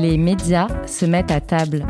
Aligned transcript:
Les 0.00 0.16
médias 0.16 0.68
se 0.86 1.06
mettent 1.06 1.32
à 1.32 1.40
table. 1.40 1.84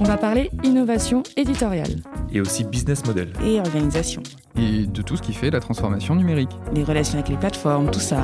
On 0.00 0.04
va 0.04 0.16
parler 0.16 0.50
innovation 0.62 1.22
éditoriale. 1.36 1.96
Et 2.32 2.40
aussi 2.40 2.64
business 2.64 3.04
model. 3.04 3.30
Et 3.44 3.60
organisation. 3.60 4.22
Et 4.56 4.86
de 4.86 5.02
tout 5.02 5.18
ce 5.18 5.22
qui 5.22 5.34
fait 5.34 5.50
la 5.50 5.60
transformation 5.60 6.14
numérique. 6.14 6.48
Les 6.72 6.82
relations 6.82 7.18
avec 7.18 7.28
les 7.28 7.36
plateformes, 7.36 7.90
tout 7.90 8.00
ça. 8.00 8.22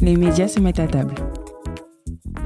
Les 0.00 0.14
médias 0.14 0.46
se 0.46 0.60
mettent 0.60 0.78
à 0.78 0.86
table. 0.86 1.14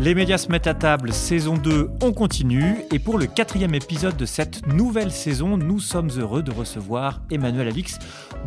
Les 0.01 0.15
médias 0.15 0.39
se 0.39 0.49
mettent 0.49 0.67
à 0.67 0.73
table, 0.73 1.13
saison 1.13 1.59
2, 1.59 1.91
on 2.03 2.13
continue. 2.15 2.77
Et 2.91 2.99
pour 2.99 3.19
le 3.19 3.27
quatrième 3.27 3.75
épisode 3.75 4.17
de 4.17 4.25
cette 4.25 4.67
nouvelle 4.67 5.11
saison, 5.11 5.59
nous 5.59 5.79
sommes 5.79 6.09
heureux 6.17 6.43
de 6.43 6.51
recevoir 6.51 7.21
Emmanuel 7.31 7.69
Alix. 7.69 7.99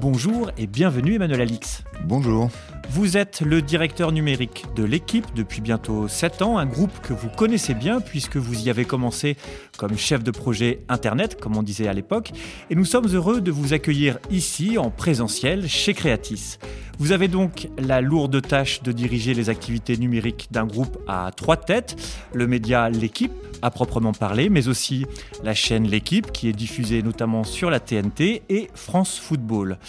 Bonjour 0.02 0.50
et 0.58 0.66
bienvenue 0.66 1.14
Emmanuel 1.14 1.42
Alix. 1.42 1.84
Bonjour. 2.06 2.50
Vous 2.94 3.18
êtes 3.18 3.42
le 3.42 3.64
directeur 3.64 4.12
numérique 4.12 4.66
de 4.76 4.84
l'équipe 4.84 5.26
depuis 5.34 5.62
bientôt 5.62 6.08
7 6.08 6.44
ans, 6.44 6.60
un 6.60 6.68
groupe 6.68 7.02
que 7.02 7.12
vous 7.12 7.28
connaissez 7.28 7.74
bien 7.74 8.00
puisque 8.00 8.38
vous 8.38 8.68
y 8.68 8.70
avez 8.70 8.86
commencé 8.86 9.36
comme 9.80 9.98
chef 9.98 10.24
de 10.24 10.30
projet 10.30 10.84
Internet, 10.90 11.42
comme 11.42 11.58
on 11.58 11.64
disait 11.64 11.88
à 11.88 11.94
l'époque. 11.94 12.34
Et 12.70 12.76
nous 12.76 12.86
sommes 12.86 13.08
heureux 13.08 13.42
de 13.42 13.50
vous 13.50 13.74
accueillir 13.74 14.20
ici 14.30 14.78
en 14.78 14.92
présentiel 14.92 15.68
chez 15.68 15.96
Creatis. 15.96 16.60
Vous 17.00 17.12
avez 17.12 17.28
donc 17.28 17.68
la 17.80 18.00
lourde 18.00 18.40
tâche 18.44 18.84
de 18.84 18.92
diriger 18.92 19.34
les 19.34 19.50
activités 19.50 19.98
numériques 19.98 20.50
d'un 20.52 20.68
groupe 20.68 21.00
à 21.08 21.32
trois 21.36 21.58
têtes, 21.58 21.96
le 22.32 22.46
média 22.46 22.92
L'équipe 22.92 23.34
à 23.64 23.72
proprement 23.72 24.12
parler, 24.12 24.50
mais 24.50 24.68
aussi 24.68 25.08
la 25.44 25.56
chaîne 25.56 25.88
L'équipe 25.88 26.32
qui 26.32 26.48
est 26.48 26.54
diffusée 26.54 27.02
notamment 27.02 27.44
sur 27.44 27.72
la 27.72 27.80
TNT 27.80 28.44
et 28.50 28.70
France 28.76 29.18
Football. 29.18 29.80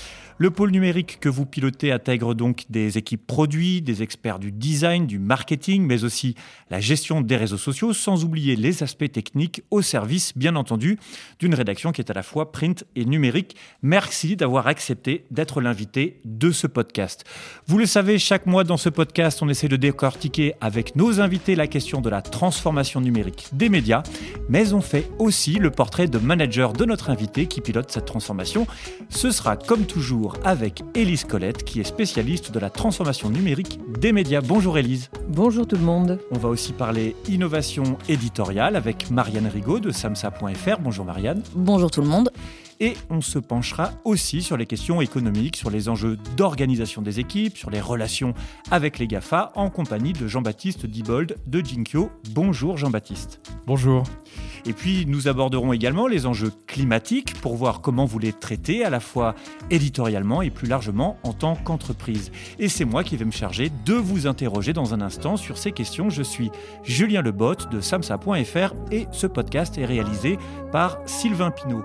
Le 0.44 0.50
pôle 0.50 0.72
numérique 0.72 1.20
que 1.20 1.30
vous 1.30 1.46
pilotez 1.46 1.90
intègre 1.90 2.34
donc 2.34 2.66
des 2.68 2.98
équipes 2.98 3.26
produits, 3.26 3.80
des 3.80 4.02
experts 4.02 4.38
du 4.38 4.52
design, 4.52 5.06
du 5.06 5.18
marketing, 5.18 5.86
mais 5.86 6.04
aussi 6.04 6.34
la 6.68 6.80
gestion 6.80 7.22
des 7.22 7.38
réseaux 7.38 7.56
sociaux, 7.56 7.94
sans 7.94 8.26
oublier 8.26 8.54
les 8.54 8.82
aspects 8.82 9.10
techniques 9.10 9.62
au 9.70 9.80
service, 9.80 10.36
bien 10.36 10.54
entendu, 10.54 10.98
d'une 11.38 11.54
rédaction 11.54 11.92
qui 11.92 12.02
est 12.02 12.10
à 12.10 12.12
la 12.12 12.22
fois 12.22 12.52
print 12.52 12.84
et 12.94 13.06
numérique. 13.06 13.56
Merci 13.80 14.36
d'avoir 14.36 14.66
accepté 14.66 15.24
d'être 15.30 15.62
l'invité 15.62 16.20
de 16.26 16.50
ce 16.50 16.66
podcast. 16.66 17.24
Vous 17.66 17.78
le 17.78 17.86
savez, 17.86 18.18
chaque 18.18 18.44
mois 18.44 18.64
dans 18.64 18.76
ce 18.76 18.90
podcast, 18.90 19.40
on 19.40 19.48
essaie 19.48 19.68
de 19.68 19.76
décortiquer 19.76 20.56
avec 20.60 20.94
nos 20.94 21.22
invités 21.22 21.54
la 21.54 21.68
question 21.68 22.02
de 22.02 22.10
la 22.10 22.20
transformation 22.20 23.00
numérique 23.00 23.48
des 23.54 23.70
médias, 23.70 24.02
mais 24.50 24.74
on 24.74 24.82
fait 24.82 25.08
aussi 25.18 25.54
le 25.54 25.70
portrait 25.70 26.06
de 26.06 26.18
manager 26.18 26.74
de 26.74 26.84
notre 26.84 27.08
invité 27.08 27.46
qui 27.46 27.62
pilote 27.62 27.90
cette 27.90 28.04
transformation. 28.04 28.66
Ce 29.08 29.30
sera 29.30 29.56
comme 29.56 29.86
toujours 29.86 30.33
avec 30.44 30.82
Élise 30.94 31.24
Colette, 31.24 31.64
qui 31.64 31.80
est 31.80 31.84
spécialiste 31.84 32.52
de 32.52 32.58
la 32.58 32.70
transformation 32.70 33.30
numérique 33.30 33.78
des 34.00 34.12
médias. 34.12 34.40
Bonjour 34.40 34.78
Élise. 34.78 35.10
Bonjour 35.28 35.66
tout 35.66 35.76
le 35.76 35.82
monde. 35.82 36.18
On 36.30 36.38
va 36.38 36.48
aussi 36.48 36.72
parler 36.72 37.14
innovation 37.28 37.96
éditoriale 38.08 38.76
avec 38.76 39.10
Marianne 39.10 39.46
Rigaud 39.46 39.80
de 39.80 39.90
samsa.fr. 39.90 40.78
Bonjour 40.80 41.04
Marianne. 41.04 41.42
Bonjour 41.54 41.90
tout 41.90 42.00
le 42.00 42.08
monde. 42.08 42.30
Et 42.80 42.94
on 43.10 43.20
se 43.20 43.38
penchera 43.38 43.92
aussi 44.04 44.42
sur 44.42 44.56
les 44.56 44.66
questions 44.66 45.00
économiques, 45.00 45.56
sur 45.56 45.70
les 45.70 45.88
enjeux 45.88 46.18
d'organisation 46.36 47.02
des 47.02 47.20
équipes, 47.20 47.56
sur 47.56 47.70
les 47.70 47.80
relations 47.80 48.34
avec 48.70 48.98
les 48.98 49.06
GAFA, 49.06 49.52
en 49.54 49.70
compagnie 49.70 50.12
de 50.12 50.26
Jean-Baptiste 50.26 50.86
Dibold 50.86 51.36
de 51.46 51.60
Jinkyo. 51.64 52.10
Bonjour 52.30 52.76
Jean-Baptiste. 52.76 53.40
Bonjour. 53.66 54.04
Et 54.66 54.72
puis 54.72 55.04
nous 55.06 55.28
aborderons 55.28 55.72
également 55.72 56.06
les 56.06 56.26
enjeux 56.26 56.52
climatiques 56.66 57.34
pour 57.40 57.56
voir 57.56 57.80
comment 57.80 58.06
vous 58.06 58.18
les 58.18 58.32
traitez 58.32 58.84
à 58.84 58.90
la 58.90 59.00
fois 59.00 59.34
éditorialement 59.70 60.42
et 60.42 60.50
plus 60.50 60.68
largement 60.68 61.18
en 61.22 61.32
tant 61.32 61.54
qu'entreprise. 61.54 62.32
Et 62.58 62.68
c'est 62.68 62.84
moi 62.84 63.04
qui 63.04 63.16
vais 63.16 63.24
me 63.24 63.30
charger 63.30 63.70
de 63.84 63.94
vous 63.94 64.26
interroger 64.26 64.72
dans 64.72 64.94
un 64.94 65.00
instant 65.00 65.36
sur 65.36 65.58
ces 65.58 65.72
questions. 65.72 66.10
Je 66.10 66.22
suis 66.22 66.50
Julien 66.82 67.22
Lebotte 67.22 67.70
de 67.70 67.80
samsa.fr 67.80 68.74
et 68.90 69.06
ce 69.12 69.26
podcast 69.26 69.76
est 69.78 69.84
réalisé 69.84 70.38
par 70.72 70.98
Sylvain 71.06 71.50
Pinault. 71.50 71.84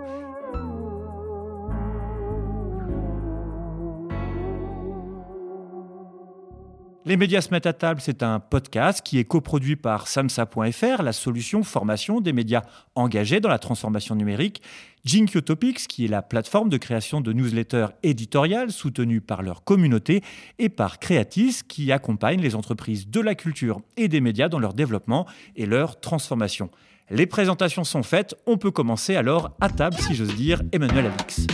Les 7.06 7.16
médias 7.16 7.42
se 7.42 7.50
mettent 7.52 7.66
à 7.66 7.74
table, 7.74 8.02
c'est 8.02 8.24
un 8.24 8.42
podcast 8.42 9.02
qui 9.02 9.20
est 9.20 9.24
coproduit 9.24 9.78
par 9.78 10.08
samsa.fr, 10.08 11.02
la 11.02 11.14
solution 11.14 11.64
formation 11.64 12.20
des 12.20 12.34
médias 12.34 12.64
engagés 12.94 13.40
dans 13.40 13.48
la 13.48 13.58
transformation 13.58 14.16
numérique, 14.16 14.62
Jinkyo 15.06 15.40
Topics, 15.40 15.88
qui 15.88 16.06
est 16.06 16.10
la 16.10 16.22
plateforme 16.22 16.68
de 16.68 16.78
création 16.78 17.22
de 17.22 17.32
newsletters 17.32 17.88
éditoriales 18.04 18.72
soutenue 18.72 19.22
par 19.22 19.44
leur 19.44 19.64
communauté, 19.64 20.22
et 20.60 20.68
par 20.68 21.00
Creatis, 21.00 21.62
qui 21.68 21.92
accompagne 21.94 22.42
les 22.42 22.54
entreprises 22.54 23.10
de 23.10 23.22
la 23.22 23.34
culture 23.34 23.82
et 23.96 24.10
des 24.10 24.20
médias 24.20 24.50
dans 24.50 24.60
leur 24.60 24.74
développement 24.74 25.26
et 25.56 25.66
leur 25.66 26.02
transformation. 26.02 26.70
Les 27.10 27.26
présentations 27.26 27.86
sont 27.86 28.04
faites, 28.04 28.36
on 28.46 28.58
peut 28.58 28.72
commencer 28.72 29.16
alors 29.16 29.56
à 29.62 29.70
table, 29.70 29.96
si 29.98 30.16
j'ose 30.16 30.36
dire, 30.36 30.62
Emmanuel 30.74 31.08
Alix. 31.08 31.48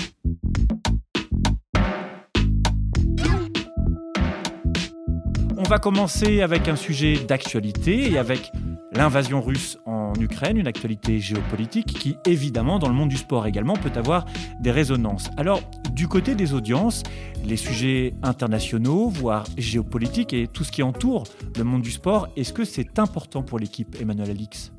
On 5.65 5.67
va 5.67 5.79
commencer 5.79 6.41
avec 6.41 6.67
un 6.67 6.75
sujet 6.75 7.17
d'actualité 7.17 8.11
et 8.11 8.19
avec 8.19 8.51
l'invasion 8.91 9.41
russe 9.41 9.79
en 9.87 10.13
Ukraine, 10.13 10.57
une 10.57 10.67
actualité 10.67 11.19
géopolitique 11.19 11.87
qui, 11.87 12.17
évidemment, 12.27 12.77
dans 12.77 12.87
le 12.87 12.93
monde 12.93 13.09
du 13.09 13.17
sport 13.17 13.47
également, 13.47 13.73
peut 13.73 13.91
avoir 13.95 14.25
des 14.61 14.69
résonances. 14.69 15.31
Alors, 15.37 15.61
du 15.91 16.07
côté 16.07 16.35
des 16.35 16.53
audiences, 16.53 17.01
les 17.43 17.57
sujets 17.57 18.13
internationaux, 18.21 19.09
voire 19.09 19.45
géopolitiques 19.57 20.33
et 20.33 20.45
tout 20.45 20.63
ce 20.63 20.71
qui 20.71 20.83
entoure 20.83 21.23
le 21.57 21.63
monde 21.63 21.81
du 21.81 21.89
sport, 21.89 22.27
est-ce 22.37 22.53
que 22.53 22.63
c'est 22.63 22.99
important 22.99 23.41
pour 23.41 23.57
l'équipe, 23.57 23.97
Emmanuel 23.99 24.29
Alix? 24.29 24.71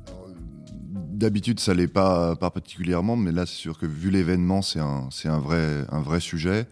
D'habitude, 0.93 1.59
ça 1.59 1.73
l'est 1.73 1.89
pas, 1.89 2.37
particulièrement, 2.37 3.17
mais 3.17 3.33
là, 3.33 3.45
c'est 3.45 3.55
sûr 3.55 3.77
que 3.77 3.85
vu 3.85 4.09
l'événement, 4.09 4.61
c'est 4.61 4.79
un 4.79 5.39
vrai 5.39 6.19
sujet. 6.21 6.65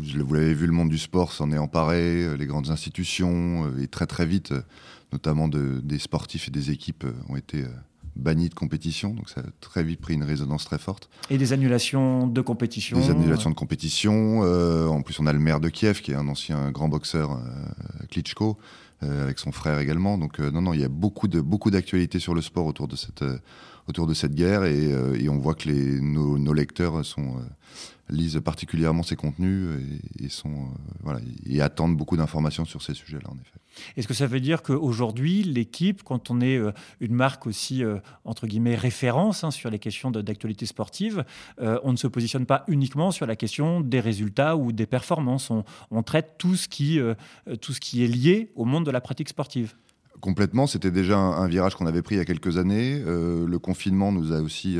Vous 0.00 0.34
l'avez 0.34 0.54
vu, 0.54 0.66
le 0.66 0.72
monde 0.72 0.88
du 0.88 0.98
sport 0.98 1.32
s'en 1.32 1.52
est 1.52 1.58
emparé, 1.58 2.24
euh, 2.24 2.36
les 2.36 2.46
grandes 2.46 2.70
institutions, 2.70 3.66
euh, 3.66 3.82
et 3.82 3.86
très 3.86 4.06
très 4.06 4.26
vite, 4.26 4.52
euh, 4.52 4.62
notamment 5.12 5.48
de, 5.48 5.80
des 5.82 5.98
sportifs 5.98 6.48
et 6.48 6.50
des 6.50 6.70
équipes 6.70 7.04
ont 7.28 7.36
été 7.36 7.64
bannis 8.16 8.48
de 8.48 8.54
compétition, 8.54 9.12
donc 9.12 9.28
ça 9.28 9.40
a 9.40 9.44
très 9.60 9.82
vite 9.82 10.00
pris 10.00 10.14
une 10.14 10.22
résonance 10.22 10.64
très 10.64 10.78
forte. 10.78 11.10
Et 11.30 11.38
des 11.38 11.52
annulations 11.52 12.26
de 12.26 12.40
compétition 12.40 12.98
Des 12.98 13.10
annulations 13.10 13.50
de 13.50 13.54
compétition. 13.54 14.40
en 14.40 15.02
plus, 15.02 15.18
on 15.20 15.26
a 15.26 15.32
le 15.32 15.38
maire 15.38 15.58
de 15.58 15.68
Kiev, 15.68 16.00
qui 16.00 16.12
est 16.12 16.16
un 16.16 16.28
ancien 16.28 16.70
grand 16.70 16.88
boxeur, 16.88 17.40
Klitschko, 18.10 18.56
avec 19.02 19.38
son 19.38 19.52
frère 19.52 19.78
également. 19.78 20.18
Donc 20.18 20.38
non, 20.38 20.62
non, 20.62 20.74
il 20.74 20.80
y 20.80 20.84
a 20.84 20.88
beaucoup 20.88 21.28
de 21.28 21.40
beaucoup 21.40 21.70
d'actualités 21.70 22.18
sur 22.18 22.34
le 22.34 22.42
sport 22.42 22.66
autour 22.66 22.88
de 22.88 22.96
cette 22.96 23.24
autour 23.88 24.06
de 24.06 24.14
cette 24.14 24.34
guerre, 24.34 24.64
et, 24.64 25.28
on 25.28 25.38
voit 25.38 25.54
que 25.54 25.68
les, 25.68 26.00
nos, 26.00 26.52
lecteurs 26.52 27.04
sont 27.04 27.40
lisent 28.10 28.40
particulièrement 28.44 29.02
ces 29.02 29.16
contenus 29.16 29.68
et, 30.18 30.28
sont, 30.28 30.50
euh, 30.50 30.92
voilà, 31.00 31.20
et 31.46 31.60
attendent 31.60 31.96
beaucoup 31.96 32.16
d'informations 32.16 32.64
sur 32.64 32.82
ces 32.82 32.94
sujets-là, 32.94 33.28
en 33.28 33.36
effet. 33.36 33.58
Est-ce 33.96 34.08
que 34.08 34.14
ça 34.14 34.26
veut 34.26 34.40
dire 34.40 34.62
qu'aujourd'hui, 34.62 35.42
l'équipe, 35.44 36.02
quand 36.02 36.30
on 36.30 36.40
est 36.40 36.58
euh, 36.58 36.72
une 36.98 37.14
marque 37.14 37.46
aussi, 37.46 37.84
euh, 37.84 37.98
entre 38.24 38.46
guillemets, 38.46 38.74
référence 38.74 39.44
hein, 39.44 39.50
sur 39.50 39.70
les 39.70 39.78
questions 39.78 40.10
d'actualité 40.10 40.66
sportive, 40.66 41.24
on 41.58 41.92
ne 41.92 41.96
se 41.96 42.06
positionne 42.06 42.46
pas 42.46 42.64
uniquement 42.68 43.10
sur 43.10 43.26
la 43.26 43.36
question 43.36 43.80
des 43.80 44.00
résultats 44.00 44.56
ou 44.56 44.72
des 44.72 44.86
performances. 44.86 45.50
On, 45.50 46.02
traite 46.02 46.34
tout 46.38 46.56
ce, 46.56 46.68
qui, 46.68 46.98
tout 47.60 47.72
ce 47.72 47.80
qui 47.80 48.04
est 48.04 48.08
lié 48.08 48.50
au 48.56 48.64
monde 48.64 48.84
de 48.84 48.89
la 48.92 49.00
pratique 49.00 49.28
sportive 49.28 49.74
Complètement, 50.20 50.66
c'était 50.66 50.90
déjà 50.90 51.16
un, 51.16 51.48
virage 51.48 51.74
qu'on 51.76 51.86
avait 51.86 52.02
pris 52.02 52.16
il 52.16 52.18
y 52.18 52.20
a 52.20 52.26
quelques 52.26 52.58
années. 52.58 53.00
le 53.00 53.58
confinement 53.58 54.12
nous 54.12 54.32
a 54.32 54.40
aussi 54.40 54.78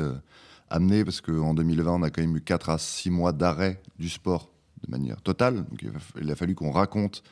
amené, 0.69 1.05
parce 1.05 1.21
qu'en 1.21 1.55
2020, 1.55 1.93
on 1.93 2.03
a 2.03 2.11
quand 2.11 2.21
même 2.21 2.37
eu 2.37 2.41
4 2.41 2.71
à 2.71 2.79
6 2.79 3.11
mois 3.11 3.33
d'arrêt 3.33 3.81
du 3.99 4.09
sport 4.09 4.51
de 4.85 4.91
manière 4.91 5.21
totale. 5.21 5.65
Donc 5.65 5.85
il 6.21 6.31
a 6.31 6.37
fallu 6.37 6.55
qu'on 6.55 6.71
raconte 6.71 7.23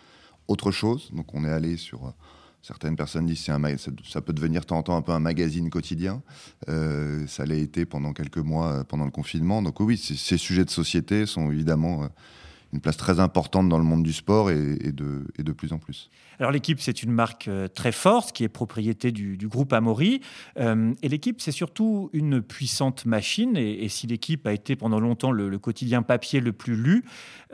autre 0.49 0.70
chose. 0.70 1.11
Donc 1.12 1.35
on 1.35 1.44
est 1.44 1.50
allé 1.50 1.76
sur... 1.76 2.06
Euh, 2.06 2.11
certaines 2.61 2.97
personnes 2.97 3.26
disent 3.26 3.38
que 3.38 3.44
ça, 3.44 3.91
ça, 4.05 4.20
peut 4.20 4.32
devenir 4.32 4.62
de 4.62 4.67
temps 4.67 4.79
en 4.79 4.82
temps 4.82 4.97
un 4.97 5.02
peu 5.02 5.12
un 5.12 5.20
magazine 5.20 5.70
quotidien. 5.70 6.23
Euh, 6.69 7.25
ça 7.26 7.47
l'a 7.47 7.55
été 7.55 7.87
pendant 7.87 8.12
quelques 8.12 8.38
mois 8.38 8.73
euh, 8.73 8.85
pendant 8.85 9.05
le 9.05 9.11
confinement. 9.12 9.62
Donc 9.62 9.79
oui, 9.81 9.97
ces 9.97 10.37
sujets 10.37 10.64
de 10.64 10.70
société 10.70 11.25
sont 11.25 11.50
évidemment 11.50 12.08
une 12.73 12.81
place 12.81 12.99
très 12.99 13.19
importante 13.19 13.69
dans 13.69 13.79
le 13.79 13.85
monde 13.85 14.03
du 14.03 14.12
sport 14.12 14.50
et, 14.50 14.93
de, 14.93 15.25
de, 15.38 15.53
plus 15.53 15.73
en 15.73 15.79
plus. 15.79 16.11
Alors 16.38 16.53
l'équipe, 16.53 16.81
c'est 16.81 17.03
une 17.03 17.12
marque 17.12 17.49
euh, 17.49 17.67
très 17.67 17.93
forte 17.93 18.32
qui 18.32 18.44
est 18.44 18.49
propriété 18.49 19.11
du, 19.11 19.37
groupe 19.49 19.73
Amaury. 19.73 20.20
Euh, 20.59 20.93
et 21.03 21.09
l'équipe, 21.09 21.41
c'est 21.41 21.53
surtout 21.53 22.11
une 22.12 22.43
puissante 22.43 23.06
machine. 23.06 23.56
Et, 23.56 23.88
si 23.88 24.06
l'équipe 24.06 24.47
a 24.47 24.53
été 24.53 24.76
pendant 24.76 25.00
longtemps 25.00 25.32
le, 25.32 25.59
quotidien 25.59 26.03
papier 26.03 26.41
le 26.41 26.53
plus 26.53 26.76
lu, 26.76 27.05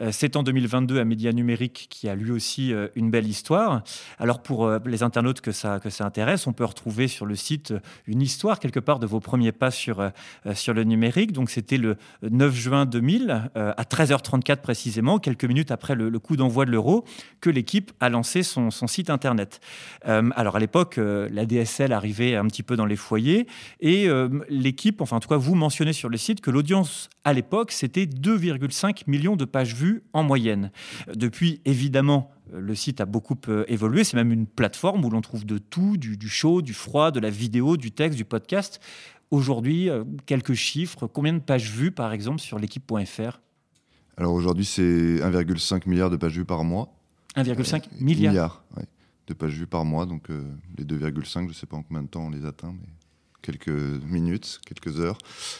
euh, 0.00 0.10
c'est 0.10 0.36
en 0.36 0.42
2022 0.42 0.98
un 0.98 1.04
média 1.04 1.32
numérique 1.32 1.86
qui 1.90 2.08
a 2.08 2.16
lui 2.16 2.32
aussi 2.32 2.72
une 2.96 3.10
belle 3.10 3.28
histoire. 3.28 3.82
Alors 4.18 4.42
pour 4.42 4.68
les 4.84 5.02
internautes 5.02 5.40
que 5.40 5.52
ça, 5.52 5.78
que 5.78 5.90
ça 5.90 6.04
intéresse, 6.04 6.46
on 6.46 6.52
peut 6.52 6.64
retrouver 6.64 7.08
sur 7.08 7.24
le 7.24 7.36
site 7.36 7.72
une 8.06 8.20
histoire 8.20 8.58
quelque 8.58 8.80
part 8.80 8.98
de 8.98 9.06
vos 9.06 9.20
premiers 9.20 9.52
pas 9.52 9.70
sur, 9.70 10.10
sur 10.54 10.74
le 10.74 10.84
numérique. 10.84 11.32
Donc 11.32 11.50
c'était 11.50 11.78
le 11.78 11.96
9 12.22 12.54
juin 12.54 12.86
2000 12.86 13.50
à 13.54 13.82
13h34 13.82 14.56
précisément 14.56 15.03
quelques 15.18 15.44
minutes 15.44 15.70
après 15.70 15.94
le, 15.94 16.18
coup 16.18 16.36
d'envoi 16.36 16.64
de 16.64 16.70
l'euro 16.70 17.04
que 17.40 17.50
l'équipe 17.50 17.92
a 18.00 18.08
lancé 18.08 18.42
son, 18.42 18.70
site 18.70 19.10
internet. 19.10 19.60
Euh, 20.06 20.30
alors 20.36 20.56
à 20.56 20.58
l'époque, 20.58 20.98
euh, 20.98 21.28
la 21.30 21.46
DSL 21.46 21.92
arrivait 21.92 22.36
un 22.36 22.46
petit 22.46 22.62
peu 22.62 22.76
dans 22.76 22.86
les 22.86 22.96
foyers 22.96 23.46
et 23.80 24.08
l'équipe, 24.48 25.00
enfin 25.00 25.16
en 25.16 25.20
tout 25.20 25.28
cas 25.28 25.36
vous 25.36 25.54
mentionnez 25.54 25.92
sur 25.92 26.08
le 26.08 26.16
site 26.16 26.40
que 26.40 26.50
l'audience 26.50 27.08
à 27.24 27.32
l'époque 27.32 27.72
c'était 27.72 28.04
2,5 28.04 29.02
millions 29.06 29.36
de 29.36 29.44
pages 29.44 29.74
vues 29.74 30.02
en 30.12 30.22
moyenne. 30.22 30.70
Depuis 31.14 31.60
évidemment 31.64 32.30
le 32.52 32.74
site 32.74 33.00
a 33.00 33.06
beaucoup 33.06 33.36
évolué. 33.68 34.04
C'est 34.04 34.16
même 34.16 34.32
une 34.32 34.46
plateforme 34.46 35.04
où 35.04 35.10
l'on 35.10 35.20
trouve 35.20 35.44
de 35.44 35.58
tout, 35.58 35.96
du, 35.96 36.16
du, 36.16 36.28
chaud, 36.28 36.62
du 36.62 36.74
froid, 36.74 37.10
de 37.10 37.20
la 37.20 37.30
vidéo, 37.30 37.76
du 37.76 37.90
texte, 37.90 38.16
du 38.16 38.24
podcast. 38.24 38.80
Aujourd'hui, 39.30 39.90
euh, 39.90 40.04
quelques 40.26 40.54
chiffres. 40.54 41.06
Combien 41.06 41.32
de 41.32 41.40
pages 41.40 41.70
vues, 41.70 41.90
par 41.90 42.12
exemple, 42.12 42.40
sur 42.40 42.58
l'équipe.fr 42.58 43.40
Alors 44.16 44.32
aujourd'hui, 44.32 44.64
c'est 44.64 44.82
1,5 44.82 45.88
milliard 45.88 46.10
de 46.10 46.16
pages 46.16 46.34
vues 46.34 46.44
par 46.44 46.64
mois. 46.64 46.94
1,5 47.36 47.74
euh, 47.74 47.82
milliard 48.00 48.32
Milliard, 48.32 48.64
de 49.26 49.34
pages 49.34 49.54
vues 49.54 49.66
par 49.66 49.84
mois. 49.84 50.06
Donc 50.06 50.30
euh, 50.30 50.42
les 50.78 50.84
2,5, 50.84 51.42
je 51.42 51.48
ne 51.48 51.52
sais 51.52 51.66
pas 51.66 51.76
en 51.76 51.82
combien 51.82 52.02
de 52.02 52.08
temps 52.08 52.26
on 52.26 52.30
les 52.30 52.44
atteint, 52.44 52.72
mais 52.72 52.88
quelques 53.42 53.68
minutes, 53.68 54.60
quelques 54.66 55.00
heures. 55.00 55.18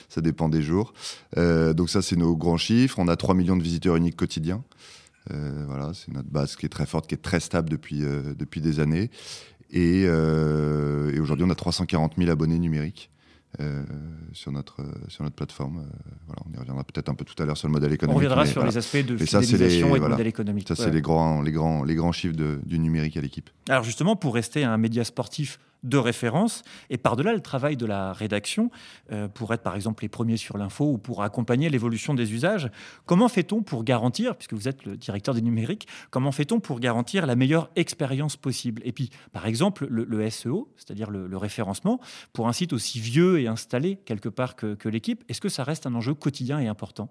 Ça 0.09 0.21
dépend 0.21 0.49
des 0.49 0.63
jours. 0.63 0.95
donc 1.37 1.91
ça, 1.91 2.01
c'est 2.01 2.17
nos 2.17 2.37
grands 2.37 2.57
chiffres. 2.57 2.99
On 2.99 3.09
a 3.09 3.17
3 3.17 3.35
millions 3.35 3.57
de 3.57 3.63
visiteurs 3.63 3.97
uniques 3.97 4.17
quotidiens. 4.17 4.63
voilà, 5.29 5.93
c'est 5.93 6.13
notre 6.13 6.31
base 6.31 6.57
qui 6.57 6.65
est 6.65 6.71
très 6.71 6.87
forte, 6.87 7.09
qui 7.09 7.15
est 7.15 7.23
très 7.23 7.41
stable 7.41 7.69
depuis, 7.69 8.01
depuis 8.01 8.61
des 8.61 8.81
années. 8.81 9.11
Et, 9.71 10.03
et 10.05 11.21
aujourd'hui, 11.21 11.45
on 11.45 11.51
a 11.51 11.55
340 11.55 12.15
000 12.17 12.31
abonnés 12.31 12.59
numériques. 12.59 13.11
Euh, 13.61 13.85
sur, 14.33 14.51
notre, 14.51 14.81
euh, 14.81 14.93
sur 15.07 15.23
notre 15.23 15.37
plateforme. 15.37 15.79
Euh, 15.79 16.11
voilà, 16.27 16.43
on 16.45 16.53
y 16.53 16.59
reviendra 16.59 16.83
peut-être 16.83 17.09
un 17.09 17.15
peu 17.15 17.25
tout 17.25 17.41
à 17.41 17.47
l'heure 17.47 17.57
sur 17.57 17.69
le 17.69 17.73
modèle 17.73 17.93
économique. 17.93 18.17
On 18.17 18.17
reviendra 18.17 18.47
sur 18.47 18.65
les 18.65 18.77
aspects 18.77 18.97
de 19.07 19.17
fidélisation 19.17 19.95
et 19.95 20.01
de 20.01 20.07
modèle 20.07 20.27
économique. 20.27 20.67
Ça, 20.67 20.75
c'est 20.75 20.91
les, 20.91 21.01
grands, 21.01 21.41
les, 21.41 21.53
grands, 21.53 21.85
les 21.85 21.95
grands 21.95 22.11
chiffres 22.11 22.35
du 22.35 22.79
numérique 22.81 23.17
à 23.17 23.21
l'équipe. 23.21 23.49
Alors 23.69 23.85
justement, 23.85 24.17
pour 24.17 24.35
rester 24.35 24.65
un 24.65 24.77
média 24.77 25.05
sportif 25.05 25.61
de 25.85 25.99
référence 25.99 26.63
et 26.91 26.99
par-delà 26.99 27.33
le 27.33 27.41
travail 27.41 27.77
de 27.77 27.87
la 27.87 28.13
rédaction 28.13 28.71
euh, 29.13 29.29
pour 29.29 29.55
être 29.55 29.63
par 29.63 29.77
exemple 29.77 30.03
les 30.03 30.09
premiers 30.09 30.37
sur 30.37 30.59
l'info 30.59 30.93
ou 30.93 30.99
pour 30.99 31.23
accompagner 31.23 31.69
l'évolution 31.69 32.15
des 32.15 32.33
usages. 32.33 32.71
Comment 33.07 33.29
fait-on 33.29 33.63
pour 33.63 33.85
garantir, 33.85 34.35
puisque 34.35 34.55
vous 34.55 34.67
êtes 34.67 34.85
le 34.85 34.97
directeur 34.97 35.35
du 35.35 35.43
numérique, 35.43 35.87
comment 36.11 36.33
fait-on 36.33 36.59
pour 36.59 36.81
garantir 36.81 37.27
la 37.27 37.37
meilleure 37.37 37.71
expérience 37.77 38.37
possible? 38.37 38.83
Et 38.85 38.93
puis 38.93 39.11
par 39.33 39.47
exemple 39.47 39.87
le, 39.89 40.31
SEO, 40.31 40.73
c'est-à-dire 40.77 41.11
le, 41.11 41.37
référencement, 41.37 42.01
pour 42.33 42.49
un 42.49 42.53
site 42.53 42.73
aussi 42.73 42.99
vieux 42.99 43.41
et 43.41 43.47
installé 43.47 43.97
quelque 44.05 44.29
part 44.29 44.57
que, 44.57 44.89
l'équipe, 44.89 45.25
est-ce 45.29 45.41
que 45.41 45.49
ça 45.49 45.65
reste 45.65 45.87
un 45.87 45.95
enjeu 45.95 46.15
quotidien 46.15 46.59
et 46.59 46.69
important? 46.69 47.11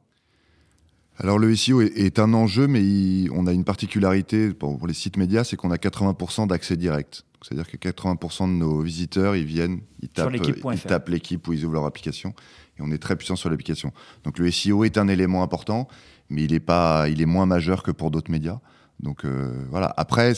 Alors 1.19 1.37
le 1.37 1.55
SEO 1.55 1.81
est, 1.81 2.19
un 2.19 2.33
enjeu, 2.33 2.67
mais 2.67 3.29
on 3.31 3.45
a 3.45 3.53
une 3.53 3.63
particularité 3.63 4.51
pour 4.51 4.87
les 4.87 4.93
sites 4.93 5.17
médias, 5.17 5.43
c'est 5.43 5.55
qu'on 5.55 5.71
a 5.71 5.75
80% 5.75 6.47
d'accès 6.47 6.75
direct. 6.75 7.23
C'est-à-dire 7.43 7.69
que 7.69 7.77
80% 7.77 8.47
de 8.47 8.53
nos 8.53 8.81
visiteurs, 8.81 9.35
ils 9.35 9.45
viennent, 9.45 9.81
ils 10.01 10.09
tapent 10.09 11.09
l'équipe 11.09 11.47
où 11.47 11.53
ils 11.53 11.65
ouvrent 11.65 11.73
leur 11.73 11.85
application. 11.85 12.33
Et 12.79 12.81
on 12.81 12.91
est 12.91 12.97
très 12.97 13.15
puissant 13.15 13.35
sur 13.35 13.49
l'application. 13.49 13.91
Donc 14.23 14.39
le 14.39 14.49
SEO 14.49 14.85
est 14.85 14.97
un 14.97 15.07
élément 15.07 15.43
important, 15.43 15.87
mais 16.29 16.43
il 16.43 16.53
est, 16.53 16.59
pas, 16.59 17.07
il 17.09 17.21
est 17.21 17.27
moins 17.27 17.45
majeur 17.45 17.83
que 17.83 17.91
pour 17.91 18.11
d'autres 18.11 18.31
médias. 18.31 18.59
Donc 18.99 19.25
euh, 19.25 19.65
voilà. 19.69 19.93
Après, 19.97 20.33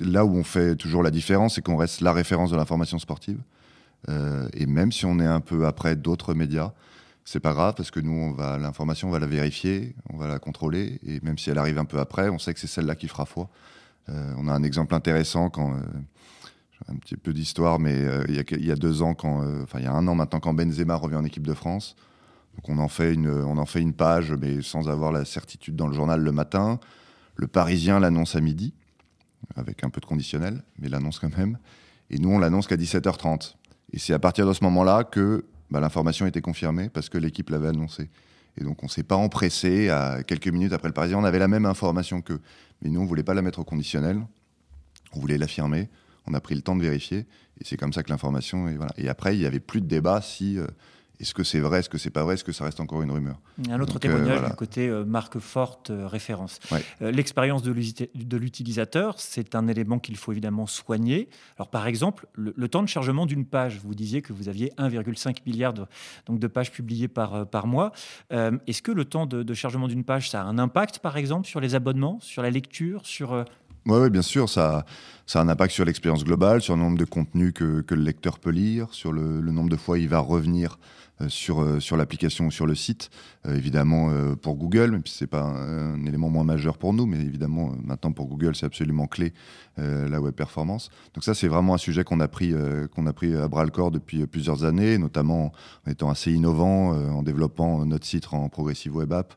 là 0.00 0.24
où 0.24 0.36
on 0.36 0.44
fait 0.44 0.76
toujours 0.76 1.02
la 1.02 1.10
différence, 1.10 1.56
c'est 1.56 1.62
qu'on 1.62 1.76
reste 1.76 2.00
la 2.00 2.12
référence 2.12 2.50
de 2.50 2.56
l'information 2.56 2.98
sportive. 2.98 3.40
Euh, 4.08 4.48
et 4.54 4.66
même 4.66 4.92
si 4.92 5.04
on 5.04 5.18
est 5.18 5.26
un 5.26 5.40
peu 5.40 5.66
après 5.66 5.96
d'autres 5.96 6.32
médias, 6.32 6.72
c'est 7.26 7.40
pas 7.40 7.52
grave 7.52 7.74
parce 7.76 7.90
que 7.90 8.00
nous, 8.00 8.12
on 8.12 8.32
va 8.32 8.56
l'information, 8.56 9.08
on 9.08 9.10
va 9.10 9.18
la 9.18 9.26
vérifier, 9.26 9.94
on 10.10 10.16
va 10.16 10.26
la 10.26 10.38
contrôler. 10.38 10.98
Et 11.06 11.20
même 11.20 11.36
si 11.36 11.50
elle 11.50 11.58
arrive 11.58 11.76
un 11.76 11.84
peu 11.84 11.98
après, 11.98 12.30
on 12.30 12.38
sait 12.38 12.54
que 12.54 12.60
c'est 12.60 12.66
celle-là 12.66 12.96
qui 12.96 13.08
fera 13.08 13.26
foi. 13.26 13.50
on 14.08 14.48
a 14.48 14.52
un 14.52 14.62
exemple 14.62 14.94
intéressant 14.94 15.50
quand 15.50 15.74
un 16.88 16.96
petit 16.96 17.16
peu 17.16 17.32
d'histoire, 17.32 17.78
mais 17.78 17.94
euh, 17.94 18.24
il, 18.28 18.64
y 18.64 18.70
a, 18.70 18.76
deux 18.76 19.02
ans, 19.02 19.14
quand, 19.14 19.42
euh, 19.42 19.62
enfin 19.62 19.78
il 19.78 19.84
y 19.84 19.88
a 19.88 19.92
un 19.92 20.06
an 20.06 20.14
maintenant, 20.14 20.40
quand 20.40 20.54
Benzema 20.54 20.94
revient 20.94 21.16
en 21.16 21.24
équipe 21.24 21.46
de 21.46 21.54
France, 21.54 21.96
donc 22.54 22.68
on 22.68 22.78
en 22.78 22.88
fait 22.88 23.14
une, 23.14 23.28
on 23.28 23.58
en 23.58 23.66
fait 23.66 23.80
une 23.80 23.92
page, 23.92 24.32
mais 24.32 24.62
sans 24.62 24.88
avoir 24.88 25.12
la 25.12 25.24
certitude 25.24 25.76
dans 25.76 25.88
le 25.88 25.94
journal 25.94 26.20
le 26.20 26.32
matin. 26.32 26.80
Le 27.34 27.46
Parisien 27.46 28.00
l'annonce 28.00 28.34
à 28.34 28.40
midi, 28.40 28.72
avec 29.56 29.84
un 29.84 29.90
peu 29.90 30.00
de 30.00 30.06
conditionnel, 30.06 30.62
mais 30.78 30.88
l'annonce 30.88 31.18
quand 31.18 31.36
même. 31.36 31.58
Et 32.08 32.18
nous, 32.18 32.30
on 32.30 32.38
l'annonce 32.38 32.66
qu'à 32.66 32.76
17h30. 32.76 33.56
Et 33.92 33.98
c'est 33.98 34.14
à 34.14 34.18
partir 34.18 34.46
de 34.46 34.54
ce 34.54 34.64
moment-là 34.64 35.04
que 35.04 35.44
bah, 35.70 35.80
l'information 35.80 36.26
était 36.26 36.40
confirmée 36.40 36.88
parce 36.88 37.08
que 37.08 37.18
l'équipe 37.18 37.50
l'avait 37.50 37.68
annoncé. 37.68 38.08
Et 38.58 38.64
donc 38.64 38.82
on 38.82 38.86
ne 38.86 38.90
s'est 38.90 39.02
pas 39.02 39.16
empressé 39.16 39.90
à 39.90 40.22
quelques 40.22 40.48
minutes 40.48 40.72
après 40.72 40.88
le 40.88 40.94
Parisien. 40.94 41.18
On 41.18 41.24
avait 41.24 41.38
la 41.38 41.48
même 41.48 41.66
information 41.66 42.22
qu'eux. 42.22 42.40
Mais 42.82 42.90
nous, 42.90 43.00
on 43.00 43.04
ne 43.04 43.08
voulait 43.08 43.22
pas 43.22 43.34
la 43.34 43.42
mettre 43.42 43.58
au 43.58 43.64
conditionnel. 43.64 44.20
On 45.12 45.20
voulait 45.20 45.38
l'affirmer 45.38 45.88
on 46.26 46.34
a 46.34 46.40
pris 46.40 46.54
le 46.54 46.62
temps 46.62 46.76
de 46.76 46.82
vérifier, 46.82 47.26
et 47.60 47.64
c'est 47.64 47.76
comme 47.76 47.92
ça 47.92 48.02
que 48.02 48.10
l'information. 48.10 48.68
Et, 48.68 48.76
voilà. 48.76 48.92
et 48.96 49.08
après, 49.08 49.36
il 49.36 49.40
n'y 49.40 49.46
avait 49.46 49.60
plus 49.60 49.80
de 49.80 49.86
débat 49.86 50.20
si 50.20 50.58
euh, 50.58 50.66
est-ce 51.20 51.34
que 51.34 51.44
c'est 51.44 51.60
vrai, 51.60 51.80
est-ce 51.80 51.88
que 51.88 51.98
c'est 51.98 52.10
pas 52.10 52.22
vrai, 52.24 52.34
est-ce 52.34 52.44
que 52.44 52.52
ça 52.52 52.64
reste 52.64 52.80
encore 52.80 53.02
une 53.02 53.10
rumeur. 53.10 53.38
Un 53.70 53.80
autre 53.80 53.98
témoignage 53.98 54.40
euh, 54.42 54.48
du 54.48 54.54
côté 54.54 54.88
euh, 54.88 55.04
marque 55.04 55.38
forte, 55.38 55.90
référence. 55.94 56.58
L'expérience 57.00 57.62
de 57.62 58.36
l'utilisateur, 58.36 59.14
c'est 59.18 59.54
un 59.54 59.68
élément 59.68 59.98
qu'il 59.98 60.16
faut 60.16 60.32
évidemment 60.32 60.66
soigner. 60.66 61.28
Alors 61.56 61.68
par 61.68 61.86
exemple, 61.86 62.26
le, 62.34 62.68
temps 62.68 62.82
de 62.82 62.88
chargement 62.88 63.26
d'une 63.26 63.46
page, 63.46 63.80
vous 63.82 63.94
disiez 63.94 64.22
que 64.22 64.32
vous 64.32 64.48
aviez 64.48 64.72
1,5 64.78 65.38
milliard 65.46 65.72
de, 65.72 65.86
donc 66.26 66.38
de 66.38 66.46
pages 66.46 66.72
publiées 66.72 67.08
par, 67.08 67.46
par 67.46 67.66
mois. 67.66 67.92
Est-ce 68.30 68.82
que 68.82 68.92
le 68.92 69.04
temps 69.04 69.26
de, 69.26 69.42
de 69.42 69.54
chargement 69.54 69.88
d'une 69.88 70.04
page, 70.04 70.30
ça 70.30 70.42
a 70.42 70.44
un 70.44 70.58
impact 70.58 70.98
par 70.98 71.16
exemple 71.16 71.46
sur 71.46 71.60
les 71.60 71.74
abonnements, 71.74 72.18
sur 72.20 72.42
la 72.42 72.50
lecture, 72.50 73.06
sur 73.06 73.44
oui, 73.86 74.10
bien 74.10 74.22
sûr, 74.22 74.48
ça, 74.48 74.84
ça 75.26 75.38
a 75.38 75.42
un 75.42 75.48
impact 75.48 75.72
sur 75.72 75.84
l'expérience 75.84 76.24
globale, 76.24 76.60
sur 76.60 76.74
le 76.74 76.82
nombre 76.82 76.98
de 76.98 77.04
contenus 77.04 77.52
que, 77.54 77.82
que 77.82 77.94
le 77.94 78.02
lecteur 78.02 78.40
peut 78.40 78.50
lire, 78.50 78.88
sur 78.90 79.12
le, 79.12 79.40
le, 79.40 79.52
nombre 79.52 79.70
de 79.70 79.76
fois 79.76 79.98
il 79.98 80.08
va 80.08 80.18
revenir 80.18 80.76
euh, 80.76 80.76
sur, 81.28 81.60
euh, 81.60 81.80
sur 81.80 81.96
l'application 81.96 82.46
ou 82.46 82.50
sur 82.50 82.66
le 82.66 82.74
site. 82.74 83.10
Euh, 83.46 83.56
évidemment, 83.56 84.10
pour 84.42 84.56
Google, 84.56 84.90
même 84.90 85.06
si 85.06 85.14
ce 85.14 85.24
n'est 85.24 85.28
pas 85.28 85.42
un, 85.42 86.04
élément 86.04 86.28
moins 86.28 86.44
majeur 86.44 86.78
pour 86.78 86.92
nous, 86.92 87.06
mais 87.06 87.18
évidemment, 87.18 87.72
maintenant 87.82 88.12
pour 88.12 88.26
Google, 88.26 88.54
c'est 88.54 88.66
absolument 88.66 89.06
clé, 89.06 89.32
la 89.76 90.20
web 90.20 90.34
performance. 90.34 90.90
Donc 91.14 91.24
ça, 91.24 91.34
c'est 91.34 91.48
vraiment 91.48 91.74
un 91.74 91.78
sujet 91.78 92.04
qu'on 92.04 92.20
a, 92.20 92.28
pris 92.28 92.54
qu'on 92.94 93.06
a 93.06 93.12
pris 93.12 93.34
à 93.34 93.48
bras-le-corps 93.48 93.90
depuis 93.90 94.26
plusieurs 94.26 94.64
années, 94.64 94.98
notamment 94.98 95.52
en 95.86 95.90
étant 95.90 96.10
assez 96.10 96.32
innovant, 96.32 96.90
en 96.90 97.22
développant 97.22 97.84
notre 97.84 98.06
site 98.06 98.26
en 98.32 98.48
Progressive 98.48 98.94
Web 98.96 99.12
App, 99.12 99.34
euh, 99.34 99.36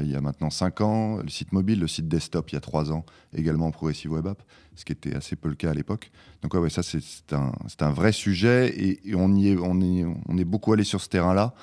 il 0.00 0.10
y 0.10 0.14
a 0.14 0.20
maintenant 0.20 0.50
5 0.50 0.80
ans, 0.82 1.16
le 1.16 1.28
site 1.28 1.52
mobile, 1.52 1.80
le 1.80 1.88
site 1.88 2.06
desktop 2.06 2.50
il 2.50 2.54
y 2.54 2.58
a 2.58 2.60
3 2.60 2.92
ans, 2.92 3.04
également 3.34 3.66
en 3.66 3.70
Progressive 3.70 4.12
Web 4.12 4.26
App, 4.26 4.42
ce 4.76 4.84
qui 4.84 4.92
était 4.92 5.14
assez 5.14 5.36
peu 5.36 5.48
le 5.48 5.54
cas 5.54 5.70
à 5.70 5.74
l'époque. 5.74 6.10
Donc 6.42 6.54
ouais, 6.54 6.70
ça 6.70 6.82
c'est 6.82 7.32
un, 7.32 7.90
vrai 7.90 8.12
sujet 8.12 8.74
et, 8.78 9.14
on, 9.14 9.34
y 9.34 9.48
est, 9.48 9.56
on, 9.56 10.34
beaucoup 10.44 10.72
allé 10.72 10.84
sur 10.84 11.00
ce 11.00 11.08
terrain-là 11.08 11.54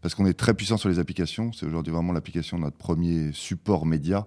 parce 0.00 0.14
qu'on 0.14 0.26
est 0.26 0.38
très 0.38 0.54
puissant 0.54 0.76
sur 0.76 0.88
les 0.88 0.98
applications. 0.98 1.52
C'est 1.52 1.66
aujourd'hui 1.66 1.92
vraiment 1.92 2.12
l'application 2.12 2.58
de 2.58 2.62
notre 2.62 2.76
premier 2.76 3.32
support 3.32 3.84
média. 3.84 4.26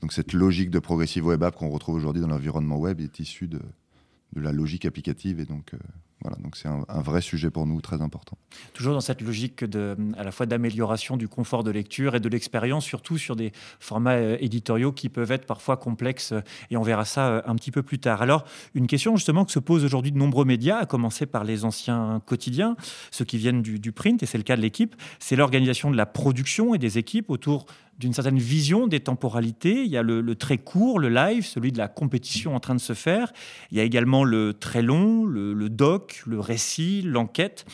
donc 0.00 0.12
cette 0.12 0.32
logique 0.32 0.70
de 0.70 0.78
Progressive 0.78 1.26
Web 1.26 1.42
App 1.42 1.56
qu'on 1.56 1.70
retrouve 1.70 1.96
aujourd'hui 1.96 2.22
dans 2.22 2.28
l'environnement 2.28 2.78
web 2.78 3.00
est 3.00 3.18
issue 3.18 3.48
de, 3.48 3.60
de 4.34 4.40
la 4.40 4.52
logique 4.52 4.84
applicative 4.84 5.40
et 5.40 5.44
donc 5.44 5.74
euh, 5.74 5.78
voilà, 6.22 6.38
donc 6.38 6.56
c'est 6.56 6.68
un, 6.68 7.02
vrai 7.02 7.20
sujet 7.20 7.50
pour 7.50 7.66
nous, 7.66 7.80
très 7.82 8.00
important. 8.00 8.38
Toujours 8.72 8.94
dans 8.94 9.02
cette 9.02 9.20
logique 9.20 9.64
de, 9.64 9.96
à 10.16 10.24
la 10.24 10.32
fois 10.32 10.46
d'amélioration 10.46 11.18
du 11.18 11.28
confort 11.28 11.62
de 11.62 11.70
lecture 11.70 12.14
et 12.14 12.20
de 12.20 12.28
l'expérience, 12.28 12.86
surtout 12.86 13.18
sur 13.18 13.36
des 13.36 13.52
formats 13.80 14.14
euh, 14.14 14.36
éditoriaux 14.40 14.92
qui 14.92 15.10
peuvent 15.10 15.30
être 15.30 15.44
parfois 15.44 15.76
complexes, 15.76 16.32
euh, 16.32 16.40
et 16.70 16.78
on 16.78 16.82
verra 16.82 17.04
ça 17.04 17.28
euh, 17.28 17.42
un 17.44 17.54
petit 17.54 17.70
peu 17.70 17.82
plus 17.82 17.98
tard. 17.98 18.22
Alors, 18.22 18.44
une 18.74 18.86
question 18.86 19.14
justement 19.16 19.44
que 19.44 19.52
se 19.52 19.58
posent 19.58 19.84
aujourd'hui 19.84 20.10
de 20.10 20.16
nombreux 20.16 20.46
médias, 20.46 20.78
à 20.78 20.86
commencer 20.86 21.26
par 21.26 21.44
les 21.44 21.66
anciens 21.66 22.22
quotidiens, 22.24 22.76
ceux 23.10 23.26
qui 23.26 23.36
viennent 23.36 23.60
du, 23.60 23.78
du 23.78 23.92
print, 23.92 24.22
et 24.22 24.26
c'est 24.26 24.38
le 24.38 24.44
cas 24.44 24.56
de 24.56 24.62
l'équipe, 24.62 24.96
c'est 25.18 25.36
l'organisation 25.36 25.90
de 25.90 25.96
la 25.98 26.06
production 26.06 26.74
et 26.74 26.78
des 26.78 26.96
équipes 26.96 27.28
autour 27.28 27.66
d'une 27.98 28.12
certaine 28.12 28.38
vision 28.38 28.86
des 28.86 29.00
temporalités. 29.00 29.82
Il 29.82 29.90
y 29.90 29.96
a 29.96 30.02
le, 30.02 30.34
très 30.34 30.58
court, 30.58 30.98
le 30.98 31.08
live, 31.08 31.44
celui 31.44 31.72
de 31.72 31.78
la 31.78 31.88
compétition 31.88 32.54
en 32.54 32.60
train 32.60 32.74
de 32.74 32.80
se 32.80 32.92
faire. 32.92 33.32
Il 33.70 33.78
y 33.78 33.80
a 33.80 33.84
également 33.84 34.24
le 34.24 34.54
très 34.54 34.82
long, 34.82 35.24
le 35.24 35.68
doc, 35.68 36.22
le 36.26 36.40
récit, 36.40 37.02
l'enquête. 37.02 37.64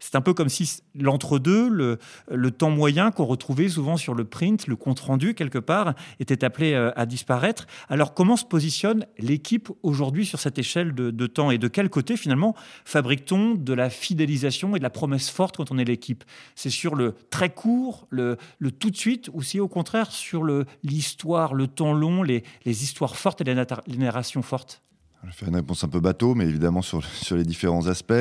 C'est 0.00 0.14
un 0.14 0.20
peu 0.20 0.34
comme 0.34 0.48
si 0.48 0.80
l'entre-deux, 0.94 1.68
le, 1.68 2.50
temps 2.50 2.70
moyen 2.70 3.10
qu'on 3.10 3.24
retrouvait 3.24 3.68
souvent 3.68 3.96
sur 3.96 4.14
le 4.14 4.24
print, 4.24 4.66
le 4.66 4.76
compte-rendu 4.76 5.34
quelque 5.34 5.58
part, 5.58 5.94
était 6.20 6.44
appelé 6.44 6.72
euh, 6.72 6.90
à 6.96 7.06
disparaître. 7.06 7.66
Alors 7.88 8.14
comment 8.14 8.36
se 8.36 8.44
positionne 8.44 9.06
l'équipe 9.18 9.68
aujourd'hui 9.82 10.26
sur 10.26 10.40
cette 10.40 10.58
échelle 10.58 10.94
de, 10.94 11.26
temps 11.26 11.50
et 11.50 11.58
de 11.58 11.68
quel 11.68 11.90
côté 11.90 12.16
finalement 12.16 12.54
fabrique-t-on 12.84 13.54
de 13.54 13.72
la 13.72 13.90
fidélisation 13.90 14.74
et 14.76 14.78
de 14.78 14.82
la 14.82 14.90
promesse 14.90 15.30
forte 15.30 15.56
quand 15.56 15.70
on 15.70 15.78
est 15.78 15.84
l'équipe? 15.84 16.24
C'est 16.54 16.70
sur 16.70 16.94
le 16.94 17.14
très 17.30 17.50
court, 17.50 18.06
le, 18.10 18.36
tout 18.78 18.90
de 18.90 18.96
suite 18.96 19.30
ou 19.32 19.42
c'est 19.42 19.60
au 19.60 19.68
contraire 19.68 20.10
sur 20.10 20.44
l'histoire, 20.82 21.54
le, 21.54 21.66
temps 21.66 21.92
long, 21.92 22.22
les, 22.22 22.42
histoires 22.64 23.16
fortes 23.16 23.40
et 23.40 23.44
les, 23.44 23.54
narrations 23.98 24.42
fortes? 24.42 24.82
Je 25.22 25.28
vais 25.28 25.32
faire 25.32 25.48
une 25.48 25.56
réponse 25.56 25.82
un 25.82 25.88
peu 25.88 26.00
bateau, 26.00 26.34
mais 26.34 26.44
évidemment 26.44 26.82
sur 26.82 27.02
les 27.32 27.44
différents 27.44 27.88
aspects 27.88 28.14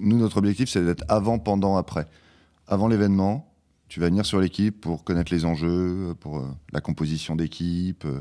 nous, 0.00 0.18
notre 0.18 0.38
objectif, 0.38 0.68
c'est 0.68 0.84
d'être 0.84 1.04
avant, 1.08 1.38
pendant, 1.38 1.76
après. 1.76 2.06
Avant 2.66 2.88
l'événement, 2.88 3.46
Tu 3.90 3.98
vas 3.98 4.06
venir 4.06 4.24
sur 4.24 4.40
l'équipe 4.40 4.80
pour 4.80 5.02
connaître 5.02 5.34
les 5.34 5.44
enjeux, 5.44 6.14
pour 6.20 6.38
euh, 6.38 6.46
la 6.72 6.80
composition 6.80 7.34
d'équipe, 7.34 8.04
euh, 8.04 8.20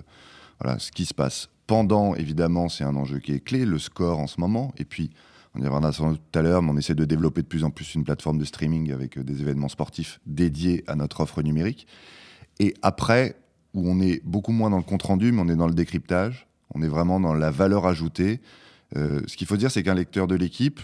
voilà, 0.60 0.80
ce 0.80 0.92
qui 0.92 1.06
se 1.06 1.14
passe. 1.14 1.50
Pendant, 1.68 2.16
évidemment, 2.16 2.70
c'est 2.70 2.84
un 2.84 2.96
enjeu 2.96 3.20
qui 3.20 3.34
est 3.34 3.40
clé, 3.40 3.66
le 3.66 3.78
score 3.78 4.18
en 4.18 4.26
ce 4.26 4.42
moment. 4.42 4.74
Et 4.80 4.84
puis, 4.84 5.12
on 5.54 5.62
y 5.62 5.68
reviendra 5.68 5.92
tout 5.92 6.18
à 6.34 6.42
l'heure, 6.42 6.64
mais 6.64 6.72
on 6.72 6.78
essaie 6.78 6.96
de 6.96 7.06
développer 7.06 7.44
de 7.44 7.48
plus 7.48 7.64
en 7.64 7.70
plus 7.70 7.94
une 7.94 8.04
plateforme 8.04 8.40
de 8.40 8.46
streaming 8.46 8.92
avec 8.92 9.20
euh, 9.20 9.24
des 9.24 9.42
événements 9.42 9.70
sportifs 9.70 10.20
dédiés 10.26 10.84
à 10.88 10.96
notre 10.96 11.22
offre 11.22 11.44
numérique. 11.44 11.86
Et 12.58 12.74
après, 12.82 13.36
où 13.76 13.88
on 13.88 14.00
est 14.02 14.26
beaucoup 14.26 14.52
moins 14.52 14.72
dans 14.72 14.78
le 14.78 14.84
compte-rendu, 14.84 15.32
mais 15.32 15.44
on 15.44 15.50
est 15.50 15.56
dans 15.56 15.68
le 15.68 15.76
décryptage, 15.76 16.48
on 16.74 16.82
est 16.82 16.88
vraiment 16.88 17.20
dans 17.20 17.36
la 17.36 17.52
valeur 17.52 17.86
ajoutée. 17.86 18.42
Ce 18.96 19.38
qu'il 19.38 19.46
faut 19.46 19.56
dire, 19.56 19.70
c'est 19.70 19.84
qu'un 19.84 19.94
lecteur 19.94 20.26
de 20.28 20.36
l'équipe, 20.36 20.80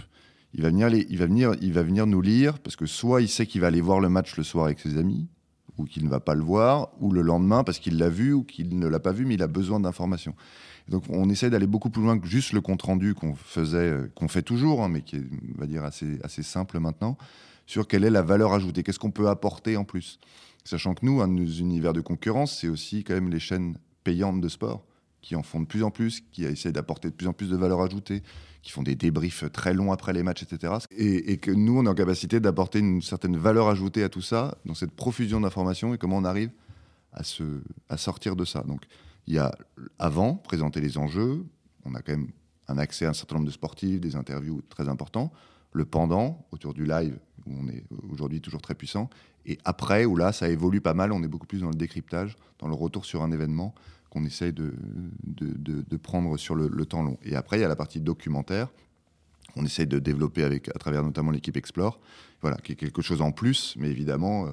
il 0.55 0.61
va, 0.61 0.69
venir 0.69 0.87
il, 0.89 1.17
va 1.17 1.25
venir, 1.25 1.51
il 1.61 1.73
va 1.73 1.83
venir 1.83 2.07
nous 2.07 2.21
lire, 2.21 2.59
parce 2.59 2.77
que 2.77 2.85
soit 2.85 3.21
il 3.21 3.27
sait 3.27 3.45
qu'il 3.45 3.59
va 3.59 3.67
aller 3.67 3.81
voir 3.81 3.99
le 3.99 4.07
match 4.07 4.37
le 4.37 4.43
soir 4.43 4.65
avec 4.65 4.79
ses 4.79 4.97
amis, 4.97 5.27
ou 5.77 5.83
qu'il 5.83 6.05
ne 6.05 6.09
va 6.09 6.21
pas 6.21 6.33
le 6.33 6.43
voir, 6.43 6.91
ou 7.01 7.11
le 7.11 7.21
lendemain 7.21 7.65
parce 7.65 7.77
qu'il 7.77 7.97
l'a 7.97 8.07
vu 8.07 8.31
ou 8.31 8.43
qu'il 8.43 8.79
ne 8.79 8.87
l'a 8.87 9.01
pas 9.01 9.11
vu, 9.11 9.25
mais 9.25 9.33
il 9.33 9.43
a 9.43 9.47
besoin 9.47 9.81
d'informations. 9.81 10.33
Donc 10.87 11.03
on 11.09 11.29
essaie 11.29 11.49
d'aller 11.49 11.67
beaucoup 11.67 11.89
plus 11.89 12.01
loin 12.01 12.17
que 12.17 12.25
juste 12.25 12.53
le 12.53 12.61
compte-rendu 12.61 13.15
qu'on 13.15 13.35
faisait, 13.35 13.97
qu'on 14.15 14.29
fait 14.29 14.43
toujours, 14.43 14.81
hein, 14.81 14.87
mais 14.87 15.01
qui 15.01 15.17
est, 15.17 15.23
va 15.57 15.65
dire, 15.65 15.83
assez, 15.83 16.19
assez 16.23 16.41
simple 16.41 16.79
maintenant, 16.79 17.17
sur 17.65 17.85
quelle 17.85 18.05
est 18.05 18.09
la 18.09 18.21
valeur 18.21 18.53
ajoutée, 18.53 18.81
qu'est-ce 18.81 18.99
qu'on 18.99 19.11
peut 19.11 19.27
apporter 19.27 19.75
en 19.75 19.83
plus. 19.83 20.19
Sachant 20.63 20.93
que 20.93 21.05
nous, 21.05 21.19
un 21.21 21.27
de 21.27 21.33
nos 21.33 21.45
univers 21.45 21.91
de 21.91 22.01
concurrence, 22.01 22.59
c'est 22.61 22.69
aussi 22.69 23.03
quand 23.03 23.13
même 23.13 23.29
les 23.29 23.39
chaînes 23.39 23.77
payantes 24.05 24.39
de 24.39 24.47
sport 24.47 24.85
qui 25.25 25.35
en 25.35 25.41
font 25.41 25.59
de 25.59 25.65
plus 25.65 25.81
en 25.81 25.89
plus, 25.89 26.21
qui 26.31 26.45
essayent 26.45 26.71
d'apporter 26.71 27.09
de 27.09 27.15
plus 27.15 27.25
en 27.25 27.33
plus 27.33 27.49
de 27.49 27.55
valeur 27.55 27.81
ajoutée, 27.81 28.21
qui 28.61 28.71
font 28.71 28.83
des 28.83 28.93
débriefs 28.93 29.51
très 29.51 29.73
longs 29.73 29.91
après 29.91 30.13
les 30.13 30.21
matchs, 30.21 30.43
etc. 30.43 30.75
Et, 30.91 31.37
que 31.37 31.49
nous, 31.49 31.79
on 31.79 31.85
est 31.87 31.89
en 31.89 31.95
capacité 31.95 32.39
d'apporter 32.39 32.77
une 32.77 33.01
certaine 33.01 33.35
valeur 33.35 33.67
ajoutée 33.67 34.03
à 34.03 34.09
tout 34.09 34.21
ça, 34.21 34.55
dans 34.65 34.75
cette 34.75 34.91
profusion 34.91 35.41
d'informations, 35.41 35.95
et 35.95 35.97
comment 35.97 36.17
on 36.17 36.25
arrive 36.25 36.51
à, 37.11 37.23
se, 37.23 37.43
à 37.89 37.97
sortir 37.97 38.35
de 38.35 38.45
ça. 38.45 38.61
Donc, 38.67 38.83
il 39.25 39.33
y 39.33 39.39
a 39.39 39.51
avant, 39.97 40.35
présenter 40.35 40.79
les 40.79 40.99
enjeux, 40.99 41.43
on 41.85 41.95
a 41.95 42.03
quand 42.03 42.11
même 42.11 42.29
un 42.67 42.77
accès 42.77 43.07
à 43.07 43.09
un 43.09 43.13
certain 43.13 43.37
nombre 43.37 43.47
de 43.47 43.51
sportifs, 43.51 43.99
des 43.99 44.15
interviews 44.15 44.61
très 44.69 44.89
importants. 44.89 45.33
Le 45.71 45.85
pendant, 45.85 46.45
autour 46.51 46.75
du 46.75 46.85
live, 46.85 47.17
où 47.47 47.51
on 47.59 47.67
est 47.67 47.83
aujourd'hui 48.11 48.41
toujours 48.41 48.61
très 48.61 48.75
puissant. 48.75 49.09
Et 49.47 49.57
après, 49.65 50.05
où 50.05 50.15
là, 50.15 50.31
ça 50.31 50.49
évolue 50.49 50.81
pas 50.81 50.93
mal, 50.93 51.11
on 51.11 51.23
est 51.23 51.27
beaucoup 51.27 51.47
plus 51.47 51.61
dans 51.61 51.69
le 51.69 51.75
décryptage, 51.75 52.35
dans 52.59 52.67
le 52.67 52.75
retour 52.75 53.05
sur 53.05 53.23
un 53.23 53.31
événement, 53.31 53.73
qu'on 54.15 54.23
essaye 54.23 54.53
de, 54.53 54.73
de, 55.25 55.97
prendre 55.97 56.37
sur 56.37 56.55
le, 56.55 56.85
temps 56.85 57.03
long. 57.03 57.17
Et 57.23 57.35
après, 57.35 57.57
il 57.57 57.61
y 57.61 57.65
a 57.65 57.67
la 57.67 57.75
partie 57.75 57.99
documentaire, 57.99 58.69
qu'on 59.53 59.65
essaye 59.65 59.87
de 59.87 59.99
développer 59.99 60.43
avec, 60.43 60.69
à 60.69 60.79
travers 60.79 61.03
notamment 61.03 61.31
l'équipe 61.31 61.57
Explore, 61.57 61.99
voilà, 62.41 62.55
qui 62.57 62.71
est 62.71 62.75
quelque 62.75 63.01
chose 63.01 63.21
en 63.21 63.33
plus, 63.33 63.75
mais 63.77 63.89
évidemment, 63.89 64.45
euh, 64.45 64.49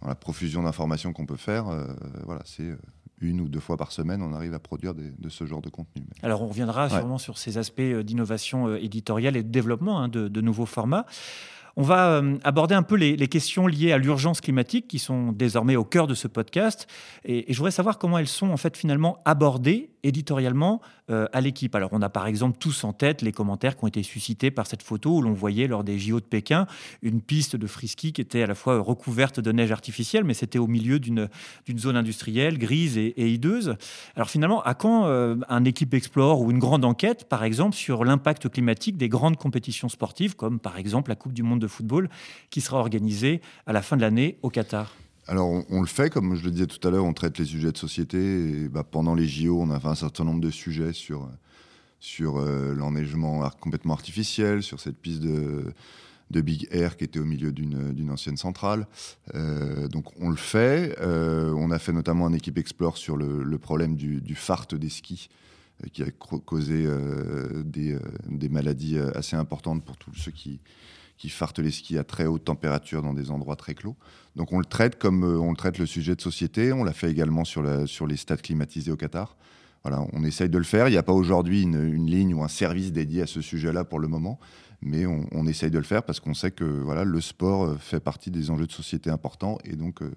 dans 0.00 0.08
la 0.08 0.14
profusion 0.14 0.62
d'informations 0.62 1.12
qu'on 1.12 1.26
peut 1.26 1.36
faire, 1.36 1.68
euh, 1.68 1.86
voilà, 2.24 2.40
c'est 2.46 2.62
euh, 2.62 2.76
une 3.20 3.42
ou 3.42 3.48
deux 3.48 3.60
fois 3.60 3.76
par 3.76 3.92
semaine, 3.92 4.22
on 4.22 4.32
arrive 4.32 4.54
à 4.54 4.58
produire 4.58 4.94
de 4.94 5.28
ce 5.28 5.44
genre 5.44 5.60
de 5.60 5.68
contenu. 5.68 6.06
Alors 6.22 6.42
on 6.42 6.48
reviendra 6.48 6.88
sûrement 6.88 7.18
sur 7.18 7.38
ces 7.38 7.58
aspects 7.58 7.80
d'innovation 7.80 8.74
éditoriale 8.74 9.36
et 9.36 9.42
de 9.42 9.48
développement 9.50 10.00
hein, 10.00 10.08
de, 10.08 10.40
nouveaux 10.40 10.66
formats. 10.66 11.06
On 11.76 11.82
va 11.82 12.08
euh, 12.08 12.38
aborder 12.44 12.74
un 12.74 12.82
peu 12.82 12.94
les, 12.94 13.16
questions 13.28 13.66
liées 13.66 13.92
à 13.92 13.98
l'urgence 13.98 14.40
climatique 14.40 14.86
qui 14.86 14.98
sont 14.98 15.32
désormais 15.32 15.76
au 15.76 15.84
cœur 15.84 16.06
de 16.06 16.14
ce 16.14 16.28
podcast. 16.28 16.86
Et, 17.24 17.52
je 17.52 17.56
voudrais 17.56 17.70
savoir 17.70 17.98
comment 17.98 18.18
elles 18.18 18.28
sont 18.28 18.50
en 18.50 18.56
fait 18.56 18.76
finalement 18.76 19.18
abordées 19.24 19.90
éditorialement 20.04 20.80
euh, 21.10 21.26
à 21.32 21.40
l'équipe. 21.40 21.74
Alors 21.74 21.90
on 21.92 22.02
a 22.02 22.08
par 22.08 22.26
exemple 22.26 22.58
tous 22.58 22.84
en 22.84 22.92
tête 22.92 23.22
les 23.22 23.32
commentaires 23.32 23.76
qui 23.76 23.84
ont 23.84 23.88
été 23.88 24.02
suscités 24.02 24.50
par 24.50 24.66
cette 24.66 24.82
photo 24.82 25.16
où 25.16 25.22
l'on 25.22 25.32
voyait 25.32 25.66
lors 25.66 25.82
des 25.82 25.98
JO 25.98 26.20
de 26.20 26.24
Pékin 26.24 26.66
une 27.02 27.20
piste 27.20 27.56
de 27.56 27.66
frisky 27.66 28.12
qui 28.12 28.20
était 28.20 28.42
à 28.42 28.46
la 28.46 28.54
fois 28.54 28.78
recouverte 28.78 29.40
de 29.40 29.50
neige 29.50 29.72
artificielle, 29.72 30.24
mais 30.24 30.34
c'était 30.34 30.58
au 30.58 30.66
milieu 30.66 31.00
d'une 31.00 31.28
zone 31.76 31.96
industrielle 31.96 32.58
grise 32.58 32.96
et, 32.96 33.14
hideuse. 33.16 33.76
Alors 34.14 34.30
finalement, 34.30 34.62
à 34.62 34.74
quand 34.74 35.06
euh, 35.06 35.36
un 35.48 35.64
équipe 35.64 35.94
Explore 35.94 36.40
ou 36.40 36.50
une 36.50 36.58
grande 36.58 36.84
enquête, 36.84 37.28
par 37.28 37.42
exemple, 37.44 37.74
sur 37.74 38.04
l'impact 38.04 38.48
climatique 38.48 38.96
des 38.96 39.08
grandes 39.08 39.36
compétitions 39.36 39.88
sportives, 39.88 40.36
comme 40.36 40.60
par 40.60 40.78
exemple 40.78 41.10
la 41.10 41.16
Coupe 41.16 41.32
du 41.32 41.42
Monde 41.42 41.60
de 41.60 41.66
football 41.66 42.08
qui 42.50 42.60
sera 42.60 42.78
organisée 42.78 43.40
à 43.66 43.72
la 43.72 43.82
fin 43.82 43.96
de 43.96 44.02
l'année 44.02 44.38
au 44.42 44.50
Qatar? 44.50 44.92
Alors, 45.26 45.64
on, 45.70 45.80
le 45.80 45.86
fait, 45.86 46.10
comme 46.10 46.34
je 46.34 46.44
le 46.44 46.50
disais 46.50 46.66
tout 46.66 46.86
à 46.86 46.90
l'heure, 46.90 47.04
on 47.04 47.14
traite 47.14 47.38
les 47.38 47.46
sujets 47.46 47.72
de 47.72 47.78
société. 47.78 48.68
Bah, 48.68 48.84
pendant 48.84 49.14
les 49.14 49.26
JO, 49.26 49.58
on 49.58 49.70
a 49.70 49.80
fait 49.80 49.88
un 49.88 49.94
certain 49.94 50.24
nombre 50.24 50.40
de 50.40 50.50
sujets 50.50 50.92
sur, 50.92 51.30
sur 51.98 52.36
euh, 52.36 52.74
l'enneigement 52.74 53.48
complètement 53.60 53.94
artificiel, 53.94 54.62
sur 54.62 54.80
cette 54.80 54.98
piste 54.98 55.20
de, 55.20 55.72
de 56.30 56.40
Big 56.42 56.68
Air 56.70 56.98
qui 56.98 57.04
était 57.04 57.20
au 57.20 57.24
milieu 57.24 57.52
d'une 57.52 58.10
ancienne 58.10 58.36
centrale. 58.36 58.86
Euh, 59.34 59.88
donc, 59.88 60.12
on 60.20 60.28
le 60.28 60.36
fait. 60.36 60.94
Euh, 61.00 61.54
on 61.56 61.70
a 61.70 61.78
fait 61.78 61.92
notamment 61.92 62.26
un 62.26 62.34
équipe 62.34 62.58
Explore 62.58 62.98
sur 62.98 63.16
le, 63.16 63.58
problème 63.58 63.96
du, 63.96 64.20
du, 64.20 64.34
fart 64.34 64.66
des 64.74 64.90
skis 64.90 65.30
qui 65.92 66.02
a 66.02 66.10
causé 66.10 66.86
des, 67.64 67.98
des, 68.28 68.48
maladies 68.48 68.96
assez 68.98 69.34
importantes 69.34 69.84
pour 69.84 69.96
tous 69.96 70.14
ceux 70.14 70.30
qui, 70.30 70.60
qui 71.16 71.28
fartent 71.28 71.58
les 71.58 71.70
skis 71.70 71.98
à 71.98 72.04
très 72.04 72.26
haute 72.26 72.44
température 72.44 73.02
dans 73.02 73.14
des 73.14 73.30
endroits 73.30 73.56
très 73.56 73.74
clos. 73.74 73.96
Donc 74.36 74.52
on 74.52 74.58
le 74.58 74.64
traite 74.64 74.98
comme 74.98 75.24
euh, 75.24 75.38
on 75.38 75.50
le 75.50 75.56
traite 75.56 75.78
le 75.78 75.86
sujet 75.86 76.14
de 76.14 76.20
société. 76.20 76.72
On 76.72 76.84
l'a 76.84 76.92
fait 76.92 77.10
également 77.10 77.44
sur, 77.44 77.62
les 77.62 78.16
stades 78.16 78.42
climatisés 78.42 78.90
au 78.90 78.96
Qatar. 78.96 79.36
Voilà, 79.84 80.04
on 80.12 80.24
essaye 80.24 80.48
de 80.48 80.58
le 80.58 80.64
faire. 80.64 80.88
Il 80.88 80.92
n'y 80.92 80.96
a 80.96 81.02
pas 81.02 81.12
aujourd'hui 81.12 81.62
une, 81.62 82.06
ligne 82.06 82.34
ou 82.34 82.42
un 82.42 82.48
service 82.48 82.90
dédié 82.90 83.22
à 83.22 83.26
ce 83.26 83.42
sujet-là 83.42 83.84
pour 83.84 83.98
le 83.98 84.08
moment, 84.08 84.40
mais 84.80 85.04
on, 85.04 85.26
on, 85.32 85.46
essaye 85.46 85.70
de 85.70 85.78
le 85.78 85.84
faire 85.84 86.02
parce 86.02 86.20
qu'on 86.20 86.32
sait 86.32 86.50
que 86.50 86.64
voilà, 86.64 87.04
le 87.04 87.20
sport 87.20 87.64
euh, 87.64 87.76
fait 87.76 88.00
partie 88.00 88.30
des 88.30 88.50
enjeux 88.50 88.66
de 88.66 88.72
société 88.72 89.10
importants 89.10 89.58
et 89.64 89.76
donc 89.76 90.02
euh, 90.02 90.10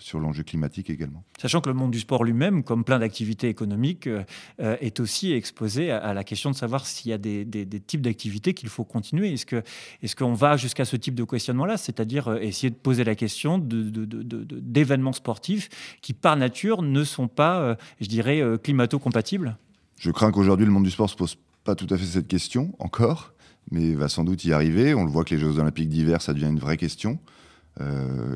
sur 0.00 0.18
l'enjeu 0.18 0.42
climatique 0.42 0.90
également. 0.90 1.22
Sachant 1.38 1.60
que 1.60 1.68
le 1.68 1.74
monde 1.74 1.90
du 1.90 2.00
sport 2.00 2.24
lui-même, 2.24 2.64
comme 2.64 2.84
plein 2.84 2.98
d'activités 2.98 3.48
économiques, 3.48 4.06
euh, 4.06 4.24
euh, 4.60 4.76
est 4.80 4.98
aussi 4.98 5.32
exposé 5.32 5.90
à, 5.90 6.14
la 6.14 6.24
question 6.24 6.50
de 6.50 6.56
savoir 6.56 6.86
s'il 6.86 7.10
y 7.10 7.14
a 7.14 7.18
des, 7.18 7.46
types 7.86 8.00
d'activités 8.00 8.54
qu'il 8.54 8.68
faut 8.68 8.84
continuer. 8.84 9.32
Est-ce 9.32 9.46
qu'on 9.46 9.62
est 10.02 10.14
qu'on 10.14 10.34
va 10.34 10.56
jusqu'à 10.56 10.84
ce 10.84 10.96
type 10.96 11.14
de 11.14 11.24
questionnement-là, 11.24 11.76
c'est-à-dire 11.76 12.28
euh, 12.28 12.38
essayer 12.38 12.70
de 12.70 12.74
poser 12.74 13.04
la 13.04 13.14
question 13.14 13.58
d'événements 13.58 15.12
sportifs 15.12 15.68
qui, 16.00 16.14
par 16.14 16.36
nature, 16.36 16.82
ne 16.82 17.04
sont 17.04 17.28
pas, 17.28 17.76
je 18.00 18.08
dirais, 18.08 18.42
climato-compatibles? 18.62 19.56
Je 19.98 20.10
crains 20.10 20.32
qu'aujourd'hui, 20.32 20.66
le 20.66 20.72
monde 20.72 20.84
du 20.84 20.90
sport 20.90 21.06
ne 21.06 21.10
se 21.10 21.16
pose 21.16 21.36
pas 21.64 21.74
tout 21.74 21.86
à 21.90 21.98
fait 21.98 22.06
cette 22.06 22.28
question 22.28 22.74
encore, 22.78 23.34
mais 23.70 23.94
va 23.94 24.08
sans 24.08 24.24
doute 24.24 24.44
y 24.44 24.52
arriver. 24.52 24.94
On 24.94 25.04
le 25.04 25.10
voit 25.10 25.24
que 25.24 25.34
les 25.34 25.40
Jeux 25.40 25.58
olympiques 25.58 25.88
d'hiver, 25.88 26.22
ça 26.22 26.32
devient 26.32 26.46
une 26.46 26.58
vraie 26.58 26.78
question. 26.78 27.18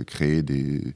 créer 0.07 0.43
des 0.43 0.95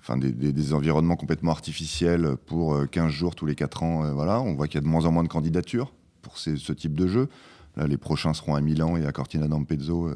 enfin 0.00 0.16
des, 0.16 0.72
environnements 0.72 1.16
complètement 1.16 1.52
artificiels 1.52 2.36
pour 2.46 2.88
15 2.90 3.04
euh, 3.04 3.08
jours 3.08 3.34
tous 3.34 3.46
les 3.46 3.54
4 3.54 3.82
ans. 3.82 4.04
Euh, 4.04 4.12
voilà, 4.12 4.40
on 4.40 4.54
voit 4.54 4.66
qu'il 4.66 4.76
y 4.76 4.78
a 4.78 4.82
de 4.82 4.88
moins 4.88 5.04
en 5.04 5.12
moins 5.12 5.22
de 5.22 5.28
candidatures 5.28 5.92
pour 6.22 6.38
ce 6.38 6.72
type 6.72 6.94
de 6.94 7.06
jeu. 7.06 7.28
Les 7.76 7.96
prochains 7.96 8.34
seront 8.34 8.54
à 8.54 8.60
Milan 8.60 8.96
et 8.96 9.06
à 9.06 9.12
Cortina 9.12 9.46
d'Ampezzo. 9.46 10.08
Euh, 10.08 10.14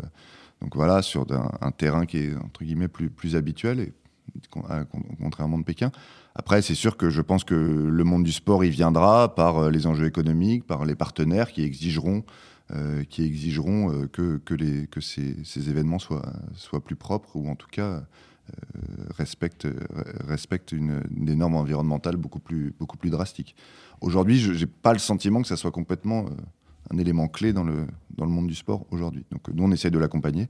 donc 0.61 0.75
voilà, 0.75 1.03
sur 1.03 1.27
un, 1.61 1.71
terrain 1.71 2.05
qui 2.07 2.19
est 2.19 2.37
entre 2.37 2.65
guillemets 2.65 2.89
plus, 2.89 3.11
plus 3.11 3.37
habituel, 3.37 3.81
et, 3.81 3.93
contrairement 5.21 5.59
de 5.59 5.65
Pékin. 5.65 5.93
Après, 6.35 6.63
c'est 6.63 6.75
sûr 6.75 6.97
que 6.97 7.11
je 7.11 7.21
pense 7.21 7.45
que 7.45 7.55
le 7.55 8.05
monde 8.05 8.25
du 8.25 8.33
sport, 8.33 8.65
il 8.65 8.71
viendra 8.71 9.35
par 9.35 9.71
les 9.71 9.87
enjeux 9.87 10.07
économiques, 10.07 10.67
par 10.67 10.85
les 10.85 10.95
partenaires 10.95 11.53
qui 11.53 11.63
exigeront, 11.63 12.25
qui 13.11 13.25
exigeront 13.25 14.09
que, 14.11 14.39
que 14.39 15.01
ces, 15.01 15.37
ces, 15.45 15.69
événements 15.69 15.99
soient, 15.99 16.33
soient 16.55 16.83
plus 16.83 16.97
propres, 16.97 17.37
ou 17.37 17.49
en 17.49 17.57
tout 17.57 17.69
cas 17.71 18.03
euh, 18.51 19.07
respecte, 19.17 19.65
euh, 19.65 20.37
une, 20.73 21.01
des 21.11 21.35
normes 21.35 21.55
environnementales 21.55 22.17
beaucoup 22.17 22.41
plus, 22.41 22.75
beaucoup 22.79 22.99
plus 22.99 23.09
drastiques. 23.09 23.57
Aujourd'hui, 24.03 24.39
je 24.39 24.53
n'ai 24.53 24.67
pas 24.67 24.93
le 24.93 24.99
sentiment 24.99 25.41
que 25.41 25.49
ça 25.49 25.57
soit 25.57 25.71
complètement 25.71 26.27
euh, 26.27 26.31
un 26.91 26.99
élément 26.99 27.27
clé 27.27 27.55
dans 27.55 27.65
le, 27.65 27.87
dans 28.11 28.27
le 28.27 28.31
monde 28.31 28.47
du 28.47 28.55
sport 28.55 28.85
aujourd'hui. 28.91 29.25
Donc 29.31 29.49
nous, 29.49 29.65
on 29.65 29.71
essaie 29.71 29.91
de 29.91 29.99
l'accompagner, 29.99 30.49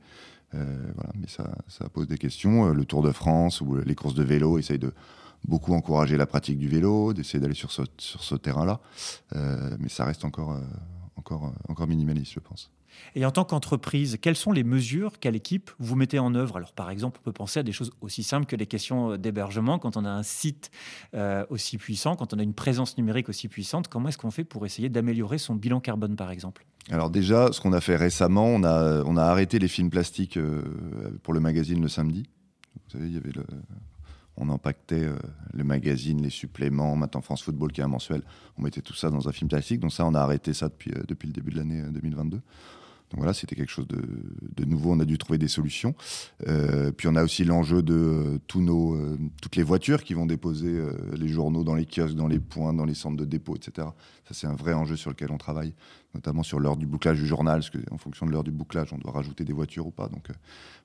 voilà, 0.52 1.10
mais 1.20 1.26
ça, 1.26 1.50
ça, 1.66 1.88
pose 1.88 2.06
des 2.06 2.18
questions. 2.18 2.72
Le 2.72 2.84
Tour 2.84 3.02
de 3.02 3.10
France 3.10 3.60
ou 3.60 3.74
les 3.76 3.94
courses 3.96 4.14
de 4.14 4.22
vélo 4.22 4.56
essayent 4.56 4.78
de 4.78 4.92
beaucoup 5.44 5.74
encourager 5.74 6.16
la 6.16 6.26
pratique 6.26 6.58
du 6.58 6.68
vélo, 6.68 7.12
d'essayer 7.12 7.40
d'aller 7.40 7.54
sur 7.54 7.72
ce, 7.72 7.82
sur 7.98 8.22
ce 8.22 8.36
terrain-là, 8.36 8.80
mais 9.80 9.88
ça 9.88 10.04
reste 10.04 10.24
encore, 10.24 10.56
encore, 11.16 11.52
encore 11.68 11.88
minimaliste, 11.88 12.32
je 12.32 12.40
pense. 12.40 12.70
Et 13.14 13.24
en 13.24 13.30
tant 13.30 13.44
qu'entreprise, 13.44 14.18
quelles 14.20 14.36
sont 14.36 14.52
les 14.52 14.64
mesures 14.64 15.18
qu'à 15.20 15.30
l'équipe 15.30 15.70
vous 15.78 15.94
mettez 15.94 16.18
en 16.18 16.34
œuvre? 16.34 16.56
Alors, 16.56 16.72
par 16.72 16.90
exemple, 16.90 17.20
on 17.20 17.24
peut 17.24 17.32
penser 17.32 17.60
à 17.60 17.62
des 17.62 17.72
choses 17.72 17.92
aussi 18.00 18.22
simples 18.22 18.46
que 18.46 18.56
les 18.56 18.66
questions 18.66 19.12
euh, 19.12 19.18
d'hébergement. 19.18 19.78
Quand 19.78 19.96
on 19.96 20.04
a 20.04 20.10
un 20.10 20.22
site 20.22 20.70
euh, 21.14 21.44
aussi 21.48 21.78
puissant, 21.78 22.16
quand 22.16 22.34
on 22.34 22.38
a 22.38 22.42
une 22.42 22.54
présence 22.54 22.98
numérique 22.98 23.28
aussi 23.28 23.48
puissante, 23.48 23.88
comment 23.88 24.08
est-ce 24.08 24.18
qu'on 24.18 24.30
fait 24.30 24.44
pour 24.44 24.66
essayer 24.66 24.88
d'améliorer 24.88 25.38
son 25.38 25.54
bilan 25.54 25.80
carbone, 25.80 26.16
par 26.16 26.30
exemple? 26.30 26.66
Alors 26.90 27.10
déjà, 27.10 27.52
ce 27.52 27.60
qu'on 27.60 27.72
a 27.72 27.80
fait 27.80 27.96
récemment, 27.96 28.46
on 28.46 28.64
a, 28.64 29.02
on 29.04 29.16
a 29.16 29.22
arrêté 29.22 29.58
les 29.58 29.68
films 29.68 29.90
plastiques 29.90 30.36
euh, 30.36 30.62
pour 31.22 31.34
le 31.34 31.40
magazine 31.40 31.80
le 31.80 31.88
samedi. 31.88 32.24
Vous 32.74 32.98
savez, 32.98 33.06
il 33.06 33.14
y 33.14 33.16
avait 33.16 33.32
on 34.36 34.48
impactait 34.50 35.06
le 35.52 35.62
magazine, 35.62 36.20
les 36.20 36.28
suppléments, 36.28 36.96
maintenant 36.96 37.20
France 37.20 37.44
Football 37.44 37.70
qui 37.70 37.80
est 37.80 37.84
un 37.84 37.88
mensuel, 37.88 38.20
on 38.58 38.62
mettait 38.62 38.80
tout 38.80 38.92
ça 38.92 39.08
dans 39.08 39.28
un 39.28 39.32
film 39.32 39.48
plastique. 39.48 39.78
Donc 39.78 39.92
ça, 39.92 40.04
on 40.04 40.12
a 40.12 40.18
arrêté 40.18 40.52
ça 40.54 40.68
depuis, 40.68 40.90
depuis 41.06 41.28
le 41.28 41.32
début 41.32 41.52
de 41.52 41.58
l'année 41.58 41.82
2022. 41.82 42.40
Donc 43.14 43.20
voilà, 43.20 43.32
c'était 43.32 43.54
quelque 43.54 43.70
chose 43.70 43.86
de, 43.86 44.02
de, 44.56 44.64
nouveau. 44.64 44.90
On 44.90 44.98
a 44.98 45.04
dû 45.04 45.18
trouver 45.18 45.38
des 45.38 45.46
solutions. 45.46 45.94
Euh, 46.48 46.90
puis 46.90 47.06
on 47.06 47.14
a 47.14 47.22
aussi 47.22 47.44
l'enjeu 47.44 47.80
de 47.80 47.94
euh, 47.94 48.38
tous 48.48 48.60
nos, 48.60 48.96
euh, 48.96 49.16
toutes 49.40 49.54
les 49.54 49.62
voitures 49.62 50.02
qui 50.02 50.14
vont 50.14 50.26
déposer 50.26 50.82
les 51.12 51.28
journaux 51.28 51.62
dans 51.62 51.76
les 51.76 51.86
kiosques, 51.86 52.16
dans 52.16 52.26
les 52.26 52.40
points, 52.40 52.74
dans 52.74 52.84
les 52.84 52.94
centres 52.94 53.16
de 53.16 53.24
dépôt, 53.24 53.54
etc. 53.54 53.86
Ça, 54.26 54.34
c'est 54.34 54.48
un 54.48 54.54
vrai 54.56 54.72
enjeu 54.72 54.96
sur 54.96 55.10
lequel 55.10 55.30
on 55.30 55.38
travaille, 55.38 55.74
notamment 56.12 56.42
sur 56.42 56.58
l'heure 56.58 56.76
du 56.76 56.88
bouclage 56.88 57.20
du 57.20 57.26
journal, 57.26 57.60
parce 57.60 57.70
qu'en 57.70 57.98
fonction 57.98 58.26
de 58.26 58.32
l'heure 58.32 58.42
du 58.42 58.50
bouclage, 58.50 58.92
on 58.92 58.98
doit 58.98 59.12
rajouter 59.12 59.44
des 59.44 59.52
voitures 59.52 59.86
ou 59.86 59.92
pas. 59.92 60.08
Donc 60.08 60.26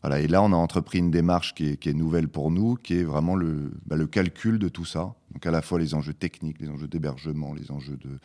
voilà. 0.03 0.19
Et 0.19 0.27
là, 0.27 0.43
on 0.43 0.53
a 0.53 0.55
entrepris 0.55 0.99
une 0.99 1.09
démarche 1.09 1.55
qui 1.55 1.69
est, 1.69 1.77
qui 1.77 1.89
est 1.89 1.93
nouvelle 1.95 2.27
pour 2.27 2.51
nous, 2.51 2.75
qui 2.75 2.93
est 2.93 3.03
vraiment 3.03 3.35
le, 3.35 3.71
bah, 3.87 3.95
le 3.95 4.05
calcul 4.05 4.59
de 4.59 4.69
tout 4.69 4.85
ça. 4.85 5.15
Donc 5.31 5.47
à 5.47 5.51
la 5.51 5.63
fois 5.63 5.79
les 5.79 5.95
enjeux 5.95 6.13
techniques, 6.13 6.59
les 6.59 6.69
enjeux 6.69 6.87
d'hébergement, 6.87 7.55
les 7.55 7.71
enjeux 7.71 7.97
de 7.97 8.19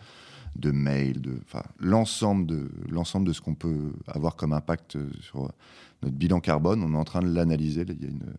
de 0.57 0.71
mails, 0.71 1.21
de, 1.21 1.39
l'ensemble 1.79 2.47
de, 2.47 2.71
l'ensemble 2.89 3.27
de 3.27 3.33
ce 3.33 3.41
qu'on 3.41 3.55
peut 3.55 3.93
avoir 4.07 4.37
comme 4.37 4.53
impact 4.53 4.97
sur 5.21 5.51
notre 6.03 6.15
bilan 6.17 6.41
carbone. 6.41 6.83
On 6.83 6.95
est 6.95 6.99
en 6.99 7.05
train 7.05 7.23
de 7.23 7.33
l'analyser. 7.33 7.85
Il 7.89 8.03
y 8.03 8.07
a 8.07 8.11
une, 8.11 8.35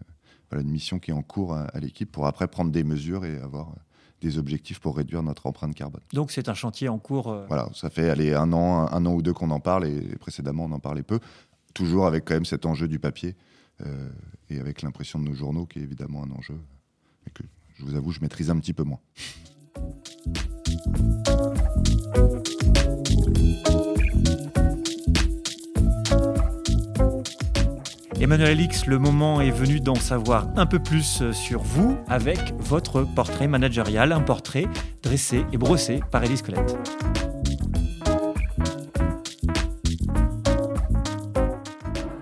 voilà, 0.50 0.64
une 0.64 0.72
mission 0.72 1.00
qui 1.00 1.12
est 1.12 1.14
en 1.14 1.24
cours 1.24 1.54
à, 1.54 1.64
à 1.66 1.80
l'équipe 1.80 2.12
pour 2.12 2.26
après 2.28 2.48
prendre 2.48 2.72
des 2.72 2.84
mesures 2.84 3.26
et 3.26 3.38
avoir 3.40 3.74
des 4.22 4.38
objectifs 4.38 4.80
pour 4.80 4.96
réduire 4.96 5.22
notre 5.24 5.46
empreinte 5.46 5.76
carbone. 5.76 6.02
Donc 6.14 6.32
c'est 6.32 6.48
un 6.48 6.54
chantier 6.54 6.88
en 6.88 6.98
cours. 7.00 7.30
euh, 7.32 7.46
Voilà, 7.48 7.70
ça 7.74 7.90
fait 7.90 8.10
aller 8.10 8.34
un 8.34 8.54
an, 8.54 8.88
un, 8.88 8.92
un 8.92 9.06
an 9.06 9.14
ou 9.14 9.22
deux 9.22 9.34
qu'on 9.34 9.52
en 9.52 9.60
parle 9.60 9.86
et 9.86 10.16
précédemment 10.20 10.66
on 10.66 10.72
en 10.72 10.80
parlait 10.80 11.04
peu. 11.04 11.20
Toujours 11.74 12.08
avec 12.08 12.24
quand 12.26 12.34
même 12.36 12.46
cet 12.46 12.66
enjeu 12.66 12.88
du 12.88 12.98
papier 13.00 13.36
euh, 13.86 14.10
et 14.50 14.60
avec 14.60 14.82
l'impression 14.84 15.20
de 15.20 15.26
nos 15.26 15.34
journaux 15.34 15.66
qui 15.66 15.80
est 15.80 15.84
évidemment 15.84 16.24
un 16.24 16.32
enjeu 16.32 16.58
et 17.28 17.30
que 17.32 17.44
je 17.76 17.84
vous 17.84 17.96
avoue 17.96 18.12
je 18.12 18.22
maîtrise 18.22 18.50
un 18.50 18.58
petit 18.58 18.74
peu 18.74 18.84
moins. 18.84 19.00
Emmanuel 28.22 28.52
Alix, 28.52 28.86
le 28.86 28.98
moment 28.98 29.42
est 29.42 29.52
venu 29.52 29.82
d'en 29.82 29.96
savoir 29.96 30.48
un 30.56 30.66
peu 30.66 30.80
plus 30.80 31.32
sur 31.34 31.62
vous 31.62 31.98
avec 32.08 32.40
votre 32.60 33.04
portrait 33.04 33.48
managérial, 33.50 34.14
un 34.14 34.22
portrait 34.22 34.68
dressé 35.04 35.46
et 35.52 35.58
brossé 35.58 36.00
par 36.12 36.24
Élise 36.24 36.42
Colette. 36.42 36.78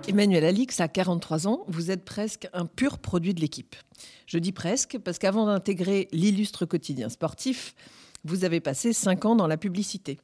Emmanuel 0.08 0.46
Alix 0.46 0.80
a 0.80 0.88
43 0.88 1.48
ans, 1.48 1.64
vous 1.68 1.92
êtes 1.92 2.06
presque 2.06 2.50
un 2.54 2.66
pur 2.66 2.98
produit 2.98 3.36
de 3.36 3.42
l'équipe. 3.42 3.76
Je 4.26 4.40
dis 4.40 4.52
presque 4.52 4.98
parce 4.98 5.20
qu'avant 5.20 5.46
d'intégrer 5.46 6.08
l'illustre 6.12 6.66
quotidien 6.66 7.10
sportif, 7.10 7.76
vous 8.24 8.46
avez 8.46 8.62
passé 8.62 8.94
5 8.94 9.26
ans 9.26 9.36
dans 9.36 9.48
la 9.48 9.58
publicité. 9.58 10.18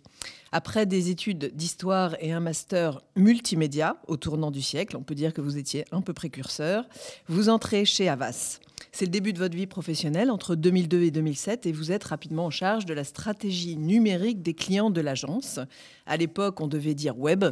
Après 0.51 0.85
des 0.85 1.09
études 1.09 1.51
d'histoire 1.55 2.15
et 2.19 2.31
un 2.31 2.39
master 2.39 3.01
multimédia 3.15 3.97
au 4.07 4.17
tournant 4.17 4.51
du 4.51 4.61
siècle, 4.61 4.97
on 4.97 5.03
peut 5.03 5.15
dire 5.15 5.33
que 5.33 5.41
vous 5.41 5.57
étiez 5.57 5.85
un 5.91 6.01
peu 6.01 6.13
précurseur, 6.13 6.85
vous 7.27 7.49
entrez 7.49 7.85
chez 7.85 8.09
Havas. 8.09 8.59
C'est 8.91 9.05
le 9.05 9.11
début 9.11 9.33
de 9.33 9.37
votre 9.37 9.55
vie 9.55 9.67
professionnelle 9.67 10.31
entre 10.31 10.55
2002 10.55 11.03
et 11.03 11.11
2007 11.11 11.65
et 11.65 11.71
vous 11.71 11.91
êtes 11.91 12.03
rapidement 12.05 12.45
en 12.45 12.49
charge 12.49 12.85
de 12.85 12.93
la 12.93 13.03
stratégie 13.03 13.77
numérique 13.77 14.41
des 14.41 14.53
clients 14.53 14.89
de 14.89 15.01
l'agence. 15.01 15.59
À 16.05 16.17
l'époque, 16.17 16.59
on 16.59 16.67
devait 16.67 16.95
dire 16.95 17.17
web 17.19 17.45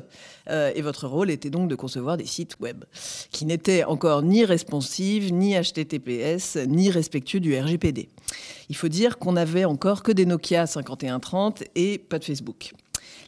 euh, 0.50 0.72
et 0.74 0.82
votre 0.82 1.08
rôle 1.08 1.30
était 1.30 1.50
donc 1.50 1.70
de 1.70 1.75
concevoir 1.75 2.18
des 2.18 2.25
sites 2.25 2.60
web 2.60 2.84
qui 3.32 3.46
n'étaient 3.46 3.84
encore 3.84 4.24
ni 4.24 4.46
responsives, 4.46 5.32
ni 5.32 5.54
HTTPS, 5.54 6.58
ni 6.68 6.89
respectueux 6.89 7.39
du 7.39 7.58
RGPD. 7.58 8.10
Il 8.70 8.75
faut 8.75 8.89
dire 8.89 9.18
qu'on 9.20 9.34
n'avait 9.34 9.66
encore 9.66 10.04
que 10.04 10.12
des 10.12 10.25
Nokia 10.25 10.66
5130 10.66 11.63
et 11.75 11.98
pas 12.00 12.20
de 12.20 12.25
Facebook. 12.25 12.74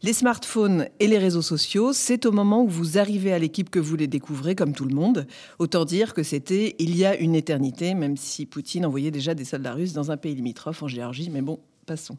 Les 0.02 0.14
smartphones 0.14 0.88
et 1.02 1.08
les 1.08 1.18
réseaux 1.18 1.42
sociaux, 1.42 1.92
c'est 1.92 2.26
au 2.26 2.32
moment 2.32 2.64
où 2.64 2.70
vous 2.70 2.98
arrivez 2.98 3.34
à 3.34 3.40
l'équipe 3.40 3.70
que 3.70 3.80
vous 3.80 3.98
les 3.98 4.08
découvrez, 4.08 4.56
comme 4.56 4.74
tout 4.74 4.86
le 4.86 4.96
monde. 4.96 5.28
Autant 5.60 5.84
dire 5.84 6.14
que 6.14 6.24
c'était 6.24 6.78
il 6.80 6.96
y 6.96 7.04
a 7.04 7.18
une 7.18 7.36
éternité, 7.36 7.94
même 7.96 8.16
si 8.16 8.46
Poutine 8.46 8.86
envoyait 8.86 9.12
déjà 9.12 9.34
des 9.34 9.44
soldats 9.44 9.74
russes 9.74 9.92
dans 9.92 10.10
un 10.10 10.16
pays 10.16 10.36
limitrophe, 10.36 10.84
en 10.84 10.88
Géorgie, 10.88 11.30
mais 11.30 11.42
bon, 11.42 11.60
passons. 11.86 12.16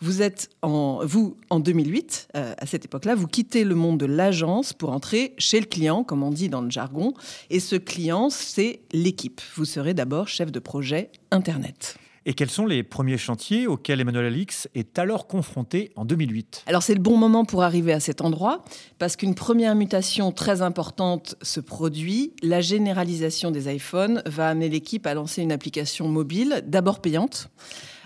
Vous 0.00 0.22
êtes 0.22 0.50
en, 0.62 1.00
vous, 1.04 1.36
en 1.50 1.58
2008, 1.58 2.28
euh, 2.36 2.54
à 2.56 2.66
cette 2.66 2.84
époque-là, 2.84 3.16
vous 3.16 3.26
quittez 3.26 3.64
le 3.64 3.74
monde 3.74 3.98
de 3.98 4.06
l'agence 4.06 4.72
pour 4.72 4.92
entrer 4.92 5.34
chez 5.36 5.58
le 5.58 5.66
client, 5.66 6.04
comme 6.04 6.22
on 6.22 6.30
dit 6.30 6.48
dans 6.48 6.62
le 6.62 6.70
jargon. 6.70 7.12
Et 7.50 7.58
ce 7.58 7.74
client, 7.74 8.30
c'est 8.30 8.82
l'équipe. 8.92 9.40
Vous 9.56 9.64
serez 9.64 9.94
d'abord 9.94 10.28
chef 10.28 10.52
de 10.52 10.60
projet 10.60 11.10
Internet. 11.32 11.96
Et 12.28 12.34
quels 12.34 12.50
sont 12.50 12.66
les 12.66 12.82
premiers 12.82 13.18
chantiers 13.18 13.68
auxquels 13.68 14.00
Emmanuel 14.00 14.26
Alix 14.26 14.68
est 14.74 14.98
alors 14.98 15.28
confronté 15.28 15.92
en 15.94 16.04
2008 16.04 16.64
Alors 16.66 16.82
c'est 16.82 16.94
le 16.94 17.00
bon 17.00 17.16
moment 17.16 17.44
pour 17.44 17.62
arriver 17.62 17.92
à 17.92 18.00
cet 18.00 18.20
endroit, 18.20 18.64
parce 18.98 19.14
qu'une 19.14 19.36
première 19.36 19.76
mutation 19.76 20.32
très 20.32 20.60
importante 20.60 21.36
se 21.40 21.60
produit. 21.60 22.32
La 22.42 22.60
généralisation 22.60 23.52
des 23.52 23.72
iPhones 23.72 24.22
va 24.26 24.48
amener 24.48 24.68
l'équipe 24.68 25.06
à 25.06 25.14
lancer 25.14 25.40
une 25.40 25.52
application 25.52 26.08
mobile, 26.08 26.64
d'abord 26.66 27.00
payante. 27.00 27.48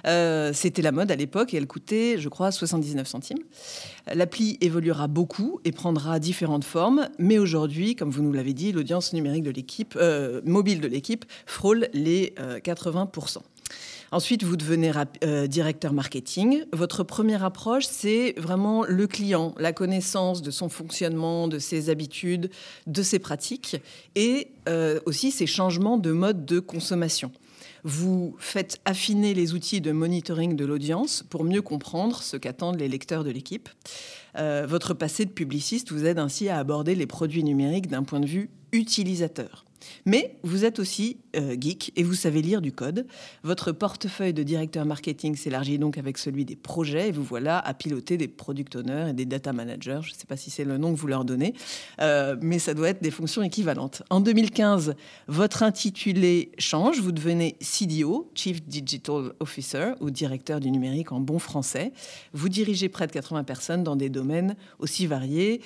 Euh, 0.06 0.52
C'était 0.54 0.83
la 0.83 0.92
mode 0.92 1.11
à 1.11 1.16
l'époque 1.16 1.54
et 1.54 1.56
elle 1.56 1.66
coûtait, 1.66 2.16
je 2.18 2.28
crois, 2.28 2.50
79 2.50 3.06
centimes. 3.06 3.38
L'appli 4.12 4.59
évoluera 4.61 5.09
beaucoup 5.09 5.61
et 5.64 5.72
prendra 5.72 6.18
différentes 6.18 6.64
formes, 6.64 7.09
mais 7.18 7.38
aujourd'hui, 7.38 7.94
comme 7.96 8.11
vous 8.11 8.22
nous 8.22 8.33
l'avez 8.33 8.54
dit, 8.54 8.72
l'audience 8.72 9.12
numérique 9.12 9.44
de 9.44 9.50
l'équipe, 9.50 9.96
euh, 9.96 10.40
mobile 10.44 10.80
de 10.80 10.88
l'équipe, 10.88 11.24
frôle 11.46 11.88
les 11.92 12.35
euh, 12.38 12.59
80%. 12.59 13.38
Ensuite, 14.12 14.42
vous 14.42 14.56
devenez 14.56 14.90
euh, 15.22 15.46
directeur 15.46 15.92
marketing. 15.92 16.64
Votre 16.72 17.04
première 17.04 17.44
approche, 17.44 17.84
c'est 17.86 18.34
vraiment 18.36 18.84
le 18.84 19.06
client, 19.06 19.54
la 19.56 19.72
connaissance 19.72 20.42
de 20.42 20.50
son 20.50 20.68
fonctionnement, 20.68 21.46
de 21.46 21.60
ses 21.60 21.90
habitudes, 21.90 22.50
de 22.88 23.02
ses 23.02 23.20
pratiques 23.20 23.76
et 24.16 24.48
euh, 24.68 24.98
aussi 25.06 25.30
ses 25.30 25.46
changements 25.46 25.96
de 25.96 26.10
mode 26.10 26.44
de 26.44 26.58
consommation. 26.58 27.30
Vous 27.84 28.34
faites 28.38 28.80
affiner 28.84 29.32
les 29.32 29.54
outils 29.54 29.80
de 29.80 29.92
monitoring 29.92 30.56
de 30.56 30.64
l'audience 30.64 31.22
pour 31.30 31.44
mieux 31.44 31.62
comprendre 31.62 32.20
ce 32.22 32.36
qu'attendent 32.36 32.80
les 32.80 32.88
lecteurs 32.88 33.22
de 33.22 33.30
l'équipe. 33.30 33.68
Euh, 34.36 34.66
votre 34.68 34.92
passé 34.92 35.24
de 35.24 35.30
publiciste 35.30 35.92
vous 35.92 36.04
aide 36.04 36.18
ainsi 36.18 36.48
à 36.48 36.58
aborder 36.58 36.96
les 36.96 37.06
produits 37.06 37.44
numériques 37.44 37.88
d'un 37.88 38.02
point 38.02 38.20
de 38.20 38.26
vue 38.26 38.50
utilisateur. 38.72 39.64
Mais 40.06 40.36
vous 40.42 40.64
êtes 40.64 40.78
aussi 40.78 41.18
euh, 41.36 41.56
geek 41.58 41.92
et 41.96 42.02
vous 42.02 42.14
savez 42.14 42.42
lire 42.42 42.60
du 42.60 42.72
code. 42.72 43.06
Votre 43.42 43.72
portefeuille 43.72 44.32
de 44.32 44.42
directeur 44.42 44.84
marketing 44.84 45.36
s'élargit 45.36 45.78
donc 45.78 45.98
avec 45.98 46.18
celui 46.18 46.44
des 46.44 46.56
projets 46.56 47.08
et 47.08 47.12
vous 47.12 47.22
voilà 47.22 47.58
à 47.58 47.74
piloter 47.74 48.16
des 48.16 48.28
product 48.28 48.76
owners 48.76 49.10
et 49.10 49.12
des 49.12 49.26
data 49.26 49.52
managers. 49.52 50.00
Je 50.02 50.10
ne 50.10 50.14
sais 50.14 50.26
pas 50.26 50.36
si 50.36 50.50
c'est 50.50 50.64
le 50.64 50.78
nom 50.78 50.92
que 50.92 50.98
vous 50.98 51.06
leur 51.06 51.24
donnez, 51.24 51.54
euh, 52.00 52.36
mais 52.40 52.58
ça 52.58 52.74
doit 52.74 52.88
être 52.88 53.02
des 53.02 53.10
fonctions 53.10 53.42
équivalentes. 53.42 54.02
En 54.10 54.20
2015, 54.20 54.94
votre 55.28 55.62
intitulé 55.62 56.52
change. 56.58 57.00
Vous 57.00 57.12
devenez 57.12 57.56
CDO, 57.60 58.30
Chief 58.34 58.62
Digital 58.62 59.32
Officer, 59.40 59.92
ou 60.00 60.10
directeur 60.10 60.60
du 60.60 60.70
numérique 60.70 61.12
en 61.12 61.20
bon 61.20 61.38
français. 61.38 61.92
Vous 62.32 62.48
dirigez 62.48 62.88
près 62.88 63.06
de 63.06 63.12
80 63.12 63.44
personnes 63.44 63.84
dans 63.84 63.96
des 63.96 64.08
domaines 64.08 64.56
aussi 64.78 65.06
variés 65.06 65.60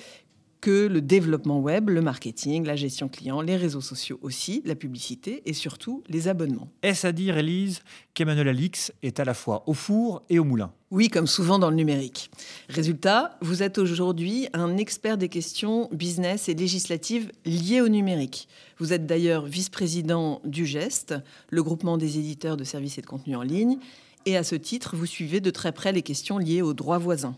que 0.65 0.87
le 0.87 0.99
développement 0.99 1.59
web, 1.59 1.91
le 1.91 2.01
marketing, 2.01 2.65
la 2.65 2.75
gestion 2.75 3.07
client, 3.07 3.39
les 3.41 3.55
réseaux 3.55 3.81
sociaux 3.81 4.17
aussi, 4.23 4.63
la 4.65 4.73
publicité 4.73 5.43
et 5.45 5.53
surtout 5.53 6.03
les 6.09 6.27
abonnements. 6.27 6.69
Est-ce 6.81 7.05
à 7.05 7.11
dire, 7.11 7.37
Élise, 7.37 7.83
qu'Emmanuel 8.15 8.47
Alix 8.47 8.91
est 9.03 9.19
à 9.19 9.25
la 9.25 9.35
fois 9.35 9.61
au 9.67 9.75
four 9.75 10.23
et 10.27 10.39
au 10.39 10.43
moulin? 10.43 10.71
Oui, 10.89 11.09
comme 11.09 11.27
souvent 11.27 11.59
dans 11.59 11.69
le 11.69 11.75
numérique. 11.75 12.31
Résultat, 12.67 13.37
vous 13.41 13.61
êtes 13.61 13.77
aujourd'hui 13.77 14.47
un 14.53 14.77
expert 14.77 15.19
des 15.19 15.29
questions 15.29 15.87
business 15.91 16.49
et 16.49 16.55
législatives 16.55 17.31
liées 17.45 17.81
au 17.81 17.87
numérique. 17.87 18.47
Vous 18.79 18.91
êtes 18.91 19.05
d'ailleurs 19.05 19.45
vice-président 19.45 20.41
du 20.45 20.65
GEST, 20.65 21.13
le 21.51 21.61
groupement 21.61 21.97
des 21.97 22.17
éditeurs 22.17 22.57
de 22.57 22.63
services 22.63 22.97
et 22.97 23.01
de 23.01 23.05
contenus 23.05 23.37
en 23.37 23.43
ligne, 23.43 23.77
et 24.25 24.35
à 24.35 24.43
ce 24.43 24.55
titre, 24.55 24.95
vous 24.95 25.05
suivez 25.05 25.41
de 25.41 25.51
très 25.51 25.71
près 25.71 25.91
les 25.91 26.01
questions 26.01 26.39
liées 26.39 26.63
aux 26.63 26.73
droits 26.73 26.97
voisins. 26.97 27.37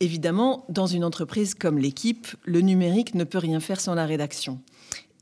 Évidemment, 0.00 0.64
dans 0.68 0.86
une 0.86 1.04
entreprise 1.04 1.54
comme 1.54 1.78
l'équipe, 1.78 2.28
le 2.44 2.60
numérique 2.60 3.14
ne 3.14 3.24
peut 3.24 3.38
rien 3.38 3.60
faire 3.60 3.80
sans 3.80 3.94
la 3.94 4.04
rédaction. 4.04 4.60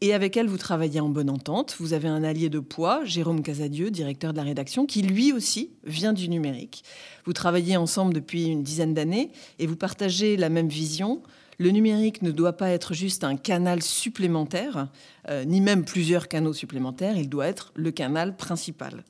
Et 0.00 0.12
avec 0.12 0.36
elle, 0.36 0.48
vous 0.48 0.58
travaillez 0.58 1.00
en 1.00 1.08
bonne 1.08 1.30
entente. 1.30 1.76
Vous 1.78 1.92
avez 1.92 2.08
un 2.08 2.24
allié 2.24 2.48
de 2.48 2.58
poids, 2.58 3.04
Jérôme 3.04 3.42
Casadieu, 3.42 3.90
directeur 3.90 4.32
de 4.32 4.36
la 4.36 4.42
rédaction, 4.42 4.84
qui 4.84 5.00
lui 5.00 5.32
aussi 5.32 5.70
vient 5.84 6.12
du 6.12 6.28
numérique. 6.28 6.84
Vous 7.24 7.32
travaillez 7.32 7.76
ensemble 7.76 8.12
depuis 8.12 8.46
une 8.46 8.62
dizaine 8.62 8.94
d'années 8.94 9.30
et 9.58 9.66
vous 9.66 9.76
partagez 9.76 10.36
la 10.36 10.48
même 10.48 10.68
vision. 10.68 11.22
Le 11.58 11.70
numérique 11.70 12.20
ne 12.22 12.32
doit 12.32 12.54
pas 12.54 12.70
être 12.70 12.94
juste 12.94 13.22
un 13.22 13.36
canal 13.36 13.80
supplémentaire, 13.80 14.88
euh, 15.30 15.44
ni 15.44 15.60
même 15.60 15.84
plusieurs 15.84 16.26
canaux 16.26 16.52
supplémentaires, 16.52 17.16
il 17.16 17.28
doit 17.28 17.46
être 17.46 17.72
le 17.76 17.92
canal 17.92 18.36
principal. 18.36 19.04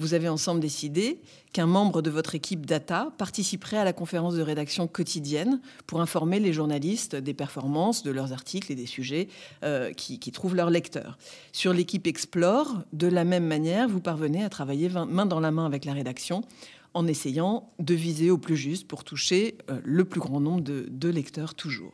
Vous 0.00 0.14
avez 0.14 0.30
ensemble 0.30 0.60
décidé 0.60 1.20
qu'un 1.52 1.66
membre 1.66 2.00
de 2.00 2.08
votre 2.08 2.34
équipe 2.34 2.64
data 2.64 3.12
participerait 3.18 3.76
à 3.76 3.84
la 3.84 3.92
conférence 3.92 4.34
de 4.34 4.40
rédaction 4.40 4.86
quotidienne 4.86 5.60
pour 5.86 6.00
informer 6.00 6.40
les 6.40 6.54
journalistes 6.54 7.16
des 7.16 7.34
performances 7.34 8.02
de 8.02 8.10
leurs 8.10 8.32
articles 8.32 8.72
et 8.72 8.74
des 8.74 8.86
sujets 8.86 9.28
euh, 9.62 9.92
qui, 9.92 10.18
trouvent 10.32 10.56
leurs 10.56 10.70
lecteurs. 10.70 11.18
Sur 11.52 11.74
l'équipe 11.74 12.06
Explore, 12.06 12.78
de 12.94 13.08
la 13.08 13.24
même 13.24 13.44
manière, 13.44 13.90
vous 13.90 14.00
parvenez 14.00 14.42
à 14.42 14.48
travailler 14.48 14.88
main 14.88 15.26
dans 15.26 15.38
la 15.38 15.50
main 15.50 15.66
avec 15.66 15.84
la 15.84 15.92
rédaction 15.92 16.40
en 16.94 17.06
essayant 17.06 17.68
de 17.78 17.92
viser 17.92 18.30
au 18.30 18.38
plus 18.38 18.56
juste 18.56 18.88
pour 18.88 19.04
toucher 19.04 19.58
euh, 19.70 19.80
le 19.84 20.06
plus 20.06 20.20
grand 20.20 20.40
nombre 20.40 20.62
de, 20.62 20.86
de 20.88 21.08
lecteurs 21.10 21.54
toujours. 21.54 21.92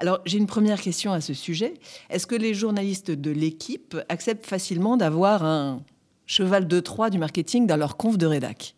Alors 0.00 0.18
j'ai 0.26 0.38
une 0.38 0.48
première 0.48 0.80
question 0.80 1.12
à 1.12 1.20
ce 1.20 1.34
sujet. 1.34 1.74
Est-ce 2.10 2.26
que 2.26 2.34
les 2.34 2.52
journalistes 2.52 3.12
de 3.12 3.30
l'équipe 3.30 3.96
acceptent 4.08 4.44
facilement 4.44 4.96
d'avoir 4.96 5.44
un 5.44 5.84
cheval 6.26 6.66
de 6.66 6.80
Troie 6.80 7.10
du 7.10 7.18
marketing 7.18 7.66
dans 7.66 7.76
leur 7.76 7.96
conf 7.96 8.18
de 8.18 8.26
rédac. 8.26 8.74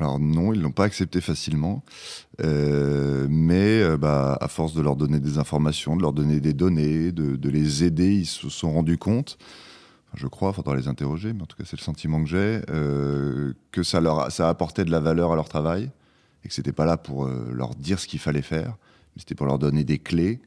Alors 0.00 0.18
non, 0.18 0.52
ils 0.52 0.60
l'ont 0.60 0.72
pas 0.72 0.84
accepté 0.84 1.20
facilement, 1.20 1.84
euh, 2.42 3.28
mais 3.30 3.80
euh, 3.80 3.96
bah, 3.96 4.36
à 4.40 4.48
force 4.48 4.74
de 4.74 4.82
leur 4.82 4.96
donner 4.96 5.20
des 5.20 5.38
informations, 5.38 5.94
de 5.96 6.02
leur 6.02 6.12
donner 6.12 6.40
des 6.40 6.52
données, 6.52 7.12
de, 7.12 7.48
les 7.48 7.84
aider, 7.84 8.12
ils 8.12 8.26
se 8.26 8.48
sont 8.48 8.72
rendus 8.72 8.98
compte, 8.98 9.38
je 10.14 10.26
crois, 10.26 10.50
il 10.50 10.54
faudra 10.54 10.74
les 10.74 10.88
interroger, 10.88 11.32
mais 11.32 11.42
en 11.42 11.46
tout 11.46 11.56
cas 11.56 11.62
c'est 11.64 11.78
le 11.78 11.82
sentiment 11.82 12.22
que 12.24 12.28
j'ai, 12.28 12.62
euh, 12.70 13.52
que 13.70 13.84
ça 13.84 14.00
leur 14.00 14.32
ça 14.32 14.48
apportait 14.48 14.84
de 14.84 14.90
la 14.90 15.00
valeur 15.00 15.32
à 15.32 15.36
leur 15.36 15.48
travail 15.48 15.90
et 16.44 16.48
que 16.48 16.54
c'était 16.54 16.72
pas 16.72 16.86
là 16.86 16.96
pour 16.96 17.26
leur 17.26 17.76
dire 17.76 18.00
ce 18.00 18.08
qu'il 18.08 18.18
fallait 18.18 18.42
faire, 18.42 18.76
mais 19.14 19.20
c'était 19.20 19.36
pour 19.36 19.46
leur 19.46 19.60
donner 19.60 19.84
des 19.84 19.98
clés 19.98 20.40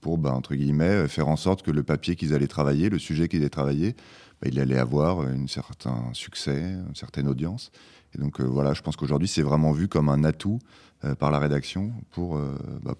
pour, 0.00 0.16
bah, 0.16 0.32
entre 0.32 0.54
guillemets, 0.54 1.08
faire 1.08 1.28
en 1.28 1.36
sorte 1.36 1.62
que 1.62 1.70
le 1.70 1.82
papier 1.82 2.16
qu'ils 2.16 2.34
allaient 2.34 2.46
travailler, 2.46 2.88
le 2.88 2.98
sujet 2.98 3.28
qu'ils 3.28 3.40
allaient 3.40 3.50
travailler, 3.50 3.96
bah, 4.40 4.48
il 4.50 4.58
allait 4.58 4.78
avoir 4.78 5.20
un 5.20 5.46
certain 5.46 6.10
succès, 6.12 6.74
une 6.88 6.94
certaine 6.94 7.28
audience. 7.28 7.70
Et 8.14 8.18
donc 8.18 8.40
euh, 8.40 8.44
voilà, 8.44 8.72
je 8.72 8.82
pense 8.82 8.96
qu'aujourd'hui, 8.96 9.28
c'est 9.28 9.42
vraiment 9.42 9.72
vu 9.72 9.88
comme 9.88 10.08
un 10.08 10.24
atout 10.24 10.58
euh, 11.04 11.14
par 11.14 11.30
la 11.30 11.38
rédaction 11.38 11.92
pour, 12.10 12.36
euh, 12.36 12.56
bah, 12.82 12.94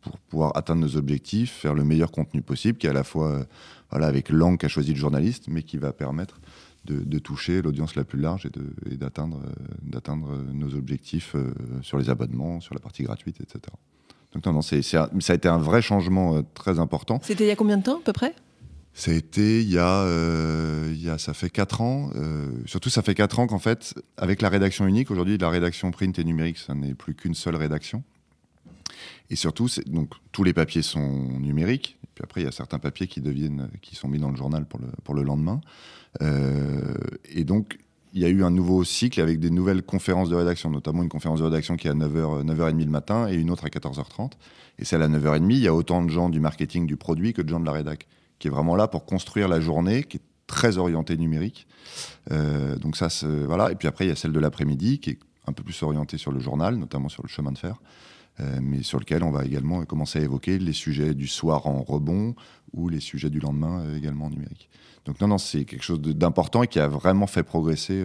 pour 0.00 0.18
pouvoir 0.18 0.56
atteindre 0.56 0.80
nos 0.80 0.96
objectifs, 0.96 1.52
faire 1.52 1.74
le 1.74 1.84
meilleur 1.84 2.10
contenu 2.10 2.42
possible, 2.42 2.78
qui 2.78 2.86
est 2.86 2.90
à 2.90 2.94
la 2.94 3.04
fois 3.04 3.44
voilà, 3.90 4.06
avec 4.06 4.30
l'angle 4.30 4.58
qu'a 4.58 4.68
choisi 4.68 4.92
le 4.92 4.98
journaliste, 4.98 5.44
mais 5.48 5.62
qui 5.62 5.78
va 5.78 5.92
permettre 5.92 6.40
de, 6.84 7.18
toucher 7.18 7.60
l'audience 7.60 7.96
la 7.96 8.04
plus 8.04 8.18
large 8.18 8.48
et 8.90 8.96
d'atteindre 8.96 9.42
nos 10.54 10.74
objectifs 10.74 11.36
sur 11.82 11.98
les 11.98 12.08
abonnements, 12.08 12.60
sur 12.60 12.72
la 12.72 12.80
partie 12.80 13.02
gratuite, 13.02 13.42
etc. 13.42 13.60
Donc 14.32 14.46
non, 14.46 14.54
non, 14.54 14.62
ça 14.62 14.76
a 15.02 15.34
été 15.34 15.48
un 15.48 15.58
vrai 15.58 15.82
changement 15.82 16.42
très 16.54 16.78
important. 16.78 17.20
C'était 17.22 17.44
il 17.44 17.48
y 17.48 17.50
a 17.50 17.56
combien 17.56 17.76
de 17.76 17.82
temps 17.82 17.98
à 17.98 18.02
peu 18.02 18.14
près? 18.14 18.34
Ça 18.98 19.12
a 19.12 19.14
été 19.14 19.62
il 19.62 19.70
y 19.70 19.78
a, 19.78 20.02
euh, 20.02 20.90
il 20.92 21.00
y 21.00 21.08
a 21.08 21.18
ça 21.18 21.32
fait 21.32 21.50
4 21.50 21.82
ans. 21.82 22.10
euh, 22.16 22.50
surtout, 22.66 22.90
ça 22.90 23.00
fait 23.00 23.14
4 23.14 23.38
ans 23.38 23.46
qu'en 23.46 23.60
fait, 23.60 23.94
avec 24.16 24.42
la 24.42 24.48
rédaction 24.48 24.88
unique, 24.88 25.12
aujourd'hui, 25.12 25.38
la 25.38 25.50
rédaction 25.50 25.92
print 25.92 26.18
et 26.18 26.24
numérique, 26.24 26.58
ça 26.58 26.74
n'est 26.74 26.94
plus 26.94 27.14
qu'une 27.14 27.36
seule 27.36 27.54
rédaction. 27.54 28.02
Et 29.30 29.36
surtout, 29.36 29.68
donc, 29.86 30.10
tous 30.32 30.42
les 30.42 30.52
papiers 30.52 30.82
sont 30.82 31.38
numériques. 31.38 31.96
Et 32.02 32.08
puis 32.12 32.24
après, 32.24 32.40
il 32.40 32.44
y 32.44 32.48
a 32.48 32.50
certains 32.50 32.80
papiers 32.80 33.06
qui, 33.06 33.20
deviennent, 33.20 33.68
qui 33.82 33.94
sont 33.94 34.08
mis 34.08 34.18
dans 34.18 34.30
le 34.30 34.36
journal 34.36 34.66
pour 34.66 34.80
le, 34.80 34.88
pour 35.04 35.14
le 35.14 35.22
lendemain. 35.22 35.60
Euh, 36.20 36.94
et 37.30 37.44
donc, 37.44 37.78
il 38.14 38.22
y 38.22 38.24
a 38.24 38.28
eu 38.28 38.42
un 38.42 38.50
nouveau 38.50 38.82
cycle 38.82 39.20
avec 39.20 39.38
des 39.38 39.50
nouvelles 39.50 39.84
conférences 39.84 40.28
de 40.28 40.34
rédaction, 40.34 40.70
notamment 40.70 41.04
une 41.04 41.08
conférence 41.08 41.38
de 41.38 41.44
rédaction 41.44 41.76
qui 41.76 41.86
est 41.86 41.92
à 41.92 41.94
9h, 41.94 42.44
9h30 42.44 42.84
le 42.84 42.90
matin 42.90 43.28
et 43.28 43.36
une 43.36 43.50
autre 43.52 43.64
à 43.64 43.68
14h30. 43.68 44.32
Et 44.80 44.84
celle 44.84 45.02
à 45.02 45.08
9h30, 45.08 45.50
il 45.50 45.58
y 45.58 45.68
a 45.68 45.74
autant 45.74 46.02
de 46.02 46.10
gens 46.10 46.30
du 46.30 46.40
marketing 46.40 46.84
du 46.84 46.96
produit 46.96 47.32
que 47.32 47.42
de 47.42 47.48
gens 47.48 47.60
de 47.60 47.66
la 47.66 47.72
rédac, 47.72 48.08
qui 48.38 48.48
est 48.48 48.50
vraiment 48.50 48.76
là 48.76 48.88
pour 48.88 49.04
construire 49.04 49.48
la 49.48 49.60
journée, 49.60 50.04
qui 50.04 50.18
est 50.18 50.22
très 50.48 50.78
orientée 50.78 51.16
numérique. 51.16 51.68
Euh, 52.32 52.76
donc 52.76 52.96
ça, 52.96 53.08
voilà. 53.46 53.70
Et 53.70 53.76
puis 53.76 53.86
après, 53.86 54.06
il 54.06 54.08
y 54.08 54.10
a 54.10 54.16
celle 54.16 54.32
de 54.32 54.40
l'après-midi, 54.40 54.98
qui 54.98 55.10
est 55.10 55.18
un 55.46 55.52
peu 55.52 55.62
plus 55.62 55.80
orientée 55.84 56.18
sur 56.18 56.32
le 56.32 56.40
journal, 56.40 56.74
notamment 56.74 57.08
sur 57.08 57.22
le 57.22 57.28
chemin 57.28 57.52
de 57.52 57.58
fer, 57.58 57.76
euh, 58.40 58.58
mais 58.60 58.82
sur 58.82 58.98
lequel 58.98 59.22
on 59.22 59.30
va 59.30 59.44
également 59.44 59.84
commencer 59.84 60.18
à 60.18 60.22
évoquer 60.22 60.58
les 60.58 60.72
sujets 60.72 61.14
du 61.14 61.28
soir 61.28 61.66
en 61.66 61.82
rebond 61.82 62.34
ou 62.72 62.88
les 62.88 63.00
sujets 63.00 63.30
du 63.30 63.40
lendemain 63.40 63.80
euh, 63.80 63.96
également 63.96 64.26
en 64.26 64.30
numérique. 64.30 64.68
Donc 65.04 65.20
non, 65.20 65.28
non, 65.28 65.38
c'est 65.38 65.64
quelque 65.64 65.84
chose 65.84 66.00
d'important 66.00 66.62
et 66.62 66.66
qui 66.66 66.80
a 66.80 66.88
vraiment 66.88 67.26
fait 67.26 67.42
progresser 67.42 68.04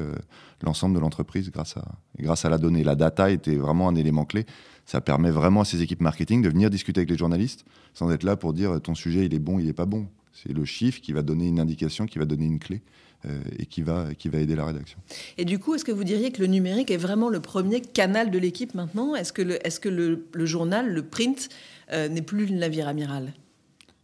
l'ensemble 0.61 0.95
de 0.95 1.01
l'entreprise 1.01 1.51
grâce 1.51 1.75
à, 1.75 1.83
grâce 2.17 2.45
à 2.45 2.49
la 2.49 2.57
donnée. 2.57 2.81
La 2.81 2.95
data 2.95 3.29
était 3.29 3.57
vraiment 3.57 3.89
un 3.89 3.95
élément 3.95 4.23
clé. 4.23 4.45
Ça 4.85 5.01
permet 5.01 5.29
vraiment 5.29 5.61
à 5.61 5.65
ces 5.65 5.81
équipes 5.81 5.99
marketing 5.99 6.41
de 6.41 6.47
venir 6.47 6.69
discuter 6.69 6.99
avec 6.99 7.09
les 7.09 7.17
journalistes 7.17 7.65
sans 7.93 8.09
être 8.09 8.23
là 8.23 8.37
pour 8.37 8.53
dire 8.53 8.79
ton 8.81 8.95
sujet 8.95 9.25
il 9.25 9.33
est 9.33 9.39
bon, 9.39 9.59
il 9.59 9.67
est 9.67 9.73
pas 9.73 9.85
bon. 9.85 10.07
C'est 10.33 10.51
le 10.51 10.65
chiffre 10.65 10.99
qui 10.99 11.13
va 11.13 11.21
donner 11.21 11.47
une 11.47 11.59
indication, 11.59 12.05
qui 12.05 12.19
va 12.19 12.25
donner 12.25 12.45
une 12.45 12.59
clé 12.59 12.81
euh, 13.25 13.41
et 13.57 13.65
qui 13.67 13.83
va, 13.83 14.13
qui 14.15 14.29
va 14.29 14.39
aider 14.39 14.55
la 14.55 14.65
rédaction. 14.65 14.99
Et 15.37 15.45
du 15.45 15.59
coup, 15.59 15.75
est-ce 15.75 15.85
que 15.85 15.91
vous 15.91 16.03
diriez 16.03 16.31
que 16.31 16.41
le 16.41 16.47
numérique 16.47 16.91
est 16.91 16.97
vraiment 16.97 17.29
le 17.29 17.39
premier 17.39 17.81
canal 17.81 18.31
de 18.31 18.39
l'équipe 18.39 18.73
maintenant? 18.73 19.15
Est-ce 19.15 19.31
que, 19.31 19.43
le, 19.43 19.65
est-ce 19.65 19.79
que 19.79 19.89
le, 19.89 20.27
le 20.33 20.45
journal, 20.45 20.91
le 20.91 21.03
print, 21.03 21.49
euh, 21.91 22.09
n'est 22.09 22.23
plus 22.23 22.47
le 22.47 22.55
navire 22.55 22.87
amiral? 22.87 23.33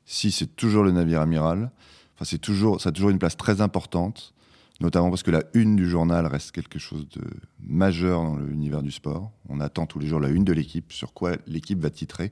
Si 0.05 0.31
c'est 0.31 0.55
toujours 0.55 0.83
le 0.83 0.91
navire 0.91 1.21
amiral, 1.21 1.71
enfin 2.15 2.25
c'est 2.25 2.37
toujours, 2.37 2.79
ça 2.79 2.89
a 2.89 2.91
toujours 2.91 3.09
une 3.09 3.19
place 3.19 3.35
très 3.35 3.59
importante, 3.59 4.33
notamment 4.81 5.09
parce 5.09 5.23
que 5.23 5.31
la 5.31 5.43
une 5.53 5.75
du 5.75 5.89
journal 5.89 6.25
reste 6.25 6.51
quelque 6.51 6.79
chose 6.79 7.07
de 7.09 7.21
majeur 7.59 8.23
dans 8.23 8.37
l'univers 8.37 8.81
du 8.81 8.91
sport. 8.91 9.31
On 9.49 9.59
attend 9.59 9.85
tous 9.85 9.99
les 9.99 10.07
jours 10.07 10.19
la 10.19 10.29
une 10.29 10.45
de 10.45 10.53
l'équipe, 10.53 10.93
sur 10.93 11.13
quoi 11.13 11.33
l'équipe 11.47 11.79
va 11.79 11.89
titrer. 11.89 12.31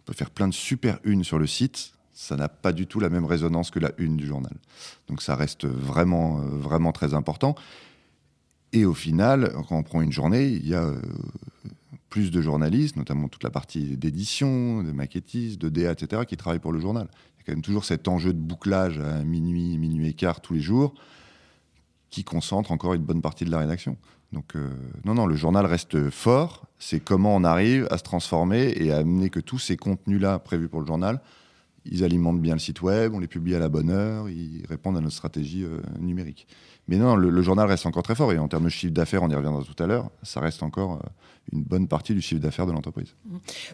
On 0.00 0.04
peut 0.04 0.14
faire 0.14 0.30
plein 0.30 0.48
de 0.48 0.54
super 0.54 0.98
unes 1.04 1.24
sur 1.24 1.38
le 1.38 1.46
site. 1.46 1.94
Ça 2.12 2.36
n'a 2.36 2.48
pas 2.48 2.72
du 2.72 2.86
tout 2.86 3.00
la 3.00 3.08
même 3.08 3.24
résonance 3.24 3.70
que 3.70 3.78
la 3.78 3.92
une 3.98 4.16
du 4.16 4.26
journal. 4.26 4.52
Donc 5.08 5.22
ça 5.22 5.34
reste 5.34 5.66
vraiment, 5.66 6.40
euh, 6.40 6.44
vraiment 6.44 6.92
très 6.92 7.14
important. 7.14 7.54
Et 8.72 8.84
au 8.84 8.94
final, 8.94 9.52
quand 9.68 9.76
on 9.76 9.82
prend 9.82 10.02
une 10.02 10.12
journée, 10.12 10.48
il 10.48 10.66
y 10.66 10.74
a 10.74 10.82
euh, 10.82 11.00
plus 12.08 12.30
de 12.30 12.40
journalistes, 12.40 12.96
notamment 12.96 13.28
toute 13.28 13.44
la 13.44 13.50
partie 13.50 13.96
d'édition, 13.96 14.82
de 14.82 14.92
maquettistes, 14.92 15.60
de 15.60 15.68
DA, 15.68 15.92
etc., 15.92 16.22
qui 16.26 16.36
travaillent 16.36 16.58
pour 16.58 16.72
le 16.72 16.80
journal. 16.80 17.08
Il 17.10 17.38
y 17.38 17.40
a 17.40 17.44
quand 17.46 17.52
même 17.52 17.62
toujours 17.62 17.84
cet 17.84 18.08
enjeu 18.08 18.32
de 18.32 18.38
bouclage 18.38 18.98
à 18.98 19.24
minuit, 19.24 19.76
minuit 19.78 20.08
et 20.08 20.14
quart 20.14 20.40
tous 20.40 20.54
les 20.54 20.60
jours, 20.60 20.94
qui 22.10 22.24
concentre 22.24 22.72
encore 22.72 22.94
une 22.94 23.02
bonne 23.02 23.22
partie 23.22 23.44
de 23.44 23.50
la 23.50 23.58
rédaction. 23.58 23.96
Donc 24.32 24.56
euh, 24.56 24.70
non, 25.04 25.14
non, 25.14 25.26
le 25.26 25.36
journal 25.36 25.66
reste 25.66 26.10
fort. 26.10 26.66
C'est 26.78 27.00
comment 27.00 27.36
on 27.36 27.44
arrive 27.44 27.86
à 27.90 27.98
se 27.98 28.02
transformer 28.02 28.72
et 28.76 28.92
à 28.92 28.98
amener 28.98 29.30
que 29.30 29.40
tous 29.40 29.58
ces 29.58 29.76
contenus-là 29.76 30.38
prévus 30.38 30.68
pour 30.68 30.80
le 30.80 30.86
journal, 30.86 31.20
ils 31.84 32.04
alimentent 32.04 32.40
bien 32.40 32.54
le 32.54 32.60
site 32.60 32.82
web, 32.82 33.12
on 33.14 33.18
les 33.18 33.26
publie 33.26 33.54
à 33.54 33.58
la 33.58 33.68
bonne 33.68 33.90
heure, 33.90 34.28
ils 34.28 34.64
répondent 34.68 34.96
à 34.96 35.00
notre 35.00 35.14
stratégie 35.14 35.64
euh, 35.64 35.80
numérique. 35.98 36.46
Mais 36.88 36.96
non, 36.96 37.14
le, 37.14 37.42
journal 37.42 37.68
reste 37.68 37.86
encore 37.86 38.02
très 38.02 38.14
fort 38.14 38.32
et 38.32 38.38
en 38.38 38.48
termes 38.48 38.64
de 38.64 38.68
chiffre 38.68 38.92
d'affaires, 38.92 39.22
on 39.22 39.30
y 39.30 39.34
reviendra 39.34 39.62
tout 39.62 39.80
à 39.82 39.86
l'heure, 39.86 40.10
ça 40.22 40.40
reste 40.40 40.62
encore 40.62 40.94
euh, 40.94 41.08
une 41.52 41.62
bonne 41.62 41.88
partie 41.88 42.14
du 42.14 42.20
chiffre 42.20 42.40
d'affaires 42.40 42.66
de 42.66 42.72
l'entreprise. 42.72 43.14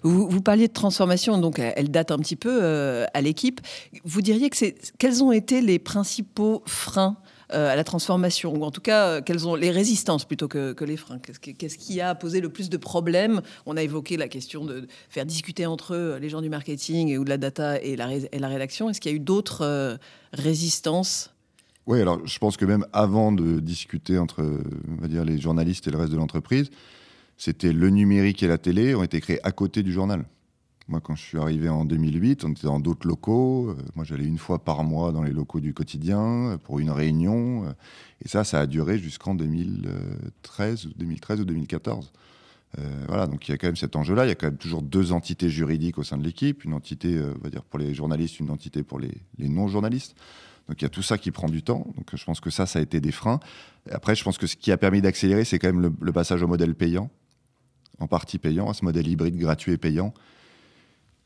Vous, 0.03 0.29
vous 0.29 0.41
parliez 0.43 0.69
de 0.69 0.73
transformation, 0.73 1.39
donc 1.39 1.59
elle 1.59 1.91
date 1.91 2.11
un 2.11 2.19
petit 2.19 2.37
peu 2.37 2.61
euh, 2.63 3.07
à 3.15 3.21
l'équipe. 3.21 3.61
Vous 4.05 4.23
diriez 4.23 4.51
que 4.51 4.57
quels 4.99 5.23
ont 5.23 5.33
été 5.33 5.61
les 5.61 5.79
principaux 5.79 6.63
freins 6.67 7.17
à 7.51 7.77
la 7.77 7.85
transformation, 7.85 8.55
ou 8.55 8.63
en 8.63 8.71
tout 8.71 8.81
cas, 8.81 9.07
euh, 9.09 9.21
quelles 9.23 9.49
ont 9.49 9.55
les 9.55 9.71
résistances 9.71 10.25
plutôt 10.25 10.49
que, 10.49 10.73
que 10.73 10.85
les 10.85 10.97
freins 10.97 11.19
Qu'est-ce 11.19 11.79
qui, 11.79 12.01
a 12.01 12.15
posé 12.15 12.41
le 12.41 12.49
plus 12.49 12.69
de 12.69 12.77
problèmes? 12.77 13.41
On 13.67 13.77
a 13.77 13.83
évoqué 13.83 14.17
la 14.17 14.29
question 14.29 14.65
de 14.65 14.87
faire 15.09 15.27
discuter 15.27 15.67
entre 15.67 15.95
eux 15.95 16.19
les 16.21 16.29
gens 16.29 16.43
du 16.43 16.51
marketing 16.51 17.09
et, 17.09 17.19
ou 17.19 17.25
de 17.25 17.31
la 17.31 17.39
data 17.39 17.81
et 17.81 17.97
la, 17.97 18.09
et 18.13 18.39
la 18.39 18.49
rédaction. 18.49 18.91
Est-ce 18.91 19.01
qu'il 19.01 19.11
y 19.11 19.15
a 19.15 19.17
eu 19.17 19.21
d'autres 19.21 19.63
euh, 19.63 19.97
résistances? 20.33 21.33
Oui, 21.87 22.01
alors 22.01 22.21
je 22.27 22.39
pense 22.39 22.57
que 22.57 22.67
même 22.67 22.85
avant 22.93 23.33
de 23.33 23.61
discuter 23.61 24.19
entre 24.19 24.43
euh, 24.43 24.63
on 24.99 25.01
va 25.01 25.09
dire, 25.09 25.25
les 25.25 25.39
journalistes 25.39 25.87
et 25.89 25.91
le 25.91 25.97
reste 25.97 26.13
de 26.13 26.19
l'entreprise, 26.19 26.71
c'était 27.39 27.73
le 27.73 27.89
numérique 27.89 28.43
et 28.43 28.49
la 28.49 28.59
télé 28.59 28.95
ont 28.95 29.03
été 29.03 29.21
créés 29.21 29.41
à 29.43 29.53
côté 29.53 29.83
du 29.83 29.93
journal. 29.93 30.25
Moi, 30.89 31.01
quand 31.03 31.15
je 31.15 31.23
suis 31.23 31.37
arrivé 31.37 31.69
en 31.69 31.85
2008, 31.85 32.45
on 32.45 32.53
était 32.53 32.63
dans 32.63 32.81
d'autres 32.81 33.07
locaux. 33.07 33.71
Euh, 33.71 33.83
moi, 33.95 34.07
j'allais 34.07 34.25
une 34.25 34.39
fois 34.39 34.65
par 34.65 34.85
mois 34.85 35.13
dans 35.13 35.23
les 35.23 35.33
locaux 35.33 35.61
du 35.61 35.75
quotidien 35.75 36.23
euh, 36.23 36.57
pour 36.57 36.79
une 36.79 36.91
réunion. 36.91 37.67
Euh, 37.67 37.73
Et 38.25 38.29
ça, 38.29 38.43
ça 38.43 38.61
a 38.61 38.67
duré 38.67 38.99
jusqu'en 38.99 39.35
2013, 39.35 40.87
ou 40.87 40.93
2013 40.97 41.41
ou 41.41 41.45
2014. 41.45 42.11
Euh, 42.79 43.05
voilà, 43.07 43.27
donc 43.27 43.47
il 43.47 43.51
y 43.51 43.55
a 43.55 43.59
quand 43.59 43.67
même 43.67 43.77
cet 43.77 43.97
enjeu-là. 43.97 44.25
Il 44.25 44.29
y 44.29 44.33
a 44.33 44.35
quand 44.35 44.47
même 44.47 44.57
toujours 44.57 44.81
deux 44.81 45.13
entités 45.13 45.51
juridiques 45.51 45.99
au 45.99 46.05
sein 46.05 46.17
de 46.17 46.25
l'équipe. 46.25 46.65
Une 46.65 46.73
entité, 46.73 47.21
on 47.37 47.43
va 47.43 47.51
dire, 47.51 47.65
pour 47.65 47.79
les 47.79 47.93
journalistes, 47.93 48.41
une 48.41 48.51
entité 48.51 48.83
pour 48.83 48.99
les, 48.99 49.13
non-journalistes. 49.39 50.17
Donc 50.69 50.81
il 50.81 50.85
y 50.85 50.87
a 50.87 50.91
tout 50.91 51.03
ça 51.03 51.19
qui 51.19 51.31
prend 51.31 51.49
du 51.49 51.63
temps. 51.63 51.87
Donc 51.97 52.15
je 52.15 52.25
pense 52.25 52.41
que 52.41 52.51
ça, 52.51 52.65
ça 52.65 52.79
a 52.79 52.83
été 52.83 53.01
des 53.01 53.13
freins. 53.13 53.41
Après, 53.91 54.15
je 54.15 54.25
pense 54.25 54.39
que 54.39 54.47
ce 54.47 54.57
qui 54.57 54.73
a 54.73 54.79
permis 54.79 55.03
d'accélérer, 55.03 55.45
c'est 55.45 55.59
quand 55.59 55.73
même 55.73 55.95
le 56.01 56.13
passage 56.13 56.43
au 56.43 56.47
modèle 56.47 56.75
payant, 56.75 57.11
en 57.99 58.07
partie 58.07 58.39
payant, 58.39 58.71
à 58.71 58.75
ce 58.75 58.85
modèle 58.87 59.07
hybride 59.07 59.37
gratuit 59.37 59.73
et 59.73 59.79
payant, 59.79 60.15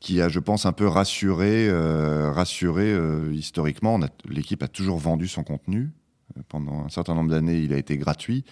qui 0.03 0.19
a, 0.21 0.27
je 0.27 0.39
pense, 0.39 0.65
un 0.65 0.73
peu 0.73 0.85
rassuré, 0.85 1.69
euh, 1.69 2.29
rassuré 2.29 2.91
euh, 2.91 3.31
historiquement. 3.33 3.97
L'équipe 4.29 4.61
a 4.61 4.67
toujours 4.67 4.97
vendu 4.99 5.29
son 5.29 5.43
contenu. 5.45 5.91
Euh, 6.37 6.41
Pendant 6.49 6.83
un 6.83 6.89
certain 6.89 7.15
nombre 7.15 7.31
d'années, 7.31 7.59
il 7.59 7.71
a 7.71 7.77
été 7.77 7.97
gratuit, 7.97 8.43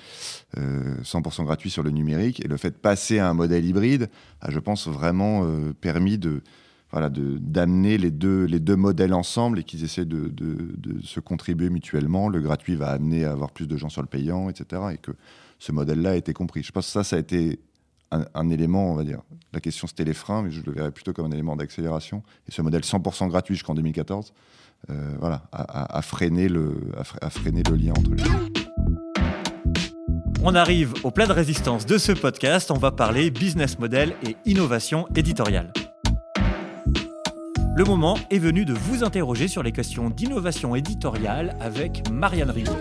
euh, 0.58 0.96
100% 1.04 1.44
gratuit 1.44 1.70
sur 1.70 1.84
le 1.84 1.92
numérique. 1.92 2.44
Et 2.44 2.48
le 2.48 2.56
fait 2.56 2.70
de 2.72 2.76
passer 2.78 3.20
à 3.20 3.30
un 3.30 3.34
modèle 3.34 3.66
hybride 3.66 4.10
a, 4.40 4.50
je 4.50 4.60
pense, 4.60 4.88
vraiment 4.88 5.46
permis 5.82 6.18
de, 6.18 6.42
voilà, 6.90 7.10
d'amener 7.10 7.98
les 7.98 8.12
deux, 8.12 8.46
les 8.46 8.62
deux 8.62 8.78
modèles 8.78 9.14
ensemble 9.14 9.60
et 9.60 9.64
qu'ils 9.66 9.84
essaient 9.84 10.06
de- 10.06 10.30
de 10.30 11.02
se 11.04 11.20
contribuer 11.20 11.70
mutuellement. 11.70 12.30
Le 12.30 12.40
gratuit 12.40 12.76
va 12.76 12.92
amener 12.92 13.26
à 13.26 13.32
avoir 13.34 13.52
plus 13.52 13.68
de 13.68 13.76
gens 13.76 13.90
sur 13.90 14.02
le 14.02 14.08
payant, 14.08 14.50
etc. 14.50 14.82
Et 14.94 14.98
que 15.00 15.12
ce 15.60 15.74
modèle-là 15.74 16.12
a 16.12 16.16
été 16.16 16.32
compris. 16.32 16.64
Je 16.64 16.72
pense 16.72 16.86
que 16.86 16.92
ça, 16.94 17.04
ça 17.04 17.18
a 17.18 17.20
été 17.20 17.60
un, 18.12 18.50
élément, 18.50 18.92
on 18.92 18.96
va 18.96 19.04
dire. 19.04 19.22
La 19.54 19.60
question, 19.60 19.88
c'était 19.88 20.04
les 20.04 20.14
freins, 20.14 20.44
mais 20.44 20.52
je 20.52 20.62
le 20.66 20.72
verrais 20.72 20.92
plutôt 20.92 21.14
comme 21.14 21.26
un 21.26 21.32
élément 21.32 21.56
d'accélération. 21.56 22.24
Et 22.48 22.52
ce 22.52 22.62
modèle 22.62 22.82
100% 22.82 23.28
gratuit 23.30 23.56
jusqu'en 23.56 23.76
2014, 23.76 24.34
euh, 24.90 25.16
voilà, 25.20 25.44
a, 25.52 26.02
freiné 26.02 26.48
le, 26.48 26.76
a 27.22 27.30
freiné 27.30 27.64
le 27.70 27.76
lien 27.76 27.92
entre 27.92 28.12
les 28.12 28.24
deux. 28.24 28.62
On 30.44 30.56
arrive 30.56 30.94
au 31.04 31.12
plat 31.12 31.28
de 31.28 31.34
résistance 31.34 31.86
de 31.86 31.98
ce 31.98 32.12
podcast. 32.12 32.72
On 32.72 32.78
va 32.78 32.92
parler 32.92 33.30
business 33.30 33.78
model 33.78 34.16
et 34.28 34.36
innovation 34.46 35.08
éditoriale. 35.16 35.72
Le 37.76 37.84
moment 37.86 38.18
est 38.32 38.40
venu 38.40 38.66
de 38.66 38.74
vous 38.74 39.04
interroger 39.04 39.48
sur 39.48 39.64
les 39.64 39.72
questions 39.72 40.10
d'innovation 40.10 40.76
éditoriale 40.76 41.56
avec 41.62 42.10
Marianne 42.12 42.52
Rigaud. 42.52 42.74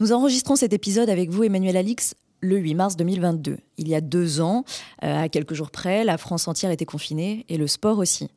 Nous 0.00 0.12
enregistrons 0.12 0.56
cet 0.56 0.72
épisode 0.72 1.10
avec 1.10 1.28
vous, 1.28 1.44
Emmanuel 1.44 1.76
Alix, 1.76 2.14
le 2.40 2.56
8 2.56 2.74
mars 2.74 2.96
2022. 2.96 3.58
Il 3.76 3.86
y 3.86 3.94
a 3.94 4.00
deux 4.00 4.40
ans, 4.40 4.64
euh, 5.04 5.24
à 5.24 5.28
quelques 5.28 5.52
jours 5.52 5.70
près, 5.70 6.04
la 6.04 6.16
France 6.16 6.48
entière 6.48 6.70
était 6.70 6.86
confinée 6.86 7.44
et 7.50 7.58
le 7.58 7.66
sport 7.66 7.98
aussi. 7.98 8.28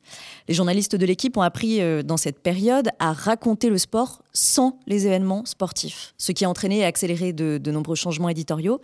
Les 0.49 0.53
journalistes 0.53 0.97
de 0.97 1.05
l'équipe 1.05 1.37
ont 1.37 1.41
appris 1.41 1.79
euh, 1.79 2.03
dans 2.03 2.17
cette 2.17 2.39
période 2.39 2.89
à 2.99 3.13
raconter 3.13 3.69
le 3.69 3.77
sport 3.77 4.23
sans 4.33 4.77
les 4.87 5.07
événements 5.07 5.45
sportifs, 5.45 6.13
ce 6.17 6.33
qui 6.33 6.43
a 6.43 6.49
entraîné 6.49 6.79
et 6.79 6.83
accéléré 6.83 7.31
de, 7.31 7.57
de 7.57 7.71
nombreux 7.71 7.95
changements 7.95 8.27
éditoriaux. 8.27 8.81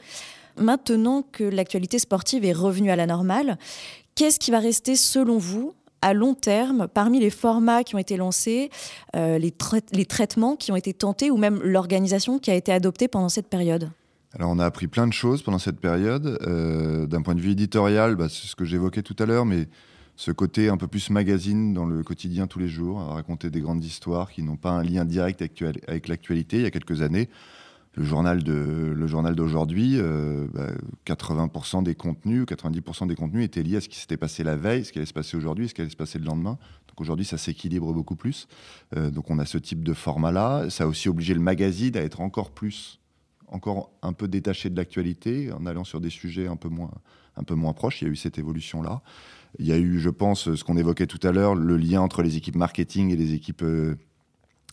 Maintenant 0.56 1.22
que 1.22 1.44
l'actualité 1.44 2.00
sportive 2.00 2.46
est 2.46 2.54
revenue 2.54 2.92
à 2.92 2.96
la 2.96 3.08
normale, 3.08 3.58
qu'est-ce 4.16 4.40
qui 4.40 4.52
va 4.52 4.60
rester 4.60 4.96
selon 4.96 5.38
vous 5.38 5.74
à 6.02 6.14
long 6.14 6.34
terme, 6.34 6.88
parmi 6.88 7.20
les 7.20 7.30
formats 7.30 7.84
qui 7.84 7.96
ont 7.96 8.00
été 8.00 8.18
lancés, 8.18 8.70
euh, 9.16 9.38
les, 9.38 9.52
trai- 9.52 9.82
les 9.92 10.06
traitements 10.06 10.56
qui 10.56 10.72
ont 10.72 10.76
été 10.76 10.94
tentés 10.94 11.32
ou 11.32 11.38
même 11.38 11.60
l'organisation 11.64 12.40
qui 12.40 12.52
a 12.52 12.56
été 12.56 12.72
adoptée 12.72 13.08
pendant 13.08 13.30
cette 13.30 13.48
période? 13.48 13.90
Alors, 14.34 14.52
on 14.52 14.60
a 14.60 14.66
appris 14.66 14.88
plein 14.88 15.08
de 15.08 15.14
choses 15.14 15.42
pendant 15.42 15.58
cette 15.58 15.80
période. 15.80 16.38
Euh, 16.48 17.08
D'un 17.08 17.22
point 17.24 17.36
de 17.36 17.42
vue 17.42 17.52
éditorial, 17.52 18.16
bah, 18.16 18.28
c'est 18.30 18.48
ce 18.48 18.56
que 18.56 18.64
j'évoquais 18.64 19.02
tout 19.02 19.16
à 19.18 19.26
l'heure, 19.26 19.46
mais 19.46 19.68
ce 20.16 20.32
côté 20.32 20.70
un 20.70 20.78
peu 20.78 20.88
plus 20.88 21.10
magazine 21.10 21.74
dans 21.74 21.86
le 21.86 22.04
quotidien 22.04 22.46
tous 22.46 22.60
les 22.60 22.68
jours, 22.68 23.00
à 23.00 23.14
raconter 23.14 23.50
des 23.50 23.62
grandes 23.62 23.84
histoires 23.84 24.32
qui 24.32 24.44
n'ont 24.44 24.58
pas 24.58 24.72
un 24.72 24.84
lien 24.84 25.06
direct 25.06 25.42
avec 25.88 26.08
l'actualité. 26.08 26.58
Il 26.58 26.64
y 26.64 26.66
a 26.66 26.72
quelques 26.72 27.02
années, 27.02 27.30
le 28.00 28.06
journal 28.06 28.42
de 28.44 28.94
le 28.96 29.08
journal 29.08 29.36
d'aujourd'hui, 29.36 29.98
euh, 29.98 30.48
bah, 30.54 30.72
80% 31.06 31.84
des 31.84 31.96
contenus, 31.96 32.46
90% 32.46 33.08
des 33.08 33.16
contenus 33.16 33.44
étaient 33.44 33.62
liés 33.62 33.76
à 33.76 33.82
ce 33.82 33.90
qui 33.90 34.00
s'était 34.00 34.16
passé 34.16 34.42
la 34.46 34.56
veille, 34.56 34.86
ce 34.86 34.94
qui 34.94 35.00
allait 35.00 35.06
se 35.06 35.14
passer 35.14 35.36
aujourd'hui, 35.36 35.68
ce 35.68 35.74
qui 35.74 35.82
allait 35.82 35.90
se 35.90 35.98
passer 35.98 36.18
le 36.18 36.24
lendemain. 36.24 36.58
Donc 36.88 37.02
aujourd'hui, 37.02 37.26
ça 37.26 37.38
s'équilibre 37.38 37.92
beaucoup 37.92 38.16
plus. 38.16 38.48
Euh, 38.96 39.12
donc 39.12 39.30
on 39.30 39.38
a 39.38 39.46
ce 39.46 39.58
type 39.58 39.84
de 39.84 39.94
format-là. 39.94 40.70
Ça 40.70 40.86
a 40.86 40.88
aussi 40.88 41.10
obligé 41.10 41.34
le 41.34 41.42
magazine 41.42 41.98
à 41.98 42.02
être 42.02 42.22
encore 42.22 42.52
plus, 42.52 43.02
encore 43.48 43.92
un 44.02 44.14
peu 44.14 44.30
détaché 44.30 44.70
de 44.70 44.78
l'actualité, 44.78 45.52
en 45.52 45.66
allant 45.66 45.84
sur 45.84 46.00
des 46.00 46.10
sujets 46.10 46.48
un 46.48 46.56
peu 46.56 46.70
moins, 46.70 46.92
un 47.36 47.44
peu 47.44 47.56
moins 47.56 47.74
proches. 47.74 48.02
Il 48.02 48.06
y 48.06 48.08
a 48.08 48.12
eu 48.12 48.16
cette 48.16 48.40
évolution-là. 48.40 49.02
Il 49.58 49.66
y 49.66 49.74
a 49.74 49.78
eu, 49.78 50.00
je 50.00 50.10
pense, 50.10 50.56
ce 50.56 50.64
qu'on 50.64 50.78
évoquait 50.78 51.08
tout 51.08 51.28
à 51.28 51.34
l'heure, 51.34 51.54
le 51.54 51.76
lien 51.76 52.00
entre 52.00 52.22
les 52.22 52.38
équipes 52.38 52.56
marketing 52.56 53.12
et 53.12 53.18
les 53.18 53.34
équipes 53.34 53.64
euh, 53.64 53.98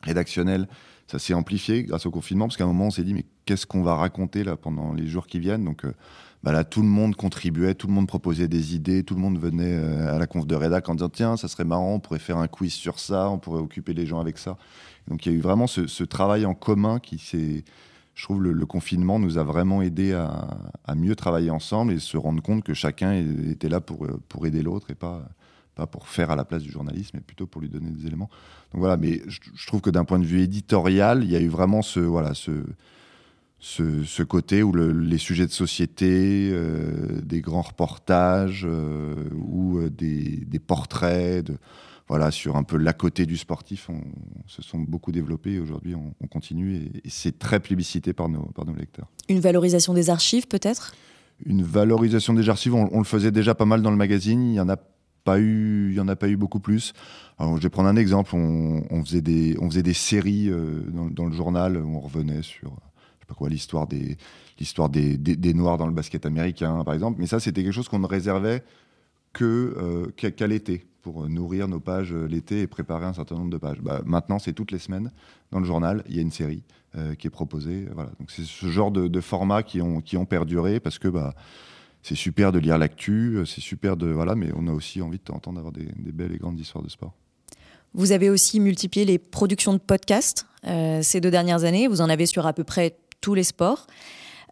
rédactionnelles. 0.05 0.69
Ça 1.07 1.19
s'est 1.19 1.35
amplifié 1.35 1.85
grâce 1.85 2.07
au 2.07 2.11
confinement, 2.11 2.47
parce 2.47 2.57
qu'à 2.57 2.65
un 2.65 2.69
moment, 2.69 2.87
on 2.87 2.91
s'est 2.91 3.05
dit, 3.05 3.15
mais 3.15 3.25
qu'est-ce 3.45 3.67
qu'on 3.67 3.83
va 3.83 3.95
raconter 3.95 4.43
là 4.43 4.57
pendant 4.57 4.93
les 4.93 5.07
jours 5.07 5.27
qui 5.27 5.39
viennent? 5.39 5.65
Donc 5.65 5.85
euh, 5.85 5.93
bah 6.43 6.53
là, 6.53 6.65
tout 6.65 6.83
le 6.83 6.89
monde 6.89 7.17
contribuait, 7.17 7.75
tout 7.75 7.87
le 7.87 7.93
monde 7.93 8.07
proposait 8.09 8.49
des 8.49 8.75
idées, 8.75 9.05
tout 9.05 9.15
le 9.15 9.21
monde 9.21 9.39
venait 9.39 9.75
euh, 9.75 10.15
à 10.15 10.19
la 10.19 10.27
conf 10.27 10.47
de 10.47 10.55
rédac 10.55 10.89
en 10.89 10.95
disant, 10.95 11.09
tiens, 11.09 11.37
ça 11.37 11.49
serait 11.49 11.65
marrant, 11.65 11.95
on 11.95 12.01
pourrait 12.01 12.19
faire 12.19 12.39
un 12.39 12.49
quiz 12.49 12.73
sur 12.73 12.99
ça, 12.99 13.31
on 13.31 13.39
pourrait 13.39 13.61
occuper 13.61 13.95
les 13.95 14.07
gens 14.07 14.21
avec 14.21 14.39
ça. 14.39 14.57
Donc 15.09 15.27
il 15.27 15.33
y 15.33 15.35
a 15.35 15.39
eu 15.39 15.41
vraiment 15.41 15.67
ce, 15.67 16.05
travail 16.05 16.47
en 16.47 16.55
commun 16.55 16.99
qui 16.99 17.19
s'est... 17.19 17.65
Je 18.15 18.25
trouve 18.25 18.43
le, 18.43 18.53
le 18.53 18.67
confinement 18.67 19.19
nous 19.19 19.37
a 19.37 19.45
vraiment 19.45 19.83
aidé 19.83 20.15
à, 20.15 20.49
à 20.87 20.95
mieux 20.95 21.15
travailler 21.15 21.51
ensemble 21.51 21.93
et 21.93 21.99
se 21.99 22.17
rendre 22.17 22.43
compte 22.43 22.65
que 22.65 22.73
chacun 22.73 23.13
était 23.13 23.69
là 23.69 23.81
pour, 23.81 24.07
euh, 24.07 24.21
pour 24.29 24.47
aider 24.47 24.63
l'autre 24.63 24.91
et 24.91 24.95
pas, 24.95 25.29
pas 25.77 25.87
pour 25.87 26.09
faire 26.09 26.31
à 26.31 26.37
la 26.37 26.45
place 26.45 26.63
du 26.63 26.73
journaliste, 26.73 27.13
mais 27.15 27.21
plutôt 27.21 27.47
pour 27.47 27.61
lui 27.61 27.69
donner 27.69 27.91
des 27.91 28.07
éléments. 28.07 28.31
Donc 28.73 28.81
voilà, 28.81 28.97
mais 28.97 29.21
je, 29.29 29.39
je 29.55 29.67
trouve 29.67 29.83
que 29.83 29.91
d'un 29.91 30.05
point 30.05 30.19
de 30.19 30.25
vue 30.25 30.41
éditorial, 30.41 31.23
il 31.23 31.31
y 31.31 31.37
a 31.37 31.41
eu 31.41 31.49
vraiment 31.49 31.83
ce, 31.83 32.01
voilà, 32.01 32.33
ce, 32.35 32.51
ce, 33.59 34.03
ce 34.03 34.23
côté 34.23 34.63
où 34.63 34.73
le- 34.73 34.93
les 34.93 35.19
sujets 35.19 35.47
de 35.47 35.53
société, 35.53 36.51
euh, 36.51 37.21
des 37.23 37.43
grands 37.43 37.63
reportages 37.63 38.67
euh, 38.69 39.15
ou 39.37 39.79
euh, 39.79 39.91
des, 39.91 40.45
des 40.47 40.59
portraits 40.59 41.45
de, 41.45 41.57
voilà, 42.09 42.31
sur 42.31 42.57
un 42.57 42.63
peu 42.63 42.79
l'à 42.79 42.95
côté 42.95 43.27
du 43.27 43.37
sportif, 43.37 43.91
on, 43.91 44.01
se 44.47 44.63
sont 44.63 44.79
beaucoup 44.79 45.13
développés 45.13 45.55
et 45.55 45.61
aujourd'hui 45.61 45.95
on, 45.95 46.15
on 46.23 46.27
continue 46.27 46.77
et, 46.77 46.91
et 47.05 47.11
c'est 47.11 47.39
très 47.39 47.61
plébiscité 47.61 48.15
par 48.15 48.29
nos, 48.31 48.45
par 48.55 48.65
nos 48.65 48.75
lecteurs. 48.75 49.09
Une 49.29 49.41
valorisation 49.41 49.93
des 49.93 50.09
archives 50.09 50.47
peut-être? 50.49 50.95
Une 51.45 51.63
valorisation 51.63 52.33
des 52.33 52.49
archives, 52.49 52.75
on, 52.75 52.89
on 52.93 52.99
le 52.99 53.05
faisait 53.05 53.31
déjà 53.31 53.55
pas 53.55 53.67
mal 53.67 53.83
dans 53.83 53.91
le 53.91 53.99
magazine, 53.99 54.53
il 54.53 54.55
y 54.55 54.61
en 54.61 54.71
a 54.71 54.79
pas 55.27 55.41
eu, 55.41 55.89
il 55.91 55.97
y 55.97 56.01
en 56.01 56.09
a 56.09 56.15
pas 56.15 56.29
eu 56.29 56.37
beaucoup 56.37 56.61
plus. 56.61 56.95
Je 57.41 57.61
vais 57.61 57.69
prendre 57.69 57.89
un 57.89 57.97
exemple, 57.97 58.35
on, 58.35 59.05
faisait, 59.05 59.21
des, 59.21 59.59
on 59.61 59.69
faisait 59.69 59.83
des 59.83 59.93
séries 59.93 60.49
euh, 60.49 60.83
dans, 61.11 61.27
le 61.27 61.33
journal, 61.33 61.77
où 61.77 61.97
on 61.97 62.01
revenait 62.01 62.43
sur 62.43 62.71
je 62.71 63.25
sais 63.25 63.27
pas 63.27 63.35
quoi, 63.35 63.49
l'histoire 63.49 63.89
des, 63.89 64.17
l'histoire 64.59 64.89
des, 64.89 65.19
des, 65.19 65.53
Noirs 65.55 65.79
dans 65.79 65.89
le 65.89 65.93
basket 65.93 66.25
américain, 66.25 66.83
par 66.85 66.95
exemple. 66.95 67.17
Mais 67.19 67.27
ça, 67.27 67.41
c'était 67.41 67.65
quelque 67.65 67.73
chose 67.73 67.89
qu'on 67.89 67.99
ne 67.99 68.07
réservait 68.07 68.63
que, 69.33 69.75
euh, 69.77 70.31
qu'à, 70.31 70.47
l'été, 70.47 70.87
pour 71.03 71.29
nourrir 71.29 71.67
nos 71.67 71.81
pages 71.81 72.13
euh, 72.13 72.27
l'été 72.27 72.63
et 72.63 72.67
préparer 72.69 73.05
un 73.05 73.13
certain 73.13 73.35
nombre 73.35 73.51
de 73.51 73.59
pages. 73.59 73.81
Bah, 73.81 74.03
maintenant, 74.07 74.39
c'est 74.39 74.53
toutes 74.53 74.71
les 74.71 74.79
semaines, 74.79 75.11
dans 75.51 75.59
le 75.59 75.67
journal, 75.67 76.05
il 76.09 76.15
y 76.15 76.21
a 76.21 76.23
une 76.23 76.31
série 76.31 76.63
qui 77.19 77.27
est 77.27 77.31
proposée. 77.31 77.87
Voilà. 77.93 78.09
Donc, 78.19 78.31
c'est 78.31 78.47
ce 78.47 78.69
genre 78.69 78.91
de, 78.91 79.07
de 79.07 79.21
formats 79.21 79.63
qui 79.63 79.83
ont, 79.83 80.01
qui 80.01 80.17
ont 80.17 80.25
perduré 80.25 80.81
parce 80.81 80.99
que 80.99 81.09
bah, 81.09 81.35
c'est 82.07 82.15
super 82.15 82.53
de 82.53 82.61
lire 82.61 82.79
l'actu, 82.79 83.37
euh, 83.37 83.45
c'est 83.45 83.61
super 83.61 83.97
de. 83.97 84.07
Voilà, 84.07 84.37
mais 84.37 84.51
on 84.55 84.69
a 84.69 84.73
aussi 84.73 85.03
envie 85.03 85.19
de 85.19 85.25
temps 85.25 85.35
en 85.35 85.41
temps 85.41 85.53
d'avoir 85.53 85.73
des, 85.73 85.89
des 85.99 86.13
belles 86.13 86.33
et 86.33 86.39
grandes 86.39 86.61
histoires 86.61 86.85
de 86.85 86.89
sport. 86.89 87.13
Vous 87.95 88.13
avez 88.13 88.31
aussi 88.31 88.61
multiplié 88.61 89.05
les 89.05 89.19
productions 89.19 89.73
de 89.73 89.79
podcasts 89.79 90.47
euh, 90.67 91.01
ces 91.03 91.21
deux 91.21 91.33
dernières 91.33 91.65
années. 91.65 91.89
Vous 91.89 92.01
en 92.01 92.09
avez 92.09 92.27
sur 92.27 92.47
à 92.47 92.53
peu 92.53 92.63
près 92.63 92.97
tous 93.21 93.35
les 93.35 93.43
sports. 93.43 93.89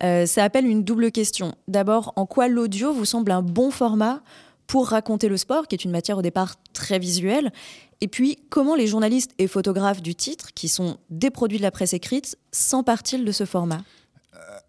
Euh, 0.02 0.26
ça 0.26 0.42
appelle 0.42 0.66
une 0.66 0.82
double 0.82 1.12
question. 1.12 1.54
D'abord, 1.68 2.12
en 2.16 2.26
quoi 2.26 2.48
l'audio 2.48 2.92
vous 2.92 3.04
semble 3.04 3.30
un 3.30 3.42
bon 3.42 3.70
format 3.70 4.22
pour 4.66 4.88
raconter 4.88 5.28
le 5.28 5.36
sport, 5.36 5.68
qui 5.68 5.76
est 5.76 5.84
une 5.84 5.92
matière 5.92 6.18
au 6.18 6.22
départ 6.22 6.56
très 6.72 6.98
visuelle? 6.98 7.52
Et 8.00 8.08
puis, 8.08 8.38
comment 8.50 8.74
les 8.74 8.88
journalistes 8.88 9.32
et 9.38 9.46
photographes 9.46 10.02
du 10.02 10.16
titre, 10.16 10.52
qui 10.54 10.68
sont 10.68 10.96
des 11.10 11.30
produits 11.30 11.58
de 11.58 11.62
la 11.62 11.70
presse 11.70 11.92
écrite, 11.92 12.36
s'emparent-ils 12.50 13.24
de 13.24 13.30
ce 13.30 13.44
format? 13.44 13.82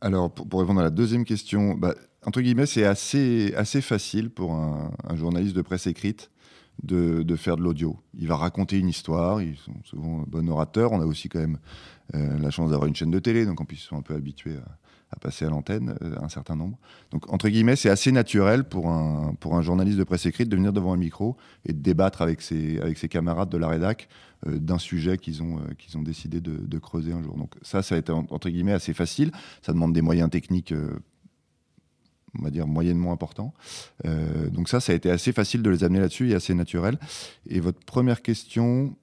Alors, 0.01 0.29
pour, 0.29 0.47
pour 0.47 0.59
répondre 0.59 0.81
à 0.81 0.83
la 0.83 0.91
deuxième 0.91 1.25
question, 1.25 1.73
bah, 1.73 1.95
entre 2.25 2.41
guillemets, 2.41 2.65
c'est 2.65 2.85
assez, 2.85 3.81
facile 3.81 4.29
pour 4.29 4.53
un, 4.53 4.91
journaliste 5.15 5.55
de 5.55 5.61
presse 5.61 5.87
écrite 5.87 6.31
de, 6.83 7.35
faire 7.35 7.55
de 7.55 7.61
l'audio. 7.61 7.99
Il 8.17 8.27
va 8.27 8.35
raconter 8.35 8.79
une 8.79 8.89
histoire, 8.89 9.41
ils 9.41 9.57
sont 9.57 9.75
souvent 9.83 10.23
bons 10.27 10.47
orateurs. 10.49 10.91
On 10.91 11.01
a 11.01 11.05
aussi 11.05 11.29
quand 11.29 11.39
même 11.39 11.59
euh, 12.15 12.37
la 12.39 12.49
chance 12.49 12.71
d'avoir 12.71 12.87
une 12.87 12.95
chaîne 12.95 13.11
de 13.11 13.19
télé, 13.19 13.45
donc 13.45 13.61
en 13.61 13.65
plus 13.65 13.77
ils 13.77 13.87
sont 13.87 13.97
un 13.97 14.01
peu 14.01 14.15
habitués 14.15 14.57
à, 15.11 15.19
passer 15.21 15.45
à 15.45 15.49
l'antenne, 15.49 15.95
euh, 16.01 16.15
un 16.21 16.27
certain 16.27 16.55
nombre. 16.55 16.77
Donc 17.11 17.31
entre 17.31 17.47
guillemets, 17.47 17.75
c'est 17.75 17.89
assez 17.89 18.11
naturel 18.11 18.65
pour 18.65 18.89
un, 18.89 19.61
journaliste 19.61 19.97
de 19.97 20.03
presse 20.03 20.25
écrite 20.25 20.49
de 20.49 20.55
venir 20.55 20.73
devant 20.73 20.93
un 20.93 20.97
micro 20.97 21.37
et 21.65 21.73
de 21.73 21.79
débattre 21.79 22.21
avec 22.21 22.41
ses, 22.41 22.81
camarades 23.09 23.49
de 23.49 23.57
la 23.57 23.67
rédac 23.67 24.09
euh, 24.47 24.57
d'un 24.57 24.79
sujet 24.79 25.17
qu'ils 25.17 25.41
ont, 25.41 25.61
décidé 26.01 26.41
de, 26.41 26.57
de 26.57 26.79
creuser 26.79 27.13
un 27.13 27.23
jour. 27.23 27.37
Donc 27.37 27.53
ça, 27.61 27.81
ça 27.81 27.95
a 27.95 27.97
été 27.99 28.11
entre 28.11 28.49
guillemets 28.49 28.73
assez 28.73 28.93
facile. 28.93 29.31
Ça 29.61 29.71
demande 29.71 29.93
des 29.93 30.01
moyens 30.01 30.29
techniques 30.29 30.73
on 32.39 32.43
va 32.43 32.49
dire 32.51 32.67
moyennement 32.67 33.11
important. 33.11 33.53
Euh, 34.05 34.49
donc 34.49 34.69
ça, 34.69 34.79
ça 34.79 34.91
a 34.91 34.95
été 34.95 35.09
assez 35.09 35.31
facile 35.31 35.61
de 35.61 35.69
les 35.69 35.83
amener 35.83 35.99
là-dessus 35.99 36.31
et 36.31 36.35
assez 36.35 36.53
naturel. 36.53 36.97
Et 37.49 37.59
votre 37.59 37.79
première 37.85 38.21
question, 38.21 38.95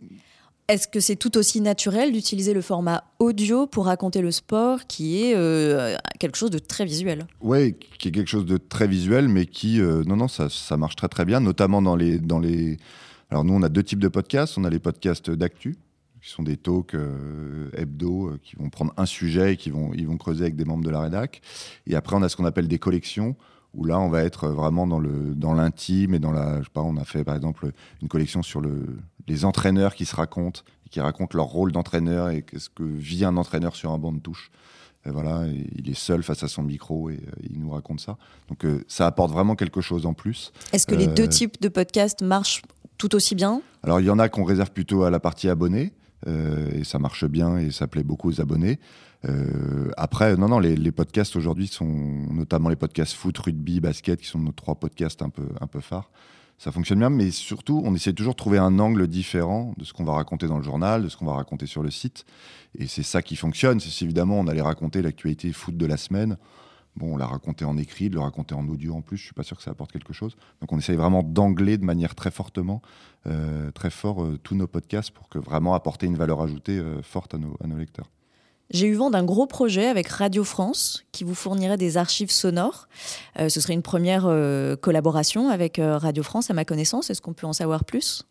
Est-ce 0.68 0.86
que 0.88 1.00
c'est 1.00 1.16
tout 1.16 1.36
aussi 1.36 1.60
naturel 1.60 2.12
d'utiliser 2.12 2.54
le 2.54 2.62
format 2.62 3.04
audio 3.18 3.66
pour 3.66 3.86
raconter 3.86 4.20
le 4.22 4.30
sport, 4.30 4.86
qui 4.86 5.22
est 5.22 5.34
euh, 5.34 5.96
quelque 6.18 6.36
chose 6.36 6.50
de 6.50 6.58
très 6.58 6.84
visuel? 6.84 7.26
Ouais, 7.40 7.76
qui 7.98 8.08
est 8.08 8.12
quelque 8.12 8.30
chose 8.30 8.46
de 8.46 8.56
très 8.56 8.86
visuel, 8.86 9.28
mais 9.28 9.46
qui, 9.46 9.80
euh, 9.80 10.04
non, 10.04 10.16
non, 10.16 10.28
ça, 10.28 10.48
ça 10.48 10.76
marche 10.76 10.96
très 10.96 11.08
très 11.08 11.24
bien, 11.24 11.40
notamment 11.40 11.82
dans 11.82 11.96
les, 11.96 12.18
dans 12.18 12.38
les. 12.38 12.78
Alors 13.30 13.44
nous, 13.44 13.54
on 13.54 13.62
a 13.62 13.68
deux 13.68 13.82
types 13.82 13.98
de 13.98 14.08
podcasts. 14.08 14.56
On 14.56 14.64
a 14.64 14.70
les 14.70 14.78
podcasts 14.78 15.30
d'actu, 15.30 15.76
qui 16.22 16.30
sont 16.30 16.42
des 16.42 16.56
talks 16.56 16.94
euh, 16.94 17.68
hebdo, 17.76 18.28
euh, 18.28 18.40
qui 18.42 18.56
vont 18.56 18.70
prendre 18.70 18.94
un 18.96 19.06
sujet 19.06 19.54
et 19.54 19.56
qui 19.56 19.70
vont, 19.70 19.92
ils 19.92 20.06
vont 20.06 20.16
creuser 20.16 20.44
avec 20.44 20.56
des 20.56 20.64
membres 20.64 20.84
de 20.84 20.90
la 20.90 21.00
rédac. 21.00 21.42
Et 21.86 21.96
après, 21.96 22.14
on 22.16 22.22
a 22.22 22.28
ce 22.28 22.36
qu'on 22.36 22.44
appelle 22.44 22.68
des 22.68 22.78
collections, 22.78 23.36
où 23.74 23.84
là, 23.84 23.98
on 23.98 24.08
va 24.08 24.22
être 24.22 24.48
vraiment 24.48 24.86
dans 24.86 25.00
le 25.00 25.34
dans 25.34 25.54
l'intime 25.54 26.14
et 26.14 26.18
dans 26.18 26.30
la. 26.30 26.58
Je 26.58 26.64
sais 26.64 26.70
pas, 26.72 26.82
on 26.82 26.96
a 26.96 27.04
fait 27.04 27.24
par 27.24 27.34
exemple 27.34 27.72
une 28.00 28.08
collection 28.08 28.42
sur 28.42 28.60
le, 28.60 28.98
les 29.26 29.44
entraîneurs 29.44 29.94
qui 29.94 30.04
se 30.04 30.14
racontent, 30.14 30.60
qui 30.90 31.00
racontent 31.00 31.36
leur 31.36 31.46
rôle 31.46 31.72
d'entraîneur 31.72 32.30
et 32.30 32.42
qu'est-ce 32.42 32.70
que 32.70 32.84
vit 32.84 33.24
un 33.24 33.36
entraîneur 33.36 33.74
sur 33.74 33.90
un 33.90 33.98
banc 33.98 34.12
de 34.12 34.20
touche. 34.20 34.50
Et 35.04 35.10
voilà, 35.10 35.48
et 35.48 35.66
il 35.74 35.90
est 35.90 35.98
seul 35.98 36.22
face 36.22 36.44
à 36.44 36.48
son 36.48 36.62
micro 36.62 37.10
et 37.10 37.14
euh, 37.14 37.48
il 37.50 37.58
nous 37.58 37.70
raconte 37.70 37.98
ça. 37.98 38.16
Donc 38.48 38.64
euh, 38.64 38.84
ça 38.86 39.06
apporte 39.06 39.32
vraiment 39.32 39.56
quelque 39.56 39.80
chose 39.80 40.06
en 40.06 40.14
plus. 40.14 40.52
Est-ce 40.72 40.86
que 40.86 40.94
les 40.94 41.08
deux 41.08 41.26
types 41.26 41.60
de 41.60 41.68
podcasts 41.68 42.22
marchent 42.22 42.62
tout 42.98 43.16
aussi 43.16 43.34
bien? 43.34 43.62
Alors 43.82 43.98
il 43.98 44.06
y 44.06 44.10
en 44.10 44.20
a 44.20 44.28
qu'on 44.28 44.44
réserve 44.44 44.70
plutôt 44.70 45.02
à 45.02 45.10
la 45.10 45.18
partie 45.18 45.48
abonnés. 45.48 45.92
Euh, 46.26 46.70
et 46.72 46.84
ça 46.84 46.98
marche 46.98 47.24
bien 47.24 47.58
et 47.58 47.70
ça 47.70 47.86
plaît 47.86 48.02
beaucoup 48.02 48.28
aux 48.28 48.40
abonnés. 48.40 48.78
Euh, 49.28 49.90
après, 49.96 50.36
non, 50.36 50.48
non, 50.48 50.58
les, 50.58 50.92
podcasts 50.92 51.36
aujourd'hui 51.36 51.68
sont 51.68 51.86
notamment 51.86 52.68
les 52.68 52.76
podcasts 52.76 53.14
foot, 53.14 53.36
rugby, 53.38 53.80
basket, 53.80 54.20
qui 54.20 54.26
sont 54.26 54.38
nos 54.38 54.52
trois 54.52 54.74
podcasts 54.74 55.22
un 55.22 55.30
peu, 55.30 55.46
un 55.60 55.66
peu 55.66 55.80
phares. 55.80 56.10
ça 56.58 56.72
fonctionne 56.72 56.98
bien, 56.98 57.10
mais 57.10 57.30
surtout, 57.30 57.82
on 57.84 57.94
essaie 57.94 58.12
toujours 58.12 58.34
de 58.34 58.38
trouver 58.38 58.58
un 58.58 58.78
angle 58.78 59.06
différent 59.06 59.74
de 59.76 59.84
ce 59.84 59.92
qu'on 59.92 60.04
va 60.04 60.14
raconter 60.14 60.48
dans 60.48 60.58
le 60.58 60.64
journal, 60.64 61.04
de 61.04 61.08
ce 61.08 61.16
qu'on 61.16 61.26
va 61.26 61.34
raconter 61.34 61.66
sur 61.66 61.82
le 61.82 61.90
site. 61.90 62.24
Et 62.78 62.86
c'est 62.86 63.04
ça 63.04 63.22
qui 63.22 63.36
fonctionne. 63.36 63.78
C'est 63.80 64.04
évidemment, 64.04 64.40
on 64.40 64.46
allait 64.48 64.62
raconter 64.62 65.02
l'actualité 65.02 65.52
foot 65.52 65.76
de 65.76 65.86
la 65.86 65.96
semaine. 65.96 66.36
Bon, 66.96 67.14
on 67.14 67.16
l'a 67.16 67.26
raconté 67.26 67.64
en 67.64 67.78
écrit, 67.78 68.10
de 68.10 68.14
le 68.16 68.20
raconter 68.20 68.54
en 68.54 68.68
audio 68.68 68.94
en 68.94 69.00
plus, 69.00 69.16
je 69.16 69.24
suis 69.24 69.34
pas 69.34 69.42
sûr 69.42 69.56
que 69.56 69.62
ça 69.62 69.70
apporte 69.70 69.92
quelque 69.92 70.12
chose. 70.12 70.36
Donc 70.60 70.72
on 70.72 70.78
essaye 70.78 70.96
vraiment 70.96 71.22
d'angler 71.22 71.78
de 71.78 71.84
manière 71.84 72.14
très 72.14 72.30
fortement, 72.30 72.82
euh, 73.26 73.70
très 73.70 73.90
fort, 73.90 74.22
euh, 74.22 74.38
tous 74.42 74.54
nos 74.54 74.66
podcasts 74.66 75.10
pour 75.10 75.28
que 75.28 75.38
vraiment 75.38 75.74
apporter 75.74 76.06
une 76.06 76.16
valeur 76.16 76.42
ajoutée 76.42 76.78
euh, 76.78 77.00
forte 77.02 77.34
à 77.34 77.38
nos, 77.38 77.56
à 77.64 77.66
nos 77.66 77.78
lecteurs. 77.78 78.10
J'ai 78.70 78.86
eu 78.86 78.94
vent 78.94 79.10
d'un 79.10 79.24
gros 79.24 79.46
projet 79.46 79.86
avec 79.86 80.08
Radio 80.08 80.44
France 80.44 81.04
qui 81.12 81.24
vous 81.24 81.34
fournirait 81.34 81.76
des 81.76 81.98
archives 81.98 82.30
sonores. 82.30 82.88
Ce 83.36 83.60
serait 83.60 83.74
une 83.74 83.82
première 83.82 84.22
collaboration 84.80 85.50
avec 85.50 85.78
Radio 85.78 86.22
France 86.22 86.50
à 86.50 86.54
ma 86.54 86.64
connaissance. 86.64 87.10
Est-ce 87.10 87.20
qu'on 87.20 87.34
peut 87.34 87.46
en 87.46 87.52
savoir 87.52 87.84
plus? 87.84 88.24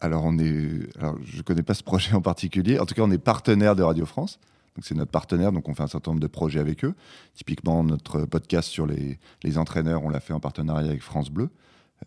Alors, 0.00 0.22
on 0.24 0.38
est, 0.38 0.88
alors, 1.00 1.16
je 1.24 1.38
ne 1.38 1.42
connais 1.42 1.64
pas 1.64 1.74
ce 1.74 1.82
projet 1.82 2.14
en 2.14 2.20
particulier. 2.20 2.78
En 2.78 2.86
tout 2.86 2.94
cas, 2.94 3.02
on 3.02 3.10
est 3.10 3.18
partenaire 3.18 3.74
de 3.74 3.82
Radio 3.82 4.06
France. 4.06 4.38
C'est 4.80 4.94
notre 4.94 5.10
partenaire, 5.10 5.52
donc 5.52 5.68
on 5.68 5.74
fait 5.74 5.82
un 5.82 5.88
certain 5.88 6.12
nombre 6.12 6.22
de 6.22 6.26
projets 6.26 6.60
avec 6.60 6.84
eux. 6.84 6.94
Typiquement, 7.34 7.84
notre 7.84 8.24
podcast 8.24 8.68
sur 8.68 8.86
les, 8.86 9.18
les 9.42 9.58
entraîneurs, 9.58 10.02
on 10.02 10.08
l'a 10.08 10.20
fait 10.20 10.32
en 10.32 10.40
partenariat 10.40 10.88
avec 10.88 11.02
France 11.02 11.30
Bleu. 11.30 11.50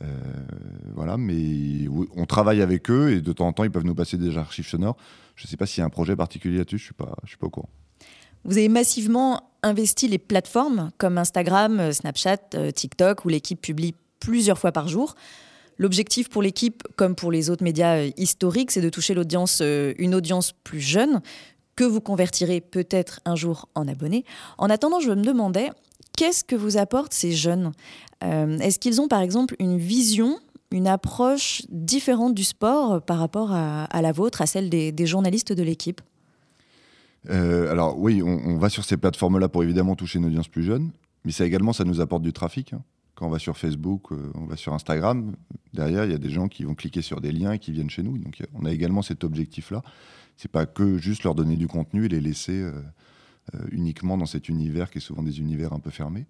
Euh, 0.02 0.08
voilà, 0.94 1.18
mais 1.18 1.88
on 2.16 2.26
travaille 2.26 2.62
avec 2.62 2.90
eux 2.90 3.12
et 3.12 3.22
de 3.22 3.32
temps 3.32 3.48
en 3.48 3.54
temps, 3.54 3.64
ils 3.64 3.72
peuvent 3.72 3.86
nous 3.86 3.96
passer 3.96 4.18
des 4.18 4.38
archives 4.38 4.68
sonores. 4.68 4.98
Je 5.36 5.46
ne 5.46 5.50
sais 5.50 5.58
pas 5.58 5.66
s'il 5.66 5.82
y 5.82 5.84
a 5.84 5.86
un 5.86 5.90
projet 5.90 6.16
particulier 6.16 6.58
là-dessus, 6.58 6.78
je 6.78 6.84
ne 6.84 6.86
suis, 6.86 6.94
pas, 6.94 7.16
suis 7.26 7.38
pas 7.38 7.48
au 7.48 7.50
courant. 7.50 7.70
Vous 8.44 8.58
avez 8.58 8.70
massivement 8.70 9.50
investi 9.64 10.08
les 10.08 10.18
plateformes 10.18 10.92
comme 10.98 11.18
Instagram, 11.18 11.92
Snapchat, 11.92 12.38
euh, 12.56 12.72
TikTok, 12.72 13.26
où 13.26 13.30
l'équipe 13.30 13.60
publie 13.60 13.96
plusieurs 14.20 14.60
fois 14.60 14.72
par 14.72 14.88
jour. 14.88 15.16
L'objectif 15.78 16.30
pour 16.30 16.42
l'équipe, 16.42 16.84
comme 16.96 17.16
pour 17.16 17.32
les 17.32 17.50
autres 17.50 17.64
médias 17.64 17.98
euh, 17.98 18.12
historiques, 18.18 18.72
c'est 18.72 18.82
de 18.82 18.90
toucher 18.90 19.14
l'audience, 19.14 19.62
une 19.62 20.16
audience 20.16 20.52
plus 20.64 20.80
jeune, 20.80 21.22
que 21.76 21.84
vous 21.84 22.02
convertirez 22.02 22.62
peut-être 22.62 23.20
un 23.26 23.36
jour 23.36 23.70
en 23.76 23.88
abonnés. 23.88 24.26
En 24.58 24.70
attendant, 24.70 25.00
je 25.00 25.12
me 25.12 25.24
demandais, 25.24 25.70
qu'est-ce 26.18 26.44
que 26.44 26.56
vous 26.56 26.78
apportent 26.78 27.14
ces 27.14 27.32
jeunes? 27.32 27.72
Euh, 28.24 28.58
Est-ce 28.60 28.80
qu'ils 28.80 29.02
ont 29.02 29.08
par 29.08 29.22
exemple 29.22 29.56
une 29.60 29.78
vision 29.78 30.40
une 30.72 30.88
approche 30.88 31.62
différente 31.70 32.34
du 32.34 32.44
sport 32.44 33.02
par 33.02 33.20
rapport 33.20 33.52
à, 33.52 34.02
la 34.02 34.12
vôtre, 34.12 34.42
à 34.42 34.46
celle 34.46 34.70
des, 34.70 34.92
des 34.92 35.06
journalistes 35.06 35.54
de 35.54 35.64
l'équipe? 35.64 36.02
Euh, 37.30 37.72
Alors 37.72 37.98
oui, 37.98 38.22
on, 38.22 38.40
on, 38.46 38.58
va 38.58 38.70
sur 38.70 38.84
ces 38.84 38.98
plateformes-là 38.98 39.48
pour 39.48 39.64
évidemment 39.64 39.96
toucher 39.96 40.20
une 40.20 40.26
audience 40.26 40.48
plus 40.48 40.64
jeune, 40.64 40.92
mais 41.24 41.32
ça 41.32 41.46
également, 41.46 41.72
ça 41.72 41.86
nous 41.86 42.02
apporte 42.02 42.24
du 42.24 42.34
trafic. 42.34 42.74
Hein. 42.74 42.82
Quand 43.16 43.28
on 43.28 43.30
va 43.30 43.40
sur 43.40 43.58
Facebook, 43.58 44.12
euh, 44.12 44.32
on 44.36 44.46
va 44.46 44.58
sur 44.58 44.74
Instagram, 44.74 45.34
derrière, 45.74 46.04
il 46.04 46.12
y 46.12 46.16
a 46.16 46.18
des 46.18 46.30
gens 46.30 46.48
qui 46.50 46.64
vont 46.64 46.76
cliquer 46.76 47.02
sur 47.02 47.22
des 47.22 47.32
liens 47.32 47.54
et 47.54 47.60
qui 47.60 47.72
viennent 47.72 47.90
chez 47.90 48.04
nous. 48.04 48.18
Donc 48.18 48.44
on 48.54 48.66
a 48.66 48.72
également 48.72 49.02
cet 49.02 49.24
objectif-là. 49.24 49.82
C'est 50.38 50.52
pas 50.52 50.66
que 50.66 50.98
juste 50.98 51.24
leur 51.24 51.36
donner 51.36 51.56
du 51.56 51.68
contenu 51.68 52.06
et 52.06 52.10
les 52.10 52.22
laisser 52.22 52.60
euh, 52.62 52.72
euh, 53.54 53.60
uniquement 53.72 54.18
dans 54.18 54.26
cet 54.26 54.50
univers 54.50 54.90
qui 54.90 54.98
est 54.98 55.02
souvent 55.02 55.24
des 55.24 55.40
univers 55.40 55.74
un 55.74 55.80
peu 55.80 55.90
fermés. 55.90 56.26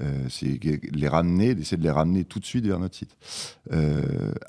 Euh, 0.00 0.26
c'est 0.28 0.60
les 0.62 1.08
ramener, 1.08 1.54
d'essayer 1.54 1.76
de 1.76 1.82
les 1.82 1.90
ramener 1.90 2.24
tout 2.24 2.38
de 2.38 2.44
suite 2.44 2.66
vers 2.66 2.78
notre 2.78 2.94
site. 2.94 3.16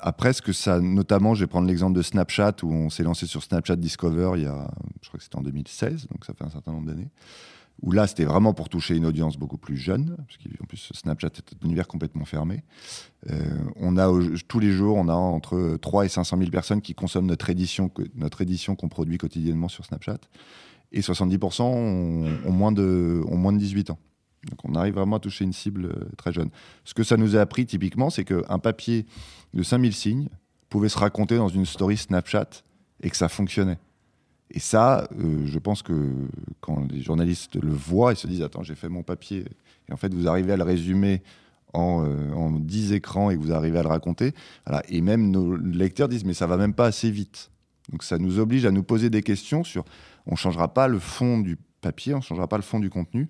Après, 0.00 0.32
ce 0.32 0.42
que 0.42 0.52
ça, 0.52 0.80
notamment, 0.80 1.34
je 1.34 1.44
vais 1.44 1.48
prendre 1.48 1.66
l'exemple 1.66 1.96
de 1.96 2.02
Snapchat 2.02 2.56
où 2.62 2.72
on 2.72 2.90
s'est 2.90 3.02
lancé 3.02 3.26
sur 3.26 3.42
Snapchat 3.42 3.76
Discover 3.76 4.32
il 4.36 4.42
y 4.42 4.46
a, 4.46 4.70
je 5.02 5.08
crois 5.08 5.18
que 5.18 5.24
c'était 5.24 5.36
en 5.36 5.42
2016, 5.42 6.08
donc 6.08 6.24
ça 6.24 6.34
fait 6.34 6.44
un 6.44 6.50
certain 6.50 6.72
nombre 6.72 6.86
d'années 6.86 7.08
où 7.82 7.92
là, 7.92 8.06
c'était 8.06 8.24
vraiment 8.24 8.52
pour 8.52 8.68
toucher 8.68 8.96
une 8.96 9.06
audience 9.06 9.36
beaucoup 9.36 9.56
plus 9.56 9.76
jeune, 9.76 10.16
parce 10.16 10.36
qu'en 10.36 10.66
plus, 10.66 10.90
Snapchat 10.94 11.28
est 11.28 11.54
un 11.54 11.66
univers 11.66 11.88
complètement 11.88 12.24
fermé. 12.24 12.62
Euh, 13.30 13.38
on 13.76 13.96
a, 13.96 14.10
tous 14.48 14.58
les 14.58 14.70
jours, 14.70 14.96
on 14.96 15.08
a 15.08 15.14
entre 15.14 15.78
3 15.80 16.04
et 16.04 16.08
500 16.08 16.36
000 16.38 16.50
personnes 16.50 16.82
qui 16.82 16.94
consomment 16.94 17.26
notre 17.26 17.48
édition, 17.48 17.90
notre 18.14 18.42
édition 18.42 18.76
qu'on 18.76 18.88
produit 18.88 19.18
quotidiennement 19.18 19.68
sur 19.68 19.84
Snapchat, 19.84 20.18
et 20.92 21.00
70% 21.00 21.62
ont, 21.62 22.38
ont, 22.44 22.52
moins 22.52 22.72
de, 22.72 23.22
ont 23.26 23.36
moins 23.36 23.52
de 23.52 23.58
18 23.58 23.90
ans. 23.90 23.98
Donc 24.48 24.58
on 24.64 24.74
arrive 24.74 24.94
vraiment 24.94 25.16
à 25.16 25.20
toucher 25.20 25.44
une 25.44 25.52
cible 25.52 25.86
euh, 25.86 26.08
très 26.16 26.32
jeune. 26.32 26.50
Ce 26.84 26.94
que 26.94 27.02
ça 27.02 27.16
nous 27.16 27.36
a 27.36 27.40
appris 27.40 27.66
typiquement, 27.66 28.10
c'est 28.10 28.24
qu'un 28.24 28.58
papier 28.58 29.06
de 29.54 29.62
5000 29.62 29.92
signes 29.92 30.28
pouvait 30.68 30.88
se 30.88 30.98
raconter 30.98 31.36
dans 31.36 31.48
une 31.48 31.66
story 31.66 31.96
Snapchat 31.96 32.48
et 33.02 33.10
que 33.10 33.16
ça 33.16 33.28
fonctionnait. 33.28 33.78
Et 34.52 34.58
ça, 34.58 35.08
euh, 35.18 35.46
je 35.46 35.58
pense 35.58 35.82
que 35.82 36.12
quand 36.60 36.90
les 36.90 37.02
journalistes 37.02 37.56
le 37.56 37.72
voient, 37.72 38.12
ils 38.12 38.16
se 38.16 38.26
disent 38.26 38.42
Attends, 38.42 38.62
j'ai 38.62 38.74
fait 38.74 38.88
mon 38.88 39.02
papier. 39.02 39.44
Et 39.88 39.92
en 39.92 39.96
fait, 39.96 40.12
vous 40.12 40.28
arrivez 40.28 40.52
à 40.52 40.56
le 40.56 40.64
résumer 40.64 41.22
en, 41.72 42.04
euh, 42.04 42.32
en 42.32 42.50
10 42.50 42.92
écrans 42.92 43.30
et 43.30 43.36
vous 43.36 43.52
arrivez 43.52 43.78
à 43.78 43.82
le 43.82 43.88
raconter. 43.88 44.34
Et 44.88 45.00
même 45.00 45.30
nos 45.30 45.56
lecteurs 45.56 46.08
disent 46.08 46.24
Mais 46.24 46.34
ça 46.34 46.46
va 46.46 46.56
même 46.56 46.74
pas 46.74 46.86
assez 46.86 47.10
vite. 47.10 47.50
Donc 47.90 48.02
ça 48.02 48.18
nous 48.18 48.38
oblige 48.38 48.66
à 48.66 48.70
nous 48.70 48.82
poser 48.82 49.10
des 49.10 49.22
questions 49.22 49.64
sur 49.64 49.84
on 50.26 50.32
ne 50.32 50.36
changera 50.36 50.72
pas 50.72 50.88
le 50.88 50.98
fond 50.98 51.38
du 51.38 51.56
papier, 51.80 52.14
on 52.14 52.18
ne 52.18 52.22
changera 52.22 52.46
pas 52.46 52.56
le 52.56 52.62
fond 52.62 52.80
du 52.80 52.90
contenu. 52.90 53.28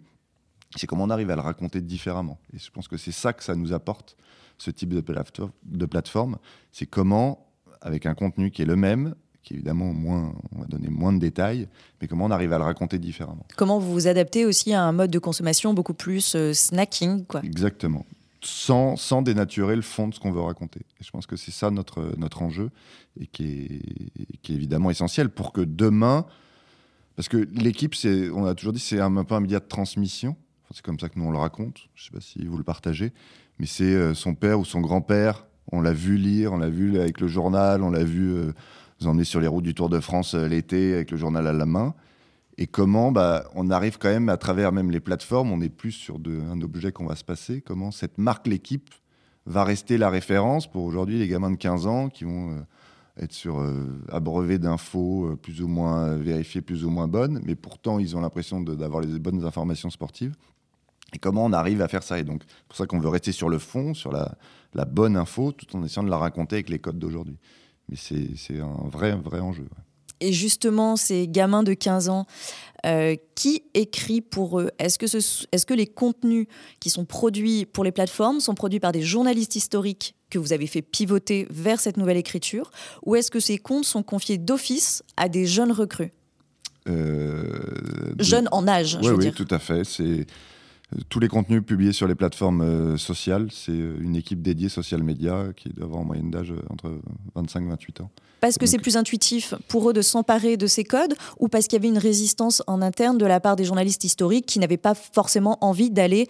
C'est 0.77 0.87
comment 0.87 1.05
on 1.05 1.11
arrive 1.11 1.31
à 1.31 1.37
le 1.37 1.41
raconter 1.43 1.81
différemment. 1.81 2.39
Et 2.55 2.59
je 2.59 2.71
pense 2.71 2.89
que 2.89 2.97
c'est 2.97 3.13
ça 3.13 3.33
que 3.33 3.43
ça 3.43 3.55
nous 3.55 3.73
apporte, 3.73 4.17
ce 4.59 4.71
type. 4.71 4.91
De 4.91 5.87
plateforme. 5.87 6.39
C'est 6.73 6.87
comment, 6.87 7.47
avec 7.81 8.07
un 8.07 8.15
contenu 8.15 8.51
qui 8.51 8.63
est 8.63 8.67
le 8.67 8.77
même, 8.77 9.15
qui 9.43 9.55
évidemment 9.55 9.93
moins, 9.93 10.35
on 10.55 10.61
va 10.61 10.67
donner 10.67 10.89
moins 10.89 11.13
de 11.13 11.19
détails, 11.19 11.69
mais 12.01 12.09
comment 12.09 12.27
on 12.27 12.31
arrive 12.31 12.53
à 12.53 12.59
le 12.59 12.65
raconter 12.65 12.99
différemment. 12.99 13.47
Comment 13.57 13.79
vous 13.79 13.93
vous 13.93 14.07
adaptez 14.07 14.45
aussi 14.45 14.73
à 14.73 14.83
un 14.83 14.93
mode 14.93 15.11
de 15.11 15.19
consommation 15.19 15.75
beaucoup 15.75 15.95
plus 15.95 16.35
euh, 16.35 16.53
snacking, 16.53 17.25
quoi. 17.25 17.41
Exactement. 17.45 18.05
Sans, 18.43 18.97
sans 18.97 19.23
dénaturer 19.23 19.77
le 19.77 19.83
fond 19.83 20.09
de 20.09 20.15
ce 20.15 20.21
qu'on 20.21 20.33
veut 20.33 20.41
raconter. 20.41 20.81
Et 21.01 21.05
je 21.05 21.11
pense 21.11 21.27
que 21.27 21.37
c'est 21.37 21.51
ça 21.51 21.71
notre, 21.71 22.13
notre 22.17 22.43
enjeu, 22.43 22.71
et 23.21 23.27
qui 23.27 23.45
est, 23.45 24.39
qui 24.43 24.53
est 24.53 24.57
évidemment 24.57 24.91
essentiel 24.91 25.29
pour 25.29 25.53
que 25.53 25.61
demain, 25.61 26.27
parce 27.17 27.29
que 27.29 27.37
l'équipe, 27.53 27.95
on 28.35 28.47
a 28.47 28.55
toujours 28.55 28.73
dit, 28.73 28.81
c'est 28.81 29.01
un, 29.01 29.15
un, 29.17 29.25
peu 29.25 29.35
un 29.35 29.41
média 29.41 29.61
de 29.61 29.67
transmission. 29.67 30.37
Enfin, 30.65 30.73
c'est 30.75 30.85
comme 30.85 30.99
ça 30.99 31.09
que 31.11 31.19
nous 31.19 31.27
on 31.27 31.31
le 31.31 31.39
raconte. 31.39 31.89
Je 31.95 32.05
ne 32.05 32.07
sais 32.07 32.13
pas 32.13 32.21
si 32.21 32.47
vous 32.47 32.57
le 32.57 32.65
partagez, 32.65 33.13
mais 33.59 33.67
c'est 33.67 33.85
euh, 33.85 34.15
son 34.15 34.35
père 34.35 34.59
ou 34.59 34.65
son 34.65 34.81
grand-père. 34.81 35.45
On 35.73 35.83
l'a 35.83 35.93
vu 35.93 36.17
lire, 36.17 36.53
on 36.55 36.57
l'a 36.57 36.71
vu 36.71 36.99
avec 36.99 37.21
le 37.21 37.29
journal, 37.29 37.83
on 37.83 37.91
l'a 37.91 38.05
vu 38.05 38.33
euh, 38.33 38.53
nous 39.01 39.09
emmener 39.09 39.25
sur 39.25 39.41
les 39.41 39.47
routes 39.47 39.65
du 39.65 39.75
Tour 39.75 39.89
de 39.89 40.01
France 40.01 40.35
euh, 40.35 40.47
l'été 40.47 40.95
avec 40.95 41.11
le 41.11 41.17
journal 41.17 41.47
à 41.47 41.53
la 41.53 41.67
main. 41.67 41.95
Et 42.59 42.67
comment 42.67 43.13
bah, 43.13 43.45
on 43.55 43.71
arrive 43.71 43.99
quand 43.99 44.11
même 44.11 44.29
à 44.29 44.37
travers 44.37 44.73
même 44.73 44.91
les 44.91 45.01
plateformes, 45.01 45.51
on 45.51 45.61
est 45.61 45.71
plus 45.71 45.93
sur 45.93 46.17
un 46.17 46.61
objet 46.61 46.93
qu'on 46.93 47.07
va 47.07 47.17
se 47.17 47.25
passer. 47.25 47.63
Comment 47.63 47.91
cette 47.91 48.19
marque 48.19 48.47
l'équipe 48.47 48.91
va 49.47 49.65
rester 49.65 49.97
la 49.97 50.11
référence 50.11 50.71
pour 50.71 50.85
aujourd'hui 50.85 51.19
les 51.19 51.29
gamins 51.29 51.51
de 51.51 51.57
15 51.57 51.87
ans 51.87 52.09
qui 52.09 52.25
vont 52.25 52.51
euh, 52.51 52.61
être 53.23 53.33
sur 53.33 53.61
euh, 53.61 54.03
abreuvé 54.13 54.59
d'infos 54.59 55.37
plus 55.41 55.63
ou 55.63 55.69
moins 55.69 56.17
vérifiées, 56.17 56.61
plus 56.61 56.85
ou 56.85 56.91
moins 56.91 57.09
bonnes, 57.09 57.41
mais 57.45 57.55
pourtant 57.55 57.99
ils 57.99 58.17
ont 58.17 58.21
l'impression 58.21 58.61
d'avoir 58.61 59.01
les 59.03 59.19
bonnes 59.19 59.45
informations 59.45 59.89
sportives. 59.89 60.35
Et 61.13 61.19
comment 61.19 61.45
on 61.45 61.53
arrive 61.53 61.83
à 61.83 61.89
faire 61.89 62.03
ça? 62.03 62.19
Et 62.19 62.25
donc, 62.25 62.43
c'est 62.47 62.69
pour 62.69 62.77
ça 62.77 62.87
qu'on 62.87 63.01
veut 63.01 63.09
rester 63.09 63.33
sur 63.33 63.49
le 63.49 63.59
fond, 63.59 63.95
sur 63.95 64.13
la, 64.13 64.85
bonne 64.85 65.17
info, 65.17 65.53
tout 65.53 65.77
en 65.77 65.83
essayant 65.85 66.05
de 66.05 66.11
la 66.11 66.19
raconter 66.19 66.57
avec 66.57 66.69
les 66.69 66.79
codes 66.79 66.99
d'aujourd'hui. 66.99 67.37
Mais 67.91 67.97
c'est 67.97 68.61
un 68.61 68.89
vrai, 68.89 69.15
vrai 69.17 69.41
enjeu. 69.41 69.63
Ouais. 69.63 69.83
Et 70.21 70.33
justement, 70.33 70.97
ces 70.97 71.27
gamins 71.29 71.63
de 71.63 71.73
15 71.73 72.09
ans, 72.09 72.27
euh, 72.87 73.17
qui 73.35 73.65
écrit 73.75 74.23
pour 74.23 74.61
eux? 74.61 74.71
Est-ce 74.79 74.99
que, 74.99 75.07
ce, 75.07 75.45
est 75.53 75.65
que 75.67 75.75
les 75.75 75.87
contenus 75.87 76.47
qui 76.79 76.89
sont 76.89 77.05
produits 77.05 77.67
pour 77.67 77.85
les 77.85 77.93
plateformes 77.93 78.41
sont 78.41 78.55
produits 78.55 78.81
par 78.81 78.93
des 78.93 79.03
journalistes 79.03 79.57
historiques 79.57 80.15
que 80.31 80.39
vous 80.39 80.53
avez 80.55 80.67
fait 80.67 80.81
pivoter 80.81 81.47
vers 81.51 81.79
cette 81.79 81.99
nouvelle 81.99 82.17
écriture? 82.17 82.71
Ou 83.05 83.17
est-ce 83.17 83.31
que 83.31 83.41
ces 83.41 83.59
comptes 83.59 83.85
sont 83.85 84.03
confiés 84.03 84.39
d'office 84.39 85.03
à 85.19 85.29
des 85.29 85.47
jeunes 85.47 85.73
recrues? 85.73 86.13
Euh, 86.89 88.15
Jeunes 88.19 88.49
en 88.53 88.67
âge, 88.67 88.97
oui, 88.97 89.05
je 89.05 89.11
veux 89.11 89.17
oui, 89.17 89.25
dire. 89.25 89.35
tout 89.35 89.49
à 89.51 89.59
fait. 89.59 89.85
C'est 89.85 90.27
tous 91.09 91.21
les 91.21 91.29
contenus 91.29 91.63
publiés 91.65 91.93
sur 91.93 92.09
les 92.09 92.15
plateformes 92.15 92.63
euh, 92.63 92.97
sociales, 92.97 93.49
c'est 93.53 93.73
une 93.73 94.17
équipe 94.17 94.43
dédiée 94.43 94.69
social 94.69 95.03
media 95.03 95.49
qui 95.57 95.69
doit 95.69 95.85
avoir 95.85 96.01
en 96.01 96.05
moyenne 96.05 96.31
d'âge 96.31 96.53
entre 96.69 97.01
25 97.35 97.65
et 97.65 97.69
28 97.69 98.01
ans. 98.01 98.11
Parce 98.41 98.59
que 98.59 98.67
c'est 98.67 98.79
plus 98.79 98.97
intuitif 98.97 99.55
pour 99.69 99.91
eux 99.91 99.93
de 99.93 100.03
s'emparer 100.03 100.57
de 100.57 100.67
ces 100.67 100.85
codes 100.85 101.15
ou 101.39 101.49
parce 101.49 101.67
qu'il 101.67 101.77
y 101.77 101.81
avait 101.81 101.89
une 101.89 101.99
résistance 101.99 102.63
en 102.67 102.83
interne 102.83 103.19
de 103.19 103.27
la 103.27 103.39
part 103.39 103.55
des 103.55 103.65
journalistes 103.65 104.03
historiques 104.03 104.47
qui 104.47 104.59
n'avaient 104.59 104.79
pas 104.79 104.95
forcément 104.95 105.59
envie 105.61 105.91
d'aller 105.91 106.27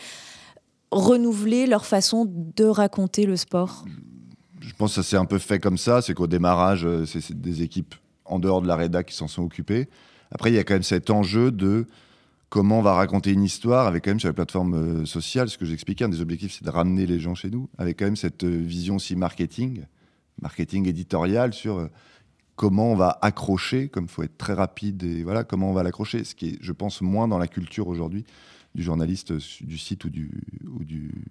renouveler 0.91 1.67
leur 1.67 1.87
façon 1.87 2.27
de 2.29 2.65
raconter 2.65 3.27
le 3.27 3.37
sport? 3.37 3.85
Je 4.61 4.73
pense 4.75 4.95
que 4.95 5.03
ça 5.03 5.09
s'est 5.09 5.17
un 5.17 5.25
peu 5.25 5.39
fait 5.39 5.61
comme 5.61 5.79
ça, 5.79 6.03
c'est 6.03 6.15
qu'au 6.15 6.27
démarrage, 6.27 6.87
c'est 7.07 7.41
des 7.41 7.63
équipes 7.63 7.95
en 8.25 8.39
dehors 8.39 8.61
de 8.61 8.67
la 8.67 8.77
rédac 8.77 9.07
qui 9.07 9.15
s'en 9.15 9.29
sont 9.29 9.43
occupées. 9.43 9.89
Après, 10.33 10.51
il 10.51 10.55
y 10.55 10.59
a 10.59 10.65
quand 10.65 10.75
même 10.75 10.83
cet 10.83 11.11
enjeu 11.11 11.51
de 11.51 11.87
comment 12.51 12.81
on 12.81 12.83
va 12.83 12.95
raconter 12.95 13.33
une 13.33 13.45
histoire 13.45 13.87
avec 13.87 14.05
quand 14.05 14.11
même 14.11 14.21
sur 14.21 14.29
les 14.29 14.35
plateformes 14.35 14.75
euh, 14.75 15.07
sociales. 15.07 15.49
Ce 15.49 15.57
que 15.57 15.65
j'expliquais, 15.65 16.05
un 16.05 16.09
des 16.09 16.21
objectifs, 16.21 16.53
c'est 16.53 16.65
de 16.65 16.71
ramener 16.71 17.07
les 17.07 17.19
gens 17.19 17.35
chez 17.35 17.49
nous, 17.49 17.71
avec 17.79 17.99
quand 17.99 18.05
même 18.05 18.17
cette 18.17 18.45
euh, 18.45 18.59
vision 18.59 18.97
aussi 18.97 19.17
marketing, 19.17 19.85
marketing 20.43 20.87
éditorial 20.89 21.55
sur 21.55 21.79
euh, 21.79 21.89
comment 22.57 22.93
on 22.93 22.97
va 22.97 23.19
accrocher, 23.23 23.89
comme 23.89 24.05
il 24.05 24.11
faut 24.11 24.25
être 24.25 24.37
très 24.37 24.53
rapide, 24.53 25.03
et 25.05 25.23
voilà, 25.23 25.45
comment 25.45 25.71
on 25.71 25.73
va 25.73 25.85
l'accrocher, 25.85 26.25
ce 26.25 26.35
qui 26.35 26.49
est, 26.49 26.59
je 26.61 26.73
pense, 26.73 27.01
moins 27.01 27.29
dans 27.29 27.39
la 27.39 27.47
culture 27.47 27.89
aujourd'hui 27.89 28.27
du 28.75 28.83
journaliste 28.83 29.33
du 29.33 29.79
site 29.79 30.05
ou 30.05 30.11
du, 30.11 30.31
ou 30.69 30.85
du, 30.85 31.25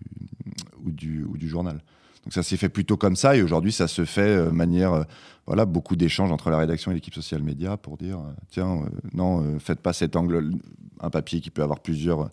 ou 0.84 0.92
du, 0.92 1.24
ou 1.24 1.38
du 1.38 1.48
journal. 1.48 1.82
Donc 2.24 2.34
ça 2.34 2.44
s'est 2.44 2.58
fait 2.58 2.68
plutôt 2.68 2.98
comme 2.98 3.16
ça 3.16 3.38
et 3.38 3.42
aujourd'hui 3.42 3.72
ça 3.72 3.88
se 3.88 4.04
fait 4.04 4.46
de 4.46 4.50
manière 4.50 5.06
voilà 5.48 5.64
beaucoup 5.64 5.96
d'échanges 5.96 6.34
entre 6.34 6.50
la 6.50 6.58
rédaction 6.58 6.92
et 6.92 6.96
l'équipe 6.96 7.14
social 7.14 7.42
média 7.42 7.78
pour 7.78 7.96
dire 7.96 8.20
tiens 8.50 8.82
non 9.14 9.58
faites 9.58 9.80
pas 9.80 9.94
cet 9.94 10.18
angle 10.18 10.52
un 11.00 11.10
papier 11.10 11.42
qui 11.42 11.50
peut 11.50 11.64
avoir 11.64 11.80
plusieurs 11.80 12.30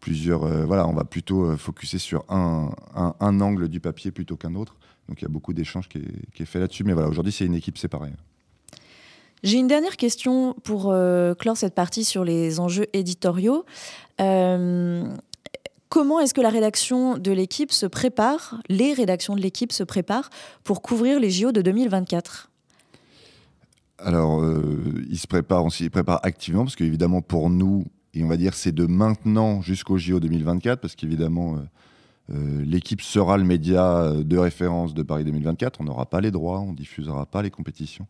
plusieurs 0.00 0.46
voilà 0.66 0.86
on 0.86 0.94
va 0.94 1.04
plutôt 1.04 1.56
focuser 1.56 1.98
sur 1.98 2.24
un, 2.28 2.70
un, 2.94 3.40
angle 3.40 3.68
du 3.68 3.80
papier 3.80 4.10
plutôt 4.10 4.36
qu'un 4.36 4.54
autre. 4.54 4.76
Donc 5.08 5.20
il 5.20 5.24
y 5.24 5.26
a 5.26 5.30
beaucoup 5.30 5.52
d'échanges 5.52 5.88
qui 5.88 5.98
est, 5.98 6.32
qui 6.34 6.42
est 6.42 6.46
fait 6.46 6.60
là-dessus 6.60 6.84
mais 6.84 6.92
voilà 6.92 7.08
aujourd'hui 7.08 7.32
c'est 7.32 7.44
une 7.44 7.54
équipe 7.54 7.78
séparée. 7.78 8.12
J'ai 9.42 9.58
une 9.58 9.68
dernière 9.68 9.96
question 9.96 10.54
pour 10.64 10.90
euh, 10.90 11.34
clore 11.34 11.56
cette 11.56 11.74
partie 11.74 12.04
sur 12.04 12.24
les 12.24 12.60
enjeux 12.60 12.86
éditoriaux. 12.92 13.64
Euh, 14.20 15.04
comment 15.88 16.20
est-ce 16.20 16.34
que 16.34 16.42
la 16.42 16.50
rédaction 16.50 17.16
de 17.16 17.32
l'équipe 17.32 17.72
se 17.72 17.86
prépare, 17.86 18.60
les 18.68 18.92
rédactions 18.92 19.34
de 19.34 19.40
l'équipe 19.40 19.72
se 19.72 19.82
préparent 19.82 20.28
pour 20.62 20.82
couvrir 20.82 21.18
les 21.20 21.30
JO 21.30 21.52
de 21.52 21.62
2024 21.62 22.48
alors, 24.02 24.40
euh, 24.40 25.04
ils 25.10 25.18
se 25.18 25.26
préparent, 25.26 25.62
on 25.62 25.68
s'y 25.68 25.90
prépare 25.90 26.20
activement 26.22 26.64
parce 26.64 26.74
qu'évidemment 26.74 27.20
pour 27.20 27.50
nous, 27.50 27.84
et 28.14 28.24
on 28.24 28.28
va 28.28 28.36
dire 28.36 28.54
c'est 28.54 28.72
de 28.72 28.86
maintenant 28.86 29.62
jusqu'au 29.62 29.98
JO 29.98 30.20
2024 30.20 30.80
parce 30.80 30.96
qu'évidemment 30.96 31.58
euh, 32.32 32.64
l'équipe 32.64 33.02
sera 33.02 33.36
le 33.36 33.44
média 33.44 34.12
de 34.14 34.36
référence 34.36 34.94
de 34.94 35.02
Paris 35.02 35.24
2024. 35.24 35.80
On 35.80 35.84
n'aura 35.84 36.06
pas 36.06 36.20
les 36.20 36.30
droits, 36.30 36.60
on 36.60 36.72
diffusera 36.72 37.26
pas 37.26 37.42
les 37.42 37.50
compétitions, 37.50 38.06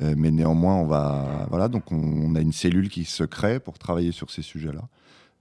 euh, 0.00 0.14
mais 0.16 0.30
néanmoins, 0.30 0.76
on 0.76 0.86
va 0.86 1.46
voilà. 1.50 1.68
Donc, 1.68 1.92
on, 1.92 2.34
a 2.34 2.40
une 2.40 2.52
cellule 2.52 2.88
qui 2.88 3.04
se 3.04 3.24
crée 3.24 3.60
pour 3.60 3.78
travailler 3.78 4.12
sur 4.12 4.30
ces 4.30 4.42
sujets-là, 4.42 4.88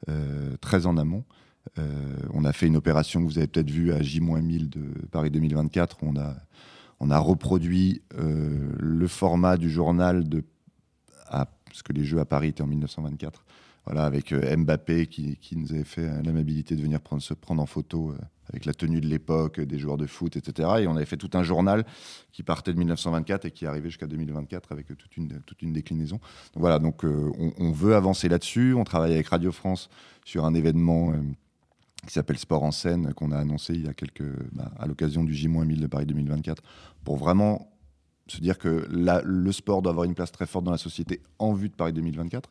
euh, 0.10 0.56
très 0.62 0.86
en 0.86 0.98
amont. 0.98 1.24
on 2.34 2.46
a 2.46 2.54
fait 2.54 2.68
une 2.68 2.76
opération 2.76 3.22
que 3.22 3.26
vous 3.26 3.38
avez 3.38 3.48
peut-être 3.48 3.70
vue 3.70 3.92
à 3.94 4.02
J-1000 4.02 4.70
de 4.70 4.82
Paris 5.12 5.32
2024. 5.32 5.98
on 6.04 6.18
a 6.18 6.36
on 7.04 7.10
a 7.10 7.18
reproduit 7.18 8.04
le 8.16 9.08
format 9.08 9.58
du 9.58 9.72
journal 9.72 10.30
de 10.30 10.44
parce 11.30 11.82
que 11.84 11.94
les 11.94 12.04
Jeux 12.04 12.20
à 12.20 12.26
Paris 12.26 12.50
étaient 12.50 12.62
en 12.62 12.68
1924 12.68 13.44
voilà, 13.86 14.06
avec 14.06 14.32
euh, 14.32 14.56
Mbappé 14.58 15.08
qui, 15.08 15.38
nous 15.56 15.72
avait 15.74 15.84
fait 15.84 16.08
euh, 16.08 16.22
l'amabilité 16.24 16.76
de 16.76 16.82
venir 16.82 17.02
prendre, 17.02 17.22
se 17.22 17.34
prendre 17.34 17.62
en 17.62 17.66
photo 17.66 18.12
euh, 18.12 18.18
avec 18.50 18.66
la 18.66 18.74
tenue 18.74 19.02
de 19.02 19.08
l'époque, 19.08 19.60
des 19.60 19.80
joueurs 19.80 19.98
de 19.98 20.06
foot, 20.06 20.36
etc. 20.36 20.70
Et 20.82 20.88
on 20.88 20.96
avait 20.96 21.06
fait 21.06 21.18
tout 21.18 21.32
un 21.34 21.42
journal 21.42 21.86
qui 22.32 22.44
partait 22.44 22.74
de 22.74 22.78
1924 22.78 23.46
et 23.46 23.52
qui 23.52 23.66
arrivait 23.66 23.90
jusqu'à 23.90 24.08
2024 24.08 24.72
avec 24.72 24.88
toute 24.88 25.18
une, 25.18 25.42
toute 25.42 25.62
une 25.62 25.74
déclinaison. 25.74 26.18
Donc 26.18 26.62
voilà, 26.62 26.78
donc 26.78 27.04
on, 27.04 27.72
veut 27.72 27.96
avancer 27.96 28.28
là-dessus. 28.28 28.74
On 28.74 28.84
travaille 28.84 29.14
avec 29.14 29.28
Radio 29.28 29.52
France 29.52 29.90
sur 30.26 30.46
un 30.46 30.54
événement 30.54 31.14
qui 32.06 32.14
s'appelle 32.14 32.38
Sport 32.38 32.64
en 32.64 32.72
scène 32.72 33.14
qu'on 33.14 33.32
a 33.32 33.38
annoncé 33.38 33.74
il 33.74 33.86
y 33.86 33.88
a 33.88 33.94
quelques, 33.94 34.24
bah, 34.52 34.72
à 34.78 34.86
l'occasion 34.86 35.24
du 35.24 35.34
J-1000 35.34 35.80
de 35.80 35.88
Paris 35.88 36.06
2024 36.06 36.62
pour 37.06 37.16
vraiment 37.16 37.71
se 38.28 38.40
dire 38.40 38.58
que 38.58 38.88
le 38.90 39.52
sport 39.52 39.82
doit 39.82 39.92
avoir 39.92 40.06
une 40.06 40.16
place 40.16 40.32
très 40.32 40.46
forte 40.46 40.66
dans 40.66 40.72
la 40.72 40.78
société 40.78 41.22
en 41.40 41.54
vue 41.54 41.70
de 41.70 41.76
Paris 41.76 41.94
2024. 41.94 42.50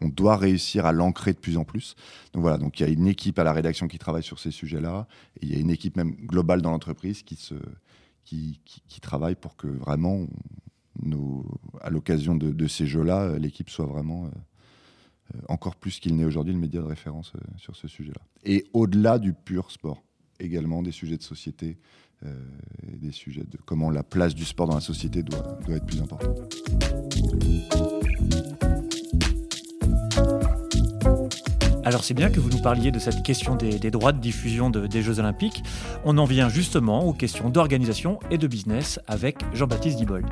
on, 0.00 0.08
doit 0.08 0.36
réussir 0.36 0.86
à 0.86 0.92
l'ancrer 0.92 1.32
de 1.32 1.38
plus 1.38 1.56
en 1.56 1.64
plus. 1.64 1.96
Donc 2.32 2.42
voilà, 2.42 2.58
donc 2.58 2.80
il 2.80 2.86
y 2.86 2.86
a 2.86 2.92
une 2.92 3.06
équipe 3.06 3.38
à 3.38 3.44
la 3.44 3.52
rédaction 3.52 3.88
qui 3.88 3.98
travaille 3.98 4.22
sur 4.22 4.38
ces 4.38 4.50
sujets-là, 4.50 5.06
et 5.36 5.46
il 5.46 5.52
y 5.52 5.56
a 5.56 5.58
une 5.58 5.70
équipe 5.70 5.96
même 5.96 6.12
globale 6.12 6.62
dans 6.62 6.70
l'entreprise 6.70 7.22
qui, 7.22 7.36
travaille 9.02 9.34
pour 9.34 9.56
que 9.56 9.66
vraiment, 9.66 10.26
à 11.80 11.90
l'occasion 11.90 12.34
de, 12.34 12.66
ces 12.66 12.86
jeux-là, 12.86 13.38
l'équipe 13.38 13.70
soit 13.70 13.86
vraiment 13.86 14.26
euh, 14.26 15.38
encore 15.48 15.76
plus 15.76 16.00
qu'il 16.00 16.16
n'est 16.16 16.24
aujourd'hui 16.24 16.54
le 16.54 16.60
média 16.60 16.80
de 16.80 16.86
référence 16.86 17.32
euh, 17.36 17.40
sur 17.56 17.76
ce 17.76 17.88
sujet-là. 17.88 18.22
Et 18.44 18.66
au-delà 18.72 19.18
du 19.18 19.32
pur 19.32 19.70
sport, 19.70 20.02
également 20.38 20.82
des 20.82 20.92
sujets 20.92 21.16
de 21.16 21.22
société, 21.22 21.78
euh, 22.24 22.34
des 22.82 23.12
sujets 23.12 23.44
de 23.44 23.58
comment 23.64 23.90
la 23.90 24.02
place 24.02 24.34
du 24.34 24.44
sport 24.44 24.68
dans 24.68 24.74
la 24.74 24.80
société 24.80 25.22
doit, 25.22 25.58
doit 25.66 25.76
être 25.76 25.86
plus 25.86 26.00
importante. 26.00 26.54
Alors 31.90 32.04
c'est 32.04 32.14
bien 32.14 32.30
que 32.30 32.38
vous 32.38 32.50
nous 32.50 32.62
parliez 32.62 32.90
de 32.90 32.98
cette 32.98 33.22
question 33.22 33.56
des, 33.56 33.90
droits 33.90 34.12
de 34.12 34.20
diffusion 34.20 34.70
des 34.70 35.02
Jeux 35.02 35.18
Olympiques. 35.18 35.62
On 36.04 36.18
en 36.18 36.24
vient 36.24 36.48
justement 36.48 37.04
aux 37.04 37.14
questions 37.14 37.48
d'organisation 37.48 38.20
et 38.30 38.38
de 38.38 38.46
business 38.46 39.00
avec 39.08 39.38
Jean-Baptiste 39.54 39.96
Dibold. 39.96 40.26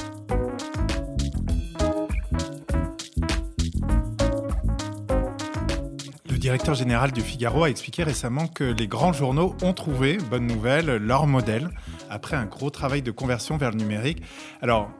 Directeur 6.49 6.75
général 6.75 7.13
du 7.13 7.21
Figaro 7.21 7.65
a 7.65 7.69
expliqué 7.69 8.03
récemment 8.03 8.47
que 8.47 8.65
les 8.65 8.89
grands 8.89 9.13
journaux 9.13 9.55
ont 9.63 9.75
trouvé, 9.75 10.17
bonne 10.31 10.47
nouvelle, 10.47 10.97
leur 10.97 11.27
modèle 11.27 11.69
après 12.09 12.39
un 12.39 12.47
gros 12.47 12.71
travail 12.71 13.03
de 13.03 13.11
conversion 13.11 13.59
vers 13.59 13.71
le 13.71 13.77
numérique. 13.77 14.23
Alors, 14.63 14.91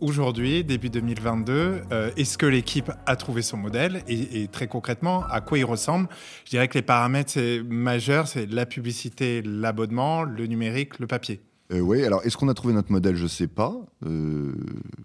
aujourd'hui, 0.00 0.64
début 0.64 0.88
2022, 0.88 1.82
euh, 1.92 2.10
est-ce 2.16 2.38
que 2.38 2.46
l'équipe 2.46 2.90
a 3.04 3.14
trouvé 3.16 3.42
son 3.42 3.58
modèle 3.58 4.04
et, 4.08 4.48
très 4.48 4.68
concrètement, 4.68 5.22
à 5.26 5.42
quoi 5.42 5.58
il 5.58 5.66
ressemble? 5.66 6.08
Je 6.46 6.50
dirais 6.52 6.66
que 6.66 6.78
les 6.78 6.82
paramètres 6.82 7.38
majeurs, 7.68 8.26
c'est 8.26 8.50
la 8.50 8.64
publicité, 8.64 9.42
l'abonnement, 9.42 10.22
le 10.22 10.46
numérique, 10.46 10.98
le 10.98 11.06
papier. 11.06 11.42
Euh, 11.72 11.80
oui, 11.80 12.04
alors 12.04 12.24
est-ce 12.24 12.38
qu'on 12.38 12.48
a 12.48 12.54
trouvé 12.54 12.72
notre 12.72 12.90
modèle? 12.90 13.16
Je 13.16 13.24
ne 13.24 13.28
sais 13.28 13.48
pas. 13.48 13.76
Euh, 14.06 14.54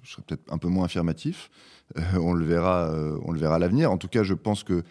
je 0.03 0.11
serais 0.13 0.23
peut-être 0.25 0.53
un 0.53 0.57
peu 0.57 0.69
moins 0.69 0.85
affirmatif. 0.85 1.51
on 2.15 2.31
le 2.31 2.45
verra, 2.45 2.89
on 3.25 3.33
le 3.33 3.39
verra 3.41 3.55
à 3.55 3.59
l'avenir. 3.59 3.91
En 3.91 3.97
tout 3.97 4.07
cas, 4.07 4.23
je 4.23 4.33
pense 4.33 4.63
que 4.63 4.85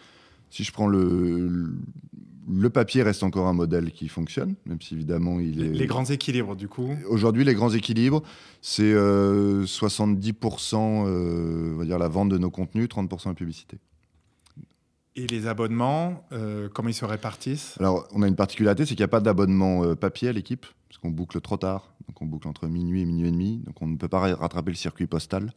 si 0.51 0.63
je 0.63 0.71
prends 0.71 0.87
le, 0.87 1.73
le 2.47 2.69
papier 2.69 3.03
reste 3.03 3.23
encore 3.23 3.47
un 3.47 3.53
modèle 3.53 3.91
qui 3.91 4.07
fonctionne, 4.07 4.55
même 4.65 4.81
si 4.81 4.93
évidemment 4.93 5.39
il 5.39 5.63
est... 5.63 5.69
Les 5.69 5.87
grands 5.87 6.05
équilibres, 6.05 6.55
du 6.55 6.67
coup 6.67 6.95
Aujourd'hui, 7.07 7.43
les 7.43 7.53
grands 7.53 7.71
équilibres, 7.71 8.21
c'est 8.61 8.93
70% 8.93 8.93
euh, 8.93 9.65
euh, 11.07 11.73
on 11.73 11.77
va 11.77 11.85
dire 11.85 11.97
la 11.97 12.07
vente 12.07 12.29
de 12.29 12.37
nos 12.37 12.51
contenus, 12.51 12.87
30% 12.87 13.29
la 13.29 13.33
publicité. 13.33 13.77
Et 15.15 15.27
les 15.27 15.47
abonnements, 15.47 16.23
euh, 16.31 16.69
comment 16.73 16.89
ils 16.89 16.93
se 16.93 17.05
répartissent? 17.05 17.75
Alors, 17.79 18.07
on 18.13 18.21
a 18.21 18.27
une 18.27 18.35
particularité, 18.35 18.85
c'est 18.85 18.95
qu'il 18.95 19.01
n'y 19.01 19.05
a 19.05 19.09
pas 19.09 19.19
d'abonnement 19.19 19.95
papier 19.95 20.29
à 20.29 20.31
l'équipe, 20.31 20.65
parce 20.87 20.99
qu'on 20.99 21.09
boucle 21.09 21.41
trop 21.41 21.57
tard. 21.57 21.93
Donc 22.11 22.21
on 22.23 22.25
boucle 22.25 22.49
entre 22.49 22.67
minuit 22.67 23.01
et 23.01 23.05
minuit 23.05 23.29
et 23.29 23.31
demi. 23.31 23.59
Donc 23.59 23.81
on 23.81 23.87
ne 23.87 23.95
peut 23.95 24.09
pas 24.09 24.19
rattraper 24.35 24.71
le 24.71 24.75
circuit 24.75 25.07
postal. 25.07 25.53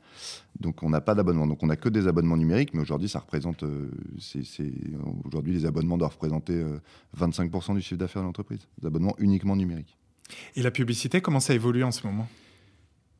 Donc 0.60 0.84
on 0.84 0.88
n'a 0.88 1.00
pas 1.00 1.16
d'abonnement. 1.16 1.48
Donc 1.48 1.64
on 1.64 1.66
n'a 1.66 1.74
que 1.74 1.88
des 1.88 2.06
abonnements 2.06 2.36
numériques. 2.36 2.74
Mais 2.74 2.80
aujourd'hui, 2.80 3.08
ça 3.08 3.18
représente. 3.18 3.64
Euh, 3.64 3.90
aujourd'hui, 5.24 5.52
les 5.52 5.66
abonnements 5.66 5.98
doivent 5.98 6.12
représenter 6.12 6.62
25% 7.18 7.72
euh, 7.72 7.74
du 7.74 7.80
chiffre 7.80 7.96
d'affaires 7.96 8.22
de 8.22 8.28
l'entreprise. 8.28 8.60
Des 8.80 8.86
abonnements 8.86 9.16
uniquement 9.18 9.56
numériques. 9.56 9.98
Et 10.54 10.62
la 10.62 10.70
publicité, 10.70 11.20
comment 11.20 11.40
ça 11.40 11.54
évolue 11.54 11.82
en 11.82 11.90
ce 11.90 12.06
moment? 12.06 12.28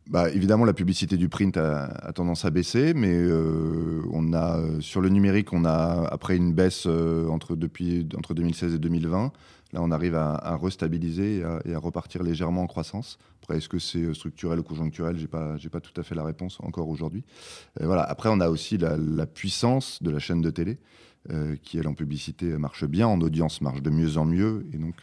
Bah, 0.09 0.31
évidemment, 0.31 0.65
la 0.65 0.75
publicité 0.75 1.17
du 1.17 1.29
print 1.29 1.57
a, 1.57 2.13
tendance 2.15 2.45
à 2.45 2.51
baisser, 2.51 2.95
mais 2.95 3.13
euh, 3.13 4.03
on 4.13 4.33
a 4.33 4.61
sur 4.81 5.01
le 5.01 5.09
numérique, 5.09 5.53
on 5.53 5.65
a 5.65 6.07
après 6.13 6.37
une 6.37 6.53
baisse 6.53 6.87
entre 6.87 7.57
depuis 7.57 8.07
entre 8.17 8.33
2016 8.33 8.75
et 8.75 8.79
2020. 8.79 9.33
Là, 9.75 9.81
on 9.83 9.91
arrive 9.91 10.15
à, 10.15 10.57
restabiliser 10.57 11.43
et 11.65 11.75
à, 11.75 11.79
repartir 11.81 12.23
légèrement 12.23 12.63
en 12.63 12.67
croissance. 12.69 13.19
Après, 13.43 13.57
est-ce 13.57 13.69
que 13.69 13.81
c'est 13.81 13.99
euh, 13.99 14.15
structurel 14.15 14.61
ou 14.61 14.63
conjoncturel 14.63 15.19
J'ai 15.19 15.27
pas, 15.27 15.57
pas 15.73 15.81
tout 15.81 16.01
à 16.01 16.05
fait 16.05 16.15
la 16.15 16.23
réponse 16.23 16.59
encore 16.63 16.89
aujourd'hui. 16.89 17.25
Euh, 17.81 17.87
voilà. 17.87 18.05
Après, 18.05 18.29
on 18.31 18.39
a 18.39 18.49
aussi 18.51 18.79
la, 18.79 19.27
puissance 19.27 20.01
de 20.01 20.11
la 20.11 20.21
chaîne 20.21 20.43
de 20.43 20.51
télé, 20.51 20.79
euh, 21.31 21.57
qui 21.61 21.77
elle 21.79 21.89
en 21.89 21.95
publicité 21.95 22.57
marche 22.57 22.85
bien, 22.85 23.09
en 23.09 23.21
audience 23.21 23.61
marche 23.63 23.83
de 23.83 23.91
mieux 23.91 24.17
en 24.17 24.25
mieux, 24.25 24.65
et 24.73 24.79
donc 24.79 24.95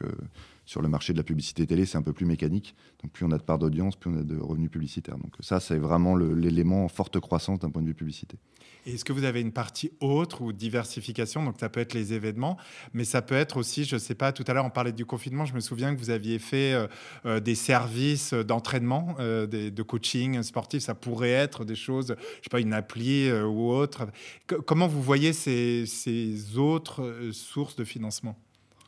sur 0.72 0.82
le 0.82 0.88
marché 0.88 1.11
de 1.11 1.17
la 1.17 1.24
publicité 1.24 1.67
télé, 1.67 1.86
c'est 1.86 1.97
un 1.97 2.01
peu 2.01 2.13
plus 2.13 2.26
mécanique. 2.26 2.76
Donc 3.03 3.11
plus 3.11 3.26
on 3.26 3.32
a 3.32 3.38
de 3.38 3.43
part 3.43 3.59
d'audience, 3.59 3.97
plus 3.97 4.09
on 4.09 4.17
a 4.17 4.24
de 4.24 4.38
revenus 4.38 4.72
publicitaires. 4.72 5.17
Donc 5.17 5.34
ça, 5.41 5.59
c'est 5.59 5.78
vraiment 5.78 6.15
l'élément 6.15 6.86
en 6.86 6.88
forte 6.88 7.19
croissance 7.19 7.59
d'un 7.59 7.69
point 7.69 7.82
de 7.82 7.88
vue 7.88 7.93
publicité. 7.93 8.38
Est-ce 8.86 9.03
que 9.03 9.11
vous 9.11 9.26
avez 9.26 9.41
une 9.41 9.51
partie 9.51 9.91
autre 9.99 10.41
ou 10.41 10.53
diversification? 10.53 11.43
Donc 11.43 11.55
ça 11.59 11.67
peut 11.67 11.82
être 11.82 11.93
les 11.93 12.13
événements, 12.13 12.57
mais 12.93 13.03
ça 13.03 13.22
peut 13.22 13.36
être 13.36 13.57
aussi, 13.57 13.84
je 13.84 13.95
ne 13.95 13.99
sais 13.99 14.15
pas, 14.15 14.32
tout 14.32 14.45
à 14.47 14.53
l'heure 14.53 14.63
on 14.63 14.69
parlait 14.69 14.93
du 14.93 15.05
confinement, 15.05 15.43
je 15.43 15.53
me 15.53 15.59
souviens 15.59 15.93
que 15.93 15.99
vous 15.99 16.09
aviez 16.09 16.39
fait 16.39 16.72
euh, 16.72 16.88
euh, 17.26 17.39
des 17.41 17.55
services 17.55 18.34
d'entraînement, 18.34 19.15
euh, 19.19 19.47
de 19.47 19.84
coaching 19.84 20.41
sportif, 20.41 20.84
ça 20.84 20.95
pourrait 20.95 21.32
être 21.32 21.65
des 21.65 21.76
choses, 21.76 22.07
je 22.07 22.13
ne 22.13 22.43
sais 22.43 22.49
pas, 22.49 22.61
une 22.61 22.74
appli 22.74 23.30
ou 23.30 23.72
autre. 23.72 24.07
comment 24.47 24.88
vous 24.88 25.01
voyez 25.01 25.34
ces 25.34 26.57
autres 26.57 27.30
sources 27.34 27.76
de 27.76 27.84
financement? 27.84 28.38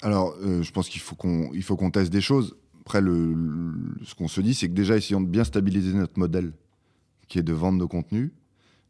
Alors, 0.04 0.36
je 0.42 0.72
pense 0.72 0.90
qu'il 0.90 1.02
faut 1.02 1.16
qu'on 1.16 1.52
faut 1.62 1.76
qu'on 1.76 1.92
teste 1.92 2.12
des 2.12 2.22
choses. 2.22 2.56
Après, 2.82 3.02
le, 3.02 3.36
ce 4.04 4.14
qu'on 4.14 4.28
se 4.28 4.42
dit, 4.42 4.54
c'est 4.54 4.68
que 4.68 4.74
déjà, 4.74 4.98
essayons 4.98 5.22
de 5.22 5.28
bien 5.28 5.44
stabiliser 5.44 5.94
notre 5.94 6.20
modèle, 6.20 6.52
qui 7.28 7.40
est 7.40 7.44
de 7.44 7.54
vendre 7.54 7.80
nos 7.80 7.88
contenus. 7.88 8.32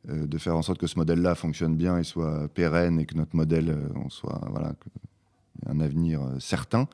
Euh, 0.09 0.28
de 0.28 0.38
faire 0.38 0.57
en 0.57 0.61
sorte 0.61 0.80
que 0.80 0.88
ce 0.88 0.99
modèle-là 0.99 1.34
fonctionne 1.34 1.78
bien 1.78 1.97
et 1.97 2.03
soit 2.03 2.49
pérenne 2.49 2.99
et 2.99 3.05
que 3.05 3.16
notre 3.16 3.38
modèle 3.38 3.70
euh, 3.70 3.88
on 3.95 4.09
soit 4.09 4.41
voilà 4.49 4.74
un 5.66 5.80
avenir 5.80 6.22
euh, 6.22 6.39
certain. 6.39 6.89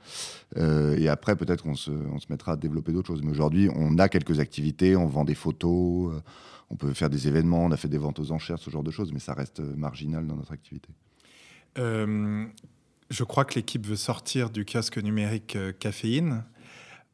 et 0.55 1.09
après, 1.09 1.35
peut-être 1.35 1.63
qu'on 1.63 1.73
se, 1.73 1.89
on 1.89 2.19
se, 2.19 2.27
mettra 2.29 2.51
à 2.51 2.55
développer 2.55 2.91
d'autres 2.91 3.07
choses. 3.07 3.23
Mais 3.23 3.31
aujourd'hui, 3.31 3.67
on 3.73 3.97
a 3.97 4.09
quelques 4.09 4.39
activités, 4.39 4.95
on 4.95 5.07
vend 5.07 5.25
des 5.25 5.33
photos, 5.33 6.21
on 6.69 6.75
peut 6.75 6.93
faire 6.93 7.09
des 7.09 7.27
événements, 7.27 7.65
on 7.65 7.71
a 7.71 7.77
fait 7.77 7.87
des 7.87 7.97
ventes 7.97 8.19
aux 8.19 8.31
enchères, 8.31 8.59
ce 8.59 8.69
genre 8.69 8.83
de 8.83 8.91
choses, 8.91 9.11
mais 9.11 9.19
ça 9.19 9.33
reste 9.33 9.59
marginal 9.59 10.27
dans 10.27 10.35
notre 10.35 10.51
activité. 10.51 10.89
Je 13.09 13.23
crois 13.23 13.45
que 13.45 13.55
l'équipe 13.55 13.85
veut 13.85 13.95
sortir 13.95 14.49
du 14.49 14.65
kiosque 14.65 14.97
numérique 14.97 15.57
caféine. 15.79 16.43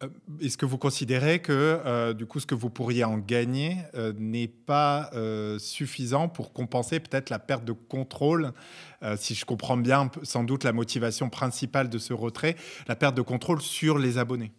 Euh, 0.04 0.08
est-ce 0.41 0.58
que 0.58 0.66
vous 0.66 0.78
considérez 0.78 1.39
que 1.39 1.80
euh, 1.86 2.14
du 2.14 2.26
coup 2.26 2.41
ce 2.41 2.46
que 2.46 2.56
vous 2.56 2.70
pourriez 2.70 3.06
en 3.06 3.18
gagner 3.18 3.78
euh, 3.96 4.12
n'est 4.18 4.50
pas 4.50 5.10
suffisant 5.58 6.28
pour 6.28 6.52
compenser 6.52 7.00
peut-être 7.00 7.30
la 7.30 7.39
perte 7.39 7.64
de 7.64 7.72
contrôle 7.72 8.52
Si 9.18 9.36
je 9.36 9.46
comprends 9.46 9.78
bien, 9.78 10.10
sans 10.24 10.43
doute 10.43 10.64
la 10.64 10.74
motivation 10.74 11.30
principale 11.30 11.89
de 11.89 11.98
ce 11.98 12.14
retrait, 12.14 12.56
la 12.88 12.96
perte 12.96 13.16
de 13.16 13.22
contrôle 13.22 13.62
sur 13.62 14.00
les 14.00 14.18
abonnés? 14.18 14.52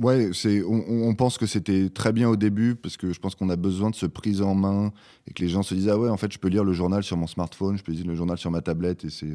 Ouais, 0.00 0.30
c'est. 0.34 0.62
On, 0.62 1.08
on, 1.08 1.14
pense 1.14 1.38
que 1.38 1.46
c'était 1.46 1.88
très 1.88 2.12
bien 2.12 2.28
au 2.28 2.36
début 2.36 2.74
parce 2.74 2.96
que 2.96 3.12
je 3.12 3.18
pense 3.18 3.34
qu'on 3.34 3.48
a 3.48 3.56
besoin 3.56 3.90
de 3.90 3.94
se 3.94 4.06
prise 4.06 4.42
en 4.42 4.54
main 4.54 4.92
et 5.26 5.32
que 5.32 5.42
les 5.42 5.48
gens 5.48 5.62
se 5.62 5.74
disent 5.74 5.88
ah 5.88 5.98
ouais 5.98 6.10
en 6.10 6.16
fait 6.16 6.32
je 6.32 6.38
peux 6.38 6.48
lire 6.48 6.64
le 6.64 6.72
journal 6.72 7.02
sur 7.02 7.16
mon 7.16 7.26
smartphone, 7.26 7.78
je 7.78 7.82
peux 7.82 7.92
lire 7.92 8.06
le 8.06 8.14
journal 8.14 8.36
sur 8.36 8.50
ma 8.50 8.60
tablette 8.60 9.04
et 9.04 9.10
c'est 9.10 9.32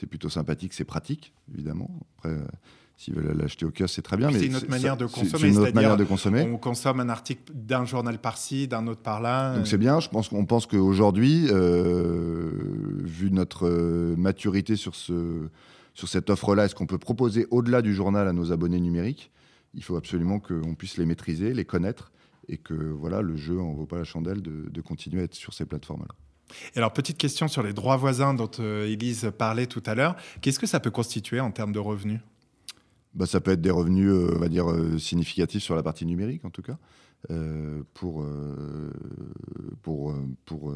c'est 0.00 0.06
plutôt 0.06 0.30
sympathique, 0.30 0.72
c'est 0.72 0.84
pratique 0.84 1.32
évidemment. 1.52 1.90
Après 2.18 2.36
S'ils 3.00 3.14
veulent 3.14 3.34
l'acheter 3.34 3.64
au 3.64 3.70
kiosque, 3.70 3.94
c'est 3.94 4.02
très 4.02 4.18
bien. 4.18 4.30
C'est 4.30 4.44
une 4.44 4.56
autre 4.56 4.68
manière 4.68 4.94
de 4.94 5.06
consommer. 5.06 5.48
une 5.48 5.56
autre 5.56 5.74
manière 5.74 5.96
de 5.96 6.04
consommer. 6.04 6.42
On 6.42 6.58
consomme 6.58 7.00
un 7.00 7.08
article 7.08 7.50
d'un 7.54 7.86
journal 7.86 8.18
par-ci, 8.18 8.68
d'un 8.68 8.86
autre 8.88 9.00
par-là. 9.00 9.56
Donc 9.56 9.66
c'est 9.66 9.78
bien. 9.78 10.00
Je 10.00 10.10
pense 10.10 10.28
qu'on 10.28 10.44
pense 10.44 10.66
qu'aujourd'hui, 10.66 11.46
euh, 11.48 12.50
vu 12.98 13.30
notre 13.30 13.66
euh, 13.66 14.14
maturité 14.18 14.76
sur, 14.76 14.94
ce, 14.94 15.48
sur 15.94 16.08
cette 16.08 16.28
offre-là, 16.28 16.66
est-ce 16.66 16.74
qu'on 16.74 16.84
peut 16.84 16.98
proposer 16.98 17.46
au-delà 17.50 17.80
du 17.80 17.94
journal 17.94 18.28
à 18.28 18.34
nos 18.34 18.52
abonnés 18.52 18.80
numériques? 18.80 19.30
Il 19.72 19.82
faut 19.82 19.96
absolument 19.96 20.38
qu'on 20.38 20.74
puisse 20.74 20.98
les 20.98 21.06
maîtriser, 21.06 21.54
les 21.54 21.64
connaître, 21.64 22.12
et 22.48 22.58
que 22.58 22.74
voilà, 22.74 23.22
le 23.22 23.34
jeu 23.34 23.58
en 23.58 23.72
vaut 23.72 23.86
pas 23.86 23.96
la 23.96 24.04
chandelle 24.04 24.42
de, 24.42 24.68
de 24.68 24.80
continuer 24.82 25.22
à 25.22 25.24
être 25.24 25.34
sur 25.34 25.54
ces 25.54 25.64
plateformes-là. 25.64 26.14
Alors, 26.76 26.92
petite 26.92 27.18
question 27.18 27.48
sur 27.48 27.62
les 27.62 27.72
droits 27.72 27.96
voisins 27.96 28.34
dont 28.34 28.50
euh, 28.60 28.86
Elise 28.86 29.30
parlait 29.36 29.66
tout 29.66 29.82
à 29.86 29.94
l'heure. 29.94 30.16
Qu'est-ce 30.40 30.58
que 30.58 30.66
ça 30.66 30.80
peut 30.80 30.90
constituer 30.90 31.40
en 31.40 31.50
termes 31.50 31.72
de 31.72 31.78
revenus? 31.78 32.20
Bah, 33.14 33.26
ça 33.26 33.40
peut 33.40 33.50
être 33.50 33.60
des 33.60 33.70
revenus, 33.70 34.08
euh, 34.08 34.34
on 34.36 34.38
va 34.38 34.48
dire, 34.48 34.70
euh, 34.70 34.98
significatifs 34.98 35.62
sur 35.62 35.74
la 35.74 35.82
partie 35.82 36.06
numérique, 36.06 36.44
en 36.44 36.50
tout 36.50 36.62
cas, 36.62 36.78
euh, 37.30 37.82
pour, 37.92 38.24
pour, 39.82 40.14
pour, 40.44 40.72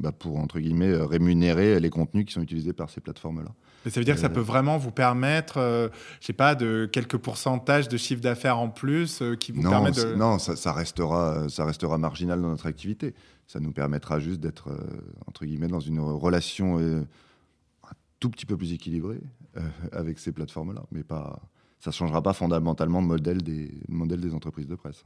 bah, 0.00 0.12
pour, 0.12 0.38
entre 0.38 0.58
guillemets, 0.58 0.92
rémunérer 0.96 1.78
les 1.78 1.90
contenus 1.90 2.26
qui 2.26 2.32
sont 2.32 2.42
utilisés 2.42 2.72
par 2.72 2.90
ces 2.90 3.00
plateformes-là. 3.00 3.52
Mais 3.84 3.90
ça 3.90 4.00
veut 4.00 4.04
dire 4.04 4.14
que 4.14 4.20
ça 4.20 4.28
peut 4.28 4.40
vraiment 4.40 4.76
vous 4.76 4.90
permettre, 4.90 5.90
je 6.20 6.26
sais 6.26 6.32
pas, 6.32 6.54
de 6.54 6.88
quelques 6.92 7.16
pourcentages 7.16 7.88
de 7.88 7.96
chiffre 7.96 8.20
d'affaires 8.20 8.58
en 8.58 8.68
plus 8.68 9.22
qui 9.40 9.50
vous 9.50 9.62
non, 9.62 9.90
de... 9.90 10.14
Non, 10.14 10.38
ça, 10.38 10.56
ça, 10.56 10.72
restera, 10.72 11.48
ça 11.48 11.64
restera 11.64 11.98
marginal 11.98 12.40
dans 12.40 12.50
notre 12.50 12.66
activité. 12.66 13.14
Ça 13.52 13.60
nous 13.60 13.72
permettra 13.72 14.18
juste 14.18 14.40
d'être, 14.40 14.70
entre 15.26 15.44
guillemets, 15.44 15.68
dans 15.68 15.78
une 15.78 16.00
relation 16.00 16.78
un 16.78 17.04
tout 18.18 18.30
petit 18.30 18.46
peu 18.46 18.56
plus 18.56 18.72
équilibrée 18.72 19.20
avec 19.92 20.18
ces 20.18 20.32
plateformes-là, 20.32 20.84
mais 20.90 21.02
pas 21.02 21.38
ça 21.82 21.90
ne 21.90 21.94
changera 21.94 22.22
pas 22.22 22.32
fondamentalement 22.32 23.00
le 23.00 23.08
modèle 23.08 23.42
des, 23.42 23.70
modèle 23.88 24.20
des 24.20 24.32
entreprises 24.34 24.68
de 24.68 24.76
presse. 24.76 25.02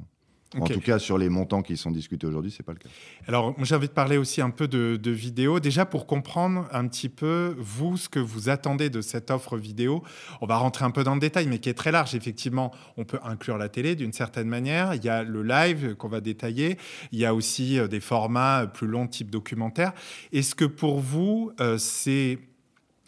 En 0.55 0.65
tout 0.67 0.81
cas, 0.81 0.99
sur 0.99 1.19
les 1.19 1.29
montants 1.29 1.63
qui 1.63 1.77
sont 1.77 1.91
discutés 1.91 2.27
aujourd'hui, 2.27 2.53
ce 2.53 2.63
n'est 2.63 2.65
pas 2.65 2.73
le 2.73 2.79
cas. 2.79 2.89
Alors, 3.27 3.55
j'ai 3.63 3.75
envie 3.75 3.89
de 3.89 3.93
parler 3.93 4.17
aussi 4.17 4.41
un 4.41 4.51
peu 4.51 4.69
de, 4.69 4.97
de, 4.97 5.11
vidéo. 5.11 5.59
Déjà, 5.59 5.85
pour 5.85 6.07
comprendre 6.07 6.69
un 6.73 6.87
petit 6.87 7.09
peu, 7.09 7.57
vous, 7.59 7.97
ce 7.97 8.09
que 8.09 8.21
vous 8.21 8.49
attendez 8.49 8.89
de 8.89 9.01
cette 9.01 9.31
offre 9.31 9.57
vidéo, 9.57 10.05
on 10.41 10.47
va 10.47 10.57
rentrer 10.57 10.85
un 10.85 10.93
peu 10.93 11.03
dans 11.03 11.15
le 11.15 11.21
détail, 11.21 11.49
mais 11.49 11.59
qui 11.59 11.69
est 11.69 11.75
très 11.75 11.91
large. 11.91 12.15
Effectivement, 12.15 12.73
on 12.97 13.05
peut 13.05 13.19
inclure 13.25 13.59
la 13.59 13.69
télé 13.69 13.97
d'une 13.97 14.13
certaine 14.13 14.49
manière. 14.49 14.95
Il 14.95 15.05
y 15.05 15.09
a 15.09 15.25
le 15.25 15.43
live 15.43 15.97
qu'on 15.97 16.09
va 16.09 16.21
détailler. 16.21 16.79
Il 17.11 17.19
y 17.19 17.27
a 17.27 17.35
aussi 17.35 17.79
euh, 17.79 17.89
des 17.89 18.01
formats 18.01 18.67
plus 18.67 18.87
longs, 18.87 19.09
type 19.09 19.31
documentaire. 19.31 19.93
Est-ce 20.33 20.55
que 20.55 20.65
pour 20.65 21.01
vous, 21.01 21.51
euh, 21.61 21.77
c'est 21.77 22.39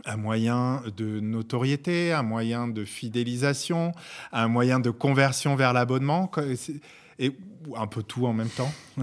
un 0.05 0.17
moyen 0.17 0.83
de 0.97 1.21
notoriété, 1.21 2.13
un 2.13 2.23
moyen 2.23 2.69
de 2.69 2.85
fidélisation, 2.85 3.93
un 4.33 4.49
moyen 4.49 4.81
de 4.81 4.91
conversion 4.91 5.57
vers 5.57 5.73
l'abonnement, 5.73 6.31
et 7.19 7.37
un 7.77 7.87
peu 7.87 8.03
tout 8.03 8.27
en 8.27 8.33
même 8.33 8.49
temps? 8.49 8.73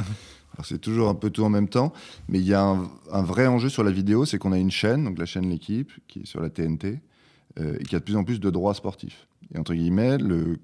C'est 0.64 0.80
toujours 0.80 1.10
un 1.10 1.16
peu 1.16 1.30
tout 1.30 1.44
en 1.44 1.50
même 1.50 1.68
temps, 1.68 1.92
mais 2.30 2.40
il 2.40 2.46
y 2.46 2.54
a 2.54 2.64
un, 2.64 3.22
vrai 3.24 3.46
enjeu 3.48 3.68
sur 3.68 3.84
la 3.84 3.92
vidéo, 3.92 4.26
c'est 4.26 4.38
qu'on 4.38 4.54
a 4.54 4.58
une 4.58 4.72
chaîne, 4.72 5.04
donc 5.04 5.18
la 5.18 5.26
chaîne 5.26 5.50
L'équipe, 5.50 5.92
qui 6.08 6.20
est 6.20 6.26
sur 6.26 6.40
la 6.40 6.50
TNT, 6.50 7.02
euh, 7.60 7.78
et 7.78 7.84
qui 7.84 7.94
a 7.94 8.00
de 8.00 8.06
plus 8.06 8.16
en 8.16 8.24
plus 8.24 8.40
de 8.40 8.50
droits 8.50 8.74
sportifs. 8.74 9.28
Et 9.54 9.58
entre 9.58 9.74
guillemets, 9.74 10.18
le, 10.18 10.60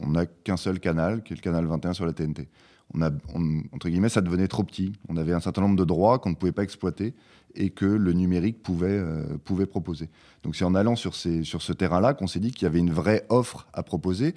on 0.00 0.10
n'a 0.10 0.26
qu'un 0.26 0.56
seul 0.56 0.78
canal, 0.78 1.22
qui 1.24 1.32
est 1.32 1.36
le 1.36 1.42
canal 1.42 1.66
21 1.66 1.94
sur 1.94 2.06
la 2.06 2.12
TNT. 2.12 2.48
Entre 2.94 3.88
guillemets, 3.88 4.08
ça 4.08 4.20
devenait 4.20 4.48
trop 4.48 4.64
petit. 4.64 4.92
On 5.08 5.16
avait 5.16 5.34
un 5.34 5.40
certain 5.40 5.60
nombre 5.60 5.76
de 5.76 5.84
droits 5.84 6.18
qu'on 6.18 6.30
ne 6.30 6.34
pouvait 6.34 6.52
pas 6.52 6.62
exploiter 6.62 7.14
et 7.54 7.70
que 7.70 7.84
le 7.84 8.12
numérique 8.12 8.62
pouvait, 8.62 8.86
euh, 8.88 9.36
proposer. 9.66 10.08
Donc 10.42 10.56
c'est 10.56 10.64
en 10.64 10.74
allant 10.74 10.96
sur, 10.96 11.14
sur 11.14 11.62
ce 11.62 11.72
terrain-là 11.72 12.14
qu'on 12.14 12.26
s'est 12.26 12.40
dit 12.40 12.50
qu'il 12.50 12.62
y 12.62 12.66
avait 12.66 12.78
une 12.78 12.92
vraie 12.92 13.26
offre 13.28 13.66
à 13.72 13.82
proposer. 13.82 14.34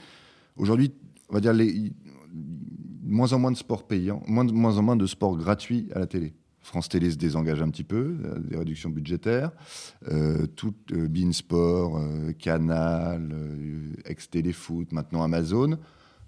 Aujourd'hui, 0.58 0.94
on 1.30 1.34
va 1.34 1.40
dire 1.40 1.54
les, 1.54 1.94
moins 3.04 3.34
en 3.34 3.40
moins 3.40 3.52
de 3.52 3.58
sports 3.58 3.88
payants, 3.88 4.24
moins, 4.28 4.78
en 4.78 4.82
moins 4.82 4.96
de 4.96 5.06
sports 5.06 5.38
gratuits 5.38 5.90
à 5.94 6.00
la 6.00 6.08
télé. 6.08 6.34
France 6.62 6.90
Télé 6.90 7.10
se 7.10 7.16
désengage 7.16 7.62
un 7.62 7.70
petit 7.70 7.84
peu, 7.84 8.18
euh, 8.24 8.40
des 8.40 8.56
réductions 8.56 8.92
budgétaires. 8.92 9.52
Euh, 10.10 10.46
tout 10.46 10.76
euh, 10.92 11.08
Beansport, 11.08 12.00
Canal, 12.38 13.36
ex-Téléfoot, 14.06 14.92
maintenant 14.92 15.24
Amazon. 15.24 15.80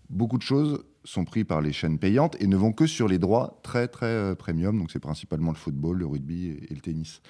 Beaucoup 0.09 0.37
de 0.37 0.43
choses 0.43 0.83
sont 1.05 1.25
pris 1.25 1.43
par 1.43 1.61
les 1.61 1.73
chaînes 1.73 1.99
payantes 1.99 2.35
et 2.39 2.47
ne 2.47 2.55
vont 2.55 2.71
que 2.71 2.87
sur 2.87 3.07
les 3.07 3.19
droits 3.19 3.59
très 3.63 3.87
très 3.87 4.05
euh, 4.05 4.35
premium. 4.35 4.77
Donc 4.77 4.91
c'est 4.91 4.99
principalement 4.99 5.51
le 5.51 5.57
football, 5.57 5.97
le 5.97 6.05
rugby 6.05 6.47
et, 6.69 6.73
le 6.73 6.81
tennis. 6.81 7.21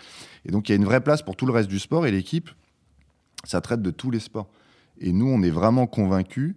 Et 0.45 0.51
donc 0.51 0.69
il 0.69 0.71
y 0.71 0.73
a 0.73 0.75
une 0.75 0.85
vraie 0.85 1.01
place 1.01 1.21
pour 1.21 1.35
tout 1.35 1.45
le 1.45 1.53
reste 1.53 1.69
du 1.69 1.79
sport 1.79 2.05
et 2.05 2.11
l'équipe, 2.11 2.49
ça 3.43 3.61
traite 3.61 3.81
de 3.81 3.91
tous 3.91 4.11
les 4.11 4.19
sports. 4.19 4.49
Et 4.99 5.11
nous, 5.11 5.27
on 5.27 5.41
est 5.41 5.49
vraiment 5.49 5.87
convaincus 5.87 6.55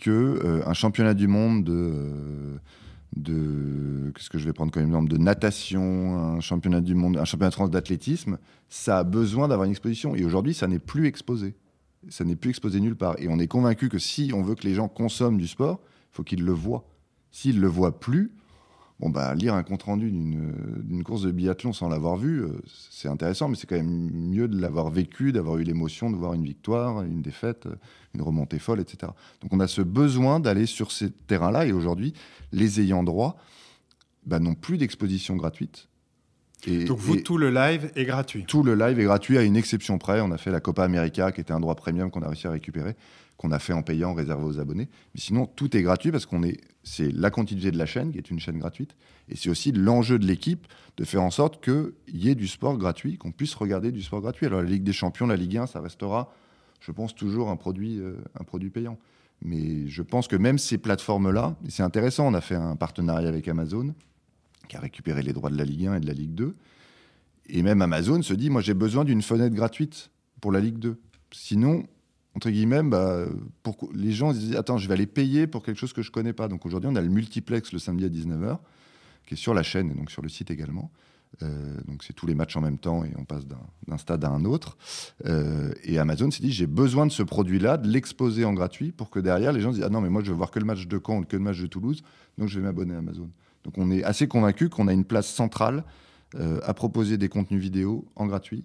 que 0.00 0.10
euh, 0.10 0.62
un 0.66 0.74
championnat 0.74 1.14
du 1.14 1.28
monde 1.28 1.64
de 1.64 1.72
euh, 1.72 2.56
de 3.16 4.12
qu'est-ce 4.14 4.30
que 4.30 4.38
je 4.38 4.44
vais 4.44 4.52
prendre 4.52 4.72
de 4.72 5.16
natation, 5.16 6.16
un 6.16 6.40
championnat 6.40 6.80
du 6.80 6.94
monde, 6.94 7.16
un 7.16 7.24
championnat 7.24 7.68
d'athlétisme, 7.68 8.38
ça 8.68 8.98
a 8.98 9.04
besoin 9.04 9.48
d'avoir 9.48 9.64
une 9.64 9.72
exposition. 9.72 10.14
Et 10.14 10.24
aujourd'hui, 10.24 10.54
ça 10.54 10.68
n'est 10.68 10.78
plus 10.78 11.06
exposé. 11.06 11.54
Ça 12.08 12.24
n'est 12.24 12.36
plus 12.36 12.50
exposé 12.50 12.80
nulle 12.80 12.96
part. 12.96 13.16
Et 13.18 13.28
on 13.28 13.38
est 13.38 13.48
convaincu 13.48 13.88
que 13.88 13.98
si 13.98 14.30
on 14.32 14.42
veut 14.42 14.54
que 14.54 14.66
les 14.66 14.74
gens 14.74 14.88
consomment 14.88 15.38
du 15.38 15.48
sport, 15.48 15.80
il 16.12 16.16
faut 16.16 16.22
qu'il 16.22 16.44
le 16.44 16.52
voit. 16.52 16.88
S'il 17.30 17.56
ne 17.56 17.60
le 17.60 17.68
voit 17.68 17.98
plus, 17.98 18.30
bon 19.00 19.08
bah, 19.08 19.34
lire 19.34 19.54
un 19.54 19.62
compte-rendu 19.62 20.10
d'une 20.10 21.02
course 21.02 21.22
de 21.22 21.30
biathlon 21.30 21.72
sans 21.72 21.88
l'avoir 21.88 22.16
vu, 22.16 22.42
euh, 22.42 22.62
c'est 22.90 23.08
intéressant, 23.08 23.48
mais 23.48 23.56
c'est 23.56 23.66
quand 23.66 23.76
même 23.76 24.10
mieux 24.12 24.46
de 24.46 24.60
l'avoir 24.60 24.90
vécu, 24.90 25.32
d'avoir 25.32 25.56
eu 25.56 25.64
l'émotion 25.64 26.10
de 26.10 26.16
voir 26.16 26.34
une 26.34 26.44
victoire, 26.44 27.02
une 27.02 27.22
défaite, 27.22 27.66
une 28.14 28.22
remontée 28.22 28.58
folle, 28.58 28.80
etc. 28.80 29.12
Donc 29.40 29.52
on 29.52 29.60
a 29.60 29.66
ce 29.66 29.80
besoin 29.80 30.38
d'aller 30.38 30.66
sur 30.66 30.92
ces 30.92 31.10
terrains-là, 31.10 31.66
et 31.66 31.72
aujourd'hui, 31.72 32.12
les 32.52 32.80
ayants 32.80 33.02
droit 33.02 33.36
bah, 34.26 34.38
n'ont 34.38 34.54
plus 34.54 34.76
d'exposition 34.76 35.34
gratuite. 35.36 35.88
Et, 36.66 36.84
Donc 36.84 36.98
vous, 36.98 37.16
tout 37.16 37.38
le 37.38 37.50
live 37.50 37.90
est 37.96 38.04
gratuit 38.04 38.44
Tout 38.46 38.62
le 38.62 38.74
live 38.74 39.00
est 39.00 39.04
gratuit, 39.04 39.38
à 39.38 39.42
une 39.42 39.56
exception 39.56 39.96
près. 39.96 40.20
On 40.20 40.30
a 40.30 40.36
fait 40.36 40.50
la 40.50 40.60
Copa 40.60 40.84
América, 40.84 41.32
qui 41.32 41.40
était 41.40 41.54
un 41.54 41.60
droit 41.60 41.74
premium 41.74 42.10
qu'on 42.10 42.20
a 42.20 42.28
réussi 42.28 42.46
à 42.46 42.50
récupérer 42.50 42.96
qu'on 43.40 43.52
a 43.52 43.58
fait 43.58 43.72
en 43.72 43.82
payant, 43.82 44.12
réservé 44.12 44.44
aux 44.44 44.60
abonnés. 44.60 44.90
Mais 45.14 45.20
sinon, 45.20 45.46
tout 45.46 45.74
est 45.74 45.80
gratuit 45.80 46.12
parce 46.12 46.26
qu'on 46.26 46.42
est, 46.42 46.60
c'est 46.82 47.10
la 47.10 47.30
continuité 47.30 47.70
de 47.70 47.78
la 47.78 47.86
chaîne 47.86 48.12
qui 48.12 48.18
est 48.18 48.30
une 48.30 48.38
chaîne 48.38 48.58
gratuite, 48.58 48.94
et 49.30 49.34
c'est 49.36 49.48
aussi 49.48 49.72
l'enjeu 49.72 50.18
de 50.18 50.26
l'équipe 50.26 50.66
de 50.98 51.04
faire 51.06 51.22
en 51.22 51.30
sorte 51.30 51.64
qu'il 51.64 51.94
y 52.08 52.28
ait 52.28 52.34
du 52.34 52.46
sport 52.46 52.76
gratuit, 52.76 53.16
qu'on 53.16 53.32
puisse 53.32 53.54
regarder 53.54 53.92
du 53.92 54.02
sport 54.02 54.20
gratuit. 54.20 54.44
Alors 54.44 54.60
la 54.60 54.68
Ligue 54.68 54.82
des 54.82 54.92
Champions, 54.92 55.26
la 55.26 55.36
Ligue 55.36 55.56
1, 55.56 55.68
ça 55.68 55.80
restera, 55.80 56.34
je 56.80 56.92
pense, 56.92 57.14
toujours 57.14 57.48
un 57.48 57.56
produit, 57.56 57.98
euh, 57.98 58.18
un 58.38 58.44
produit 58.44 58.68
payant. 58.68 58.98
Mais 59.40 59.88
je 59.88 60.02
pense 60.02 60.28
que 60.28 60.36
même 60.36 60.58
ces 60.58 60.76
plateformes-là, 60.76 61.56
c'est 61.66 61.82
intéressant, 61.82 62.26
on 62.26 62.34
a 62.34 62.42
fait 62.42 62.56
un 62.56 62.76
partenariat 62.76 63.30
avec 63.30 63.48
Amazon, 63.48 63.94
qui 64.68 64.76
a 64.76 64.80
récupéré 64.80 65.22
les 65.22 65.32
droits 65.32 65.48
de 65.48 65.56
la 65.56 65.64
Ligue 65.64 65.86
1 65.86 65.94
et 65.94 66.00
de 66.00 66.06
la 66.06 66.12
Ligue 66.12 66.34
2. 66.34 66.54
Et 67.48 67.62
même 67.62 67.80
Amazon 67.80 68.20
se 68.20 68.34
dit, 68.34 68.50
moi 68.50 68.60
j'ai 68.60 68.74
besoin 68.74 69.06
d'une 69.06 69.22
fenêtre 69.22 69.56
gratuite 69.56 70.10
pour 70.42 70.52
la 70.52 70.60
Ligue 70.60 70.78
2. 70.78 71.00
Sinon, 71.32 71.86
entre 72.34 72.50
guillemets, 72.50 72.82
bah, 72.82 73.26
les 73.94 74.12
gens 74.12 74.32
disent 74.32 74.56
Attends, 74.56 74.78
je 74.78 74.86
vais 74.88 74.94
aller 74.94 75.06
payer 75.06 75.46
pour 75.46 75.62
quelque 75.62 75.78
chose 75.78 75.92
que 75.92 76.02
je 76.02 76.10
connais 76.10 76.32
pas. 76.32 76.48
Donc 76.48 76.64
aujourd'hui, 76.66 76.88
on 76.92 76.96
a 76.96 77.00
le 77.00 77.08
multiplex 77.08 77.72
le 77.72 77.78
samedi 77.78 78.04
à 78.04 78.08
19h, 78.08 78.58
qui 79.26 79.34
est 79.34 79.36
sur 79.36 79.54
la 79.54 79.62
chaîne 79.62 79.90
et 79.90 79.94
donc 79.94 80.10
sur 80.10 80.22
le 80.22 80.28
site 80.28 80.50
également. 80.50 80.90
Euh, 81.42 81.76
donc 81.86 82.02
c'est 82.02 82.12
tous 82.12 82.26
les 82.26 82.34
matchs 82.34 82.56
en 82.56 82.60
même 82.60 82.78
temps 82.78 83.04
et 83.04 83.12
on 83.16 83.24
passe 83.24 83.46
d'un 83.46 83.98
stade 83.98 84.24
à 84.24 84.30
un 84.30 84.44
autre. 84.44 84.76
Euh, 85.26 85.72
et 85.84 85.98
Amazon 85.98 86.30
s'est 86.30 86.42
dit 86.42 86.52
j'ai 86.52 86.66
besoin 86.66 87.06
de 87.06 87.12
ce 87.12 87.22
produit-là, 87.22 87.76
de 87.76 87.88
l'exposer 87.88 88.44
en 88.44 88.52
gratuit 88.52 88.90
pour 88.92 89.10
que 89.10 89.20
derrière 89.20 89.52
les 89.52 89.60
gens 89.60 89.70
disent 89.70 89.84
ah 89.84 89.90
non 89.90 90.00
mais 90.00 90.10
moi 90.10 90.22
je 90.24 90.30
veux 90.30 90.36
voir 90.36 90.50
que 90.50 90.58
le 90.58 90.64
match 90.64 90.86
de 90.86 91.00
Caen 91.04 91.18
ou 91.18 91.24
que 91.24 91.36
le 91.36 91.42
match 91.42 91.60
de 91.60 91.66
Toulouse, 91.66 92.02
donc 92.36 92.48
je 92.48 92.58
vais 92.58 92.64
m'abonner 92.64 92.94
à 92.94 92.98
Amazon. 92.98 93.30
Donc 93.64 93.78
on 93.78 93.90
est 93.90 94.02
assez 94.02 94.26
convaincu 94.26 94.68
qu'on 94.68 94.88
a 94.88 94.92
une 94.92 95.04
place 95.04 95.28
centrale 95.28 95.84
euh, 96.34 96.60
à 96.64 96.74
proposer 96.74 97.16
des 97.16 97.28
contenus 97.28 97.60
vidéo 97.60 98.06
en 98.16 98.26
gratuit 98.26 98.64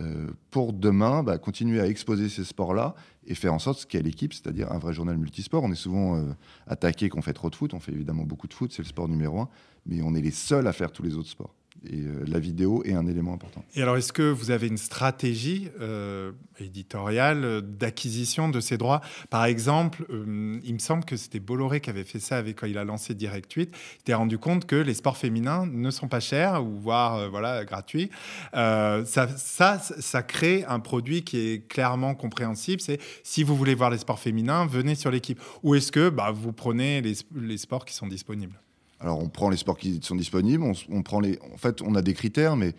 euh, 0.00 0.28
pour 0.50 0.72
demain 0.74 1.22
bah, 1.22 1.38
continuer 1.38 1.80
à 1.80 1.86
exposer 1.86 2.28
ces 2.28 2.44
sports-là 2.44 2.94
et 3.26 3.34
faire 3.34 3.54
en 3.54 3.58
sorte 3.58 3.86
qu'il 3.86 3.98
y 3.98 4.00
ait 4.02 4.04
l'équipe, 4.04 4.34
c'est-à-dire 4.34 4.70
un 4.70 4.78
vrai 4.78 4.92
journal 4.92 5.16
multisport. 5.16 5.64
On 5.64 5.72
est 5.72 5.74
souvent 5.74 6.16
euh, 6.16 6.32
attaqué 6.66 7.08
qu'on 7.08 7.22
fait 7.22 7.32
trop 7.32 7.48
de 7.48 7.54
foot, 7.54 7.72
on 7.72 7.80
fait 7.80 7.92
évidemment 7.92 8.24
beaucoup 8.24 8.46
de 8.46 8.54
foot, 8.54 8.72
c'est 8.72 8.82
le 8.82 8.88
sport 8.88 9.08
numéro 9.08 9.40
un, 9.40 9.48
mais 9.86 10.02
on 10.02 10.14
est 10.14 10.20
les 10.20 10.30
seuls 10.30 10.66
à 10.66 10.72
faire 10.72 10.92
tous 10.92 11.02
les 11.02 11.14
autres 11.14 11.30
sports. 11.30 11.54
Et 11.84 12.00
euh, 12.00 12.24
la 12.26 12.38
vidéo 12.38 12.82
est 12.84 12.94
un 12.94 13.06
élément 13.06 13.32
important. 13.32 13.64
Et 13.74 13.82
alors, 13.82 13.96
est-ce 13.96 14.12
que 14.12 14.22
vous 14.22 14.50
avez 14.50 14.66
une 14.66 14.78
stratégie 14.78 15.68
euh, 15.80 16.32
éditoriale 16.58 17.44
euh, 17.44 17.60
d'acquisition 17.60 18.48
de 18.48 18.60
ces 18.60 18.78
droits? 18.78 19.00
Par 19.30 19.44
exemple, 19.44 20.04
il 20.10 20.74
me 20.74 20.78
semble 20.78 21.04
que 21.04 21.16
c'était 21.16 21.40
Bolloré 21.40 21.80
qui 21.80 21.90
avait 21.90 22.04
fait 22.04 22.18
ça 22.18 22.38
avec, 22.38 22.56
quand 22.56 22.66
il 22.66 22.78
a 22.78 22.84
lancé 22.84 23.14
Direct 23.14 23.52
8. 23.52 23.70
Il 23.72 23.98
s'était 23.98 24.14
rendu 24.14 24.38
compte 24.38 24.66
que 24.66 24.76
les 24.76 24.94
sports 24.94 25.16
féminins 25.16 25.66
ne 25.66 25.90
sont 25.90 26.08
pas 26.08 26.20
chers 26.20 26.64
ou 26.64 26.78
voire 26.78 27.30
voilà, 27.30 27.64
gratuits. 27.64 28.10
ça, 28.52 29.28
ça, 29.36 30.22
crée 30.22 30.64
un 30.66 30.80
produit 30.80 31.22
qui 31.22 31.38
est 31.38 31.68
clairement 31.68 32.14
compréhensible. 32.14 32.80
C'est 32.80 33.00
si 33.22 33.42
vous 33.42 33.56
voulez 33.56 33.74
voir 33.74 33.90
les 33.90 33.98
sports 33.98 34.18
féminins, 34.18 34.66
venez 34.66 34.94
sur 34.94 35.10
l'équipe. 35.10 35.40
Ou 35.62 35.74
est-ce 35.74 35.92
que 35.92 36.08
bah, 36.08 36.30
vous 36.32 36.52
prenez 36.52 37.00
les 37.00 37.58
sports 37.58 37.84
qui 37.84 37.94
sont 37.94 38.06
disponibles? 38.06 38.58
Alors, 39.00 39.22
on 39.22 39.28
prend 39.28 39.50
les 39.50 39.56
sports 39.56 39.76
qui 39.76 40.00
sont 40.02 40.16
disponibles. 40.16 40.64
On, 40.88 41.02
prend 41.02 41.20
les... 41.20 41.38
En 41.52 41.56
fait, 41.56 41.82
on 41.82 41.94
a 41.94 42.02
des 42.02 42.14
critères, 42.14 42.56
mais 42.56 42.74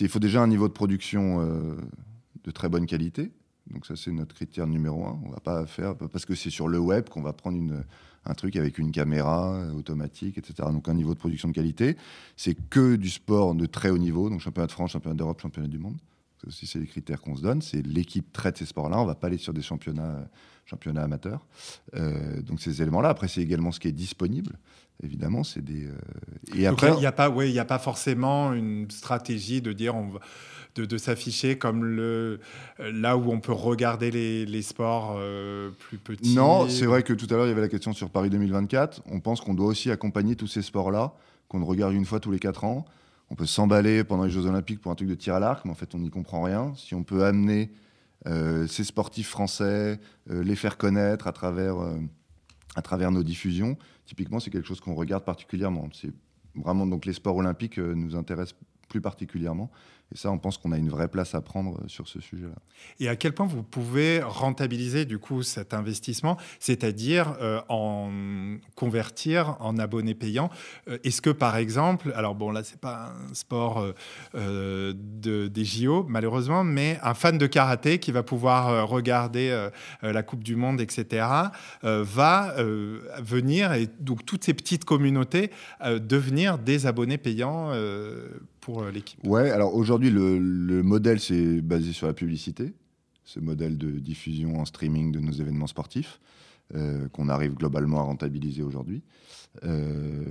il 0.00 0.08
faut 0.08 0.18
déjà 0.18 0.42
un 0.42 0.48
niveau 0.48 0.68
de 0.68 0.72
production 0.72 1.40
euh, 1.40 1.76
de 2.44 2.50
très 2.50 2.68
bonne 2.68 2.86
qualité. 2.86 3.32
Donc, 3.70 3.86
ça, 3.86 3.96
c'est 3.96 4.12
notre 4.12 4.34
critère 4.34 4.66
numéro 4.66 5.06
un. 5.06 5.18
On 5.24 5.30
va 5.30 5.40
pas 5.40 5.66
faire, 5.66 5.96
parce 5.96 6.26
que 6.26 6.34
c'est 6.34 6.50
sur 6.50 6.68
le 6.68 6.78
web 6.78 7.08
qu'on 7.08 7.22
va 7.22 7.32
prendre 7.32 7.56
une, 7.56 7.82
un 8.24 8.34
truc 8.34 8.56
avec 8.56 8.78
une 8.78 8.92
caméra 8.92 9.54
euh, 9.54 9.72
automatique, 9.72 10.36
etc. 10.38 10.68
Donc, 10.70 10.88
un 10.88 10.94
niveau 10.94 11.14
de 11.14 11.18
production 11.18 11.48
de 11.48 11.54
qualité. 11.54 11.96
C'est 12.36 12.54
que 12.68 12.96
du 12.96 13.08
sport 13.08 13.54
de 13.54 13.66
très 13.66 13.88
haut 13.88 13.98
niveau, 13.98 14.28
donc 14.28 14.40
championnat 14.40 14.66
de 14.66 14.72
France, 14.72 14.92
championnat 14.92 15.16
d'Europe, 15.16 15.40
championnat 15.40 15.68
du 15.68 15.78
monde. 15.78 15.96
Ça 16.42 16.48
aussi, 16.48 16.66
c'est 16.66 16.78
les 16.78 16.86
critères 16.86 17.22
qu'on 17.22 17.34
se 17.34 17.42
donne. 17.42 17.62
C'est 17.62 17.80
l'équipe 17.80 18.30
traite 18.30 18.58
ces 18.58 18.66
sports-là. 18.66 19.00
On 19.00 19.06
va 19.06 19.14
pas 19.14 19.28
aller 19.28 19.38
sur 19.38 19.54
des 19.54 19.62
championnats, 19.62 20.28
championnats 20.66 21.02
amateurs. 21.02 21.46
Euh, 21.94 22.42
donc, 22.42 22.60
ces 22.60 22.82
éléments-là. 22.82 23.08
Après, 23.08 23.26
c'est 23.26 23.40
également 23.40 23.72
ce 23.72 23.80
qui 23.80 23.88
est 23.88 23.92
disponible 23.92 24.58
évidemment, 25.02 25.44
c'est 25.44 25.62
des. 25.62 25.86
Euh, 25.86 25.94
et 26.54 26.66
après, 26.66 26.92
il 26.92 26.98
n'y 26.98 27.06
a 27.06 27.12
pas, 27.12 27.28
ouais, 27.28 27.50
il 27.50 27.58
a 27.58 27.64
pas 27.64 27.78
forcément 27.78 28.52
une 28.52 28.90
stratégie 28.90 29.60
de 29.60 29.72
dire 29.72 29.94
on 29.94 30.08
va, 30.08 30.20
de, 30.74 30.84
de 30.84 30.98
s'afficher 30.98 31.58
comme 31.58 31.84
le 31.84 32.40
là 32.78 33.16
où 33.16 33.30
on 33.30 33.40
peut 33.40 33.52
regarder 33.52 34.10
les, 34.10 34.46
les 34.46 34.62
sports 34.62 35.16
euh, 35.18 35.70
plus 35.78 35.98
petits. 35.98 36.34
Non, 36.34 36.68
c'est 36.68 36.86
vrai 36.86 37.02
que 37.02 37.12
tout 37.12 37.26
à 37.30 37.34
l'heure 37.34 37.46
il 37.46 37.50
y 37.50 37.52
avait 37.52 37.62
la 37.62 37.68
question 37.68 37.92
sur 37.92 38.10
Paris 38.10 38.30
2024. 38.30 39.02
On 39.10 39.20
pense 39.20 39.40
qu'on 39.40 39.54
doit 39.54 39.66
aussi 39.66 39.90
accompagner 39.90 40.36
tous 40.36 40.46
ces 40.46 40.62
sports-là 40.62 41.14
qu'on 41.48 41.64
regarde 41.64 41.94
une 41.94 42.04
fois 42.04 42.20
tous 42.20 42.30
les 42.30 42.38
quatre 42.38 42.64
ans. 42.64 42.84
On 43.30 43.34
peut 43.34 43.46
s'emballer 43.46 44.04
pendant 44.04 44.24
les 44.24 44.30
Jeux 44.30 44.46
Olympiques 44.46 44.80
pour 44.80 44.92
un 44.92 44.94
truc 44.94 45.08
de 45.08 45.14
tir 45.14 45.34
à 45.34 45.40
l'arc, 45.40 45.64
mais 45.64 45.70
en 45.70 45.74
fait 45.74 45.94
on 45.94 45.98
n'y 45.98 46.10
comprend 46.10 46.42
rien. 46.42 46.72
Si 46.76 46.94
on 46.94 47.02
peut 47.02 47.24
amener 47.24 47.70
euh, 48.26 48.66
ces 48.66 48.84
sportifs 48.84 49.28
français, 49.28 50.00
les 50.28 50.56
faire 50.56 50.76
connaître 50.76 51.26
à 51.26 51.32
travers 51.32 51.76
à 52.76 52.82
travers 52.82 53.10
nos 53.10 53.22
diffusions, 53.22 53.76
typiquement, 54.06 54.40
c'est 54.40 54.50
quelque 54.50 54.66
chose 54.66 54.80
qu'on 54.80 54.94
regarde 54.94 55.24
particulièrement. 55.24 55.88
Donc 56.54 57.04
les 57.04 57.12
sports 57.12 57.36
olympiques 57.36 57.78
euh, 57.78 57.94
nous 57.94 58.16
intéressent 58.16 58.58
plus 58.88 59.00
particulièrement. 59.00 59.70
Et 60.12 60.16
ça, 60.16 60.30
on 60.30 60.38
pense 60.38 60.56
qu'on 60.56 60.70
a 60.70 60.78
une 60.78 60.88
vraie 60.88 61.08
place 61.08 61.34
à 61.34 61.40
prendre 61.40 61.80
euh, 61.80 61.88
sur 61.88 62.06
ce 62.06 62.20
sujet-là. 62.20 62.54
Et 63.00 63.08
à 63.08 63.16
quel 63.16 63.32
point 63.32 63.46
vous 63.46 63.64
pouvez 63.64 64.22
rentabiliser 64.22 65.04
du 65.04 65.18
coup 65.18 65.42
cet 65.42 65.74
investissement, 65.74 66.36
c'est-à-dire 66.60 67.34
euh, 67.40 67.60
en 67.68 68.10
convertir 68.76 69.56
en 69.58 69.78
abonnés 69.78 70.14
payants? 70.14 70.48
Euh, 70.88 70.98
Est-ce 71.02 71.20
que 71.20 71.30
par 71.30 71.56
exemple, 71.56 72.12
alors 72.14 72.36
bon 72.36 72.52
là 72.52 72.62
c'est 72.62 72.80
pas 72.80 73.14
un 73.30 73.34
sport 73.34 73.94
de, 74.34 75.48
des 75.48 75.64
JO 75.64 76.04
malheureusement, 76.08 76.62
mais 76.62 76.98
un 77.02 77.14
fan 77.14 77.36
de 77.36 77.46
karaté 77.46 77.98
qui 77.98 78.12
va 78.12 78.22
pouvoir 78.22 78.88
regarder 78.88 79.68
la 80.02 80.22
Coupe 80.22 80.44
du 80.44 80.56
Monde, 80.56 80.80
etc., 80.80 81.26
va 81.82 82.54
venir 83.18 83.72
et 83.72 83.88
donc 84.00 84.24
toutes 84.24 84.44
ces 84.44 84.54
petites 84.54 84.84
communautés 84.84 85.50
devenir 85.84 86.58
des 86.58 86.86
abonnés 86.86 87.18
payants 87.18 87.72
pour 88.66 88.84
l'équipe 88.86 89.20
Ouais, 89.24 89.52
alors 89.52 89.76
aujourd'hui 89.76 90.10
le, 90.10 90.82
modèle, 90.82 91.20
c'est 91.20 91.60
basé 91.60 91.92
sur 91.92 92.08
la 92.08 92.14
publicité, 92.14 92.74
ce 93.24 93.38
modèle 93.38 93.78
de 93.78 93.92
diffusion 93.92 94.58
en 94.58 94.64
streaming 94.64 95.12
de 95.12 95.20
nos 95.20 95.30
événements 95.30 95.68
sportifs, 95.68 96.18
euh, 96.74 97.06
qu'on 97.10 97.28
arrive 97.28 97.54
globalement 97.54 98.00
à 98.00 98.02
rentabiliser 98.02 98.64
aujourd'hui. 98.64 99.04
Euh, 99.62 100.24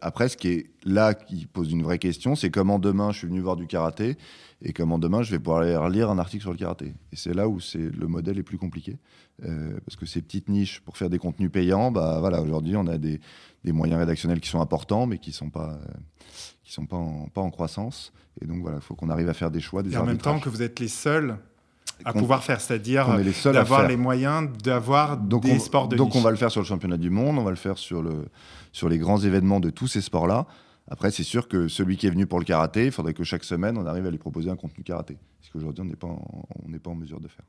après, 0.00 0.30
ce 0.30 0.38
qui 0.38 0.48
est 0.48 0.70
là 0.84 1.12
qui 1.12 1.44
pose 1.44 1.70
une 1.70 1.82
vraie 1.82 1.98
question, 1.98 2.36
c'est 2.36 2.50
comment 2.50 2.78
demain 2.78 3.12
je 3.12 3.18
suis 3.18 3.28
venu 3.28 3.40
voir 3.40 3.54
du 3.54 3.66
karaté 3.66 4.16
et 4.62 4.72
comment 4.72 4.98
demain 4.98 5.20
je 5.20 5.30
vais 5.30 5.38
pouvoir 5.38 5.90
lire 5.90 6.08
un 6.08 6.18
article 6.18 6.44
sur 6.44 6.52
le 6.52 6.56
karaté. 6.56 6.94
Et 7.12 7.16
c'est 7.16 7.34
là 7.34 7.48
où 7.48 7.60
c'est 7.60 7.94
le 7.94 8.06
modèle 8.06 8.38
est 8.38 8.42
plus 8.42 8.56
compliqué, 8.56 8.96
euh, 9.44 9.78
parce 9.84 9.96
que 9.96 10.06
ces 10.06 10.22
petites 10.22 10.48
niches 10.48 10.80
pour 10.80 10.96
faire 10.96 11.10
des 11.10 11.18
contenus 11.18 11.52
payants, 11.52 11.90
bah 11.90 12.16
voilà, 12.18 12.40
aujourd'hui 12.40 12.76
on 12.76 12.86
a 12.86 12.96
des, 12.96 13.20
des, 13.62 13.72
moyens 13.72 14.00
rédactionnels 14.00 14.40
qui 14.40 14.48
sont 14.48 14.62
importants, 14.62 15.06
mais 15.06 15.18
qui 15.18 15.32
sont 15.32 15.50
pas 15.50 15.78
qui 16.68 16.74
sont 16.74 16.86
pas 16.86 16.96
en, 16.96 17.28
pas 17.32 17.40
en 17.40 17.50
croissance. 17.50 18.12
Et 18.42 18.46
donc 18.46 18.60
voilà, 18.60 18.76
il 18.76 18.82
faut 18.82 18.94
qu'on 18.94 19.08
arrive 19.08 19.30
à 19.30 19.34
faire 19.34 19.50
des 19.50 19.60
choix. 19.60 19.82
Des 19.82 19.94
et 19.94 19.96
en 19.96 20.04
même 20.04 20.18
temps 20.18 20.38
que 20.38 20.50
vous 20.50 20.60
êtes 20.62 20.78
les 20.80 20.88
seuls 20.88 21.38
à 22.04 22.12
pouvoir 22.12 22.44
faire, 22.44 22.60
c'est-à-dire 22.60 23.08
d'avoir 23.46 23.88
les 23.88 23.96
moyens 23.96 24.48
d'avoir 24.62 25.16
des 25.16 25.58
sports 25.58 25.88
de 25.88 25.96
Donc 25.96 26.14
on 26.14 26.20
va 26.20 26.30
le 26.30 26.36
faire 26.36 26.50
sur 26.50 26.60
le 26.60 26.66
championnat 26.66 26.98
du 26.98 27.08
monde, 27.10 27.38
on 27.38 27.42
va 27.42 27.50
le 27.50 27.56
faire 27.56 27.78
sur, 27.78 28.02
le, 28.02 28.26
sur 28.70 28.88
les 28.88 28.98
grands 28.98 29.18
événements 29.18 29.60
de 29.60 29.70
tous 29.70 29.88
ces 29.88 30.02
sports-là. 30.02 30.46
Après, 30.90 31.10
c'est 31.10 31.24
sûr 31.24 31.48
que 31.48 31.68
celui 31.68 31.96
qui 31.96 32.06
est 32.06 32.10
venu 32.10 32.26
pour 32.26 32.38
le 32.38 32.44
karaté, 32.44 32.84
il 32.86 32.92
faudrait 32.92 33.14
que 33.14 33.24
chaque 33.24 33.44
semaine, 33.44 33.76
on 33.78 33.86
arrive 33.86 34.06
à 34.06 34.10
lui 34.10 34.18
proposer 34.18 34.50
un 34.50 34.56
contenu 34.56 34.84
karaté. 34.84 35.18
Ce 35.40 35.50
qu'aujourd'hui, 35.50 35.82
on 35.82 35.86
n'est 35.86 35.96
pas, 35.96 36.06
on 36.06 36.68
n'est 36.68 36.78
pas 36.78 36.90
en 36.90 36.94
mesure 36.94 37.20
de 37.20 37.28
faire. 37.28 37.44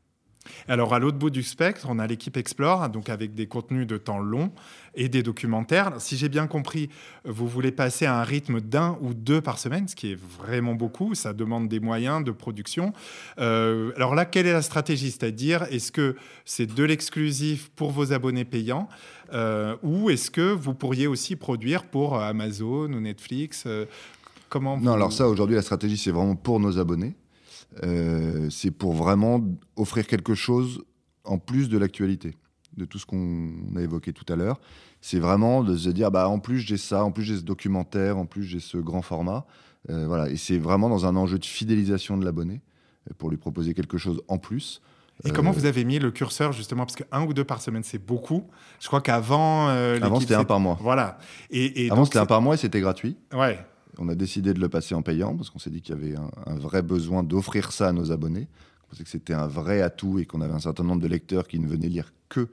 Alors 0.67 0.93
à 0.93 0.99
l'autre 0.99 1.17
bout 1.17 1.29
du 1.29 1.43
spectre, 1.43 1.87
on 1.89 1.99
a 1.99 2.07
l'équipe 2.07 2.37
Explore, 2.37 2.89
donc 2.89 3.09
avec 3.09 3.35
des 3.35 3.47
contenus 3.47 3.85
de 3.85 3.97
temps 3.97 4.19
long 4.19 4.51
et 4.95 5.09
des 5.09 5.23
documentaires. 5.23 5.93
Si 5.99 6.17
j'ai 6.17 6.29
bien 6.29 6.47
compris, 6.47 6.89
vous 7.25 7.47
voulez 7.47 7.71
passer 7.71 8.05
à 8.05 8.19
un 8.19 8.23
rythme 8.23 8.61
d'un 8.61 8.97
ou 9.01 9.13
deux 9.13 9.41
par 9.41 9.59
semaine, 9.59 9.87
ce 9.87 9.95
qui 9.95 10.11
est 10.11 10.19
vraiment 10.19 10.75
beaucoup. 10.75 11.15
Ça 11.15 11.33
demande 11.33 11.67
des 11.67 11.79
moyens 11.79 12.23
de 12.23 12.31
production. 12.31 12.93
Euh, 13.39 13.91
alors 13.95 14.15
là, 14.15 14.25
quelle 14.25 14.47
est 14.47 14.53
la 14.53 14.61
stratégie? 14.61 15.11
C'est-à-dire, 15.11 15.63
est-ce 15.71 15.91
que 15.91 16.15
c'est 16.45 16.73
de 16.73 16.83
l'exclusif 16.83 17.69
pour 17.75 17.91
vos 17.91 18.13
abonnés 18.13 18.45
payants 18.45 18.87
euh, 19.31 19.75
ou 19.83 20.09
est-ce 20.09 20.31
que 20.31 20.51
vous 20.51 20.73
pourriez 20.73 21.05
aussi 21.05 21.35
produire 21.35 21.83
pour 21.83 22.17
Amazon 22.17 22.91
ou 22.91 22.99
Netflix 22.99 23.63
euh, 23.67 23.85
Comment 24.49 24.77
Non, 24.77 24.93
alors 24.93 25.13
ça, 25.13 25.27
aujourd'hui, 25.27 25.55
la 25.55 25.61
stratégie, 25.61 25.97
c'est 25.97 26.11
vraiment 26.11 26.35
pour 26.35 26.59
nos 26.59 26.79
abonnés. 26.79 27.13
Euh, 27.84 28.49
c'est 28.49 28.72
pour 28.72 28.93
vraiment 28.93 29.41
offrir 29.76 30.07
quelque 30.07 30.36
chose 30.36 30.84
en 31.24 31.38
plus 31.38 31.70
de 31.70 31.78
l'actualité, 31.78 32.36
de 32.78 32.86
tout 32.86 32.97
ce 32.97 33.05
qu'on 33.05 33.51
a 33.76 33.82
évoqué 33.82 34.13
tout 34.13 34.26
à 34.32 34.36
l'heure. 34.36 34.59
C'est 35.01 35.20
vraiment 35.20 35.63
de 35.63 35.78
se 35.78 35.89
dire, 35.89 36.11
bah, 36.11 36.28
en 36.28 36.39
plus 36.39 36.59
j'ai 36.59 36.78
ça, 36.78 37.03
en 37.03 37.11
plus 37.11 37.24
j'ai 37.24 37.38
ce 37.38 37.43
documentaire, 37.43 38.17
en 38.17 38.26
plus 38.26 38.43
j'ai 38.43 38.59
ce 38.59 38.78
grand 38.78 39.01
format. 39.01 39.45
Euh, 39.89 40.07
voilà. 40.07 40.30
Et 40.30 40.36
c'est 40.36 40.57
vraiment 40.57 40.89
dans 40.89 41.05
un 41.05 41.15
enjeu 41.15 41.38
de 41.39 41.45
fidélisation 41.45 42.17
de 42.17 42.26
l'abonné, 42.26 42.61
euh, 43.09 43.13
pour 43.17 43.30
lui 43.30 43.38
proposer 43.38 43.74
quelque 43.74 43.97
chose 43.97 44.22
en 44.28 44.38
plus. 44.38 44.82
Et 45.26 45.32
comment 45.32 45.51
vous 45.51 45.65
avez 45.65 45.84
mis 45.84 45.99
le 45.99 46.11
curseur 46.11 46.53
justement? 46.53 46.86
Parce 46.86 46.95
qu'un 46.95 47.26
ou 47.26 47.34
deux 47.34 47.43
par 47.43 47.61
semaine, 47.61 47.84
c'est 47.84 47.97
beaucoup. 47.97 48.47
Je 48.80 48.88
crois 48.88 49.01
qu'avant. 49.01 49.67
Avant, 49.67 50.22
c'était 50.22 50.34
un 50.36 50.45
par 50.45 50.61
mois. 50.61 50.78
Voilà. 50.80 51.17
Et, 51.49 51.91
Avant, 51.91 52.05
c'était 52.05 52.20
un 52.20 52.26
par 52.26 52.41
mois 52.41 52.55
et 52.55 52.57
c'était 52.57 52.80
gratuit. 52.80 53.17
Ouais. 53.34 53.59
On 54.00 54.08
a 54.08 54.16
décidé 54.16 54.54
de 54.54 54.60
le 54.60 54.70
passer 54.70 54.95
en 54.95 55.02
payant 55.02 55.36
parce 55.36 55.50
qu'on 55.50 55.60
s'est 55.60 55.70
dit 55.70 55.82
qu'il 55.82 55.95
y 55.95 55.97
avait 55.97 56.16
un, 56.16 56.56
vrai 56.56 56.82
besoin 56.82 57.24
d'offrir 57.24 57.72
ça 57.72 57.89
à 57.89 57.91
nos 57.91 58.12
abonnés. 58.12 58.47
On 58.84 58.91
pensait 58.91 59.04
que 59.04 59.10
c'était 59.10 59.34
un 59.34 59.47
vrai 59.47 59.82
atout 59.82 60.20
et 60.20 60.26
qu'on 60.26 60.41
avait 60.41 60.54
un 60.54 60.60
certain 60.60 60.84
nombre 60.84 61.02
de 61.02 61.08
lecteurs 61.08 61.47
qui 61.47 61.60
ne 61.60 61.68
venaient 61.68 61.89
lire 61.89 62.14
que 62.30 62.47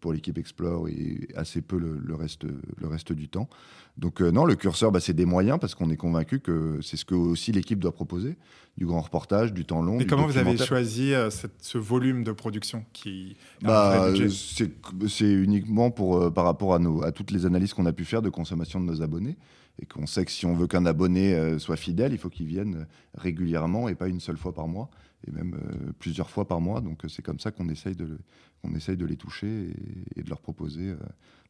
pour 0.00 0.12
l'équipe 0.12 0.38
Explore 0.38 0.88
et 0.88 1.28
assez 1.36 1.62
peu 1.62 1.78
le, 1.78 2.14
reste, 2.14 2.44
le 2.44 2.86
reste 2.86 3.12
du 3.12 3.28
temps. 3.28 3.48
Donc 3.96 4.20
euh, 4.20 4.30
non, 4.30 4.44
le 4.44 4.54
curseur, 4.56 4.92
bah, 4.92 5.00
c'est 5.00 5.14
des 5.14 5.24
moyens 5.24 5.58
parce 5.58 5.74
qu'on 5.74 5.90
est 5.90 5.96
convaincu 5.96 6.40
que 6.40 6.78
c'est 6.82 6.96
ce 6.96 7.04
que 7.04 7.14
aussi 7.14 7.50
l'équipe 7.52 7.78
doit 7.78 7.92
proposer, 7.92 8.36
du 8.76 8.84
grand 8.84 9.00
reportage, 9.00 9.54
du 9.54 9.64
temps 9.64 9.80
long. 9.82 9.98
Et 9.98 10.06
comment 10.06 10.26
vous 10.26 10.36
avez 10.36 10.56
choisi 10.58 11.14
euh, 11.14 11.30
ce 11.30 11.78
volume 11.78 12.22
de 12.22 12.32
production 12.32 12.84
qui 12.92 13.36
bah, 13.62 14.10
C'est 15.08 15.32
uniquement 15.32 15.90
pour, 15.90 16.18
euh, 16.18 16.30
par 16.30 16.44
rapport 16.44 16.74
à, 16.74 16.78
nos, 16.78 17.02
à 17.02 17.10
toutes 17.10 17.30
les 17.30 17.46
analyses 17.46 17.72
qu'on 17.72 17.86
a 17.86 17.92
pu 17.92 18.04
faire 18.04 18.20
de 18.20 18.28
consommation 18.28 18.80
de 18.80 18.84
nos 18.84 19.02
abonnés 19.02 19.36
et 19.80 19.86
qu'on 19.86 20.06
sait 20.06 20.24
que 20.24 20.30
si 20.30 20.46
on 20.46 20.54
veut 20.54 20.66
qu'un 20.66 20.86
abonné 20.86 21.34
euh, 21.34 21.58
soit 21.58 21.76
fidèle, 21.76 22.12
il 22.12 22.18
faut 22.18 22.30
qu'il 22.30 22.46
vienne 22.46 22.86
régulièrement 23.14 23.88
et 23.88 23.94
pas 23.94 24.08
une 24.08 24.20
seule 24.20 24.38
fois 24.38 24.54
par 24.54 24.68
mois, 24.68 24.90
et 25.26 25.30
même 25.30 25.54
euh, 25.54 25.92
plusieurs 25.98 26.30
fois 26.30 26.46
par 26.46 26.60
mois. 26.60 26.80
Donc 26.80 27.04
euh, 27.04 27.08
c'est 27.08 27.22
comme 27.22 27.40
ça 27.40 27.50
qu'on 27.50 27.68
essaye 27.68 27.94
de, 27.94 28.18
essaye 28.74 28.96
de 28.96 29.04
les 29.04 29.16
toucher 29.16 29.70
et, 30.16 30.22
de 30.22 30.28
leur 30.28 30.40
proposer, 30.40 30.94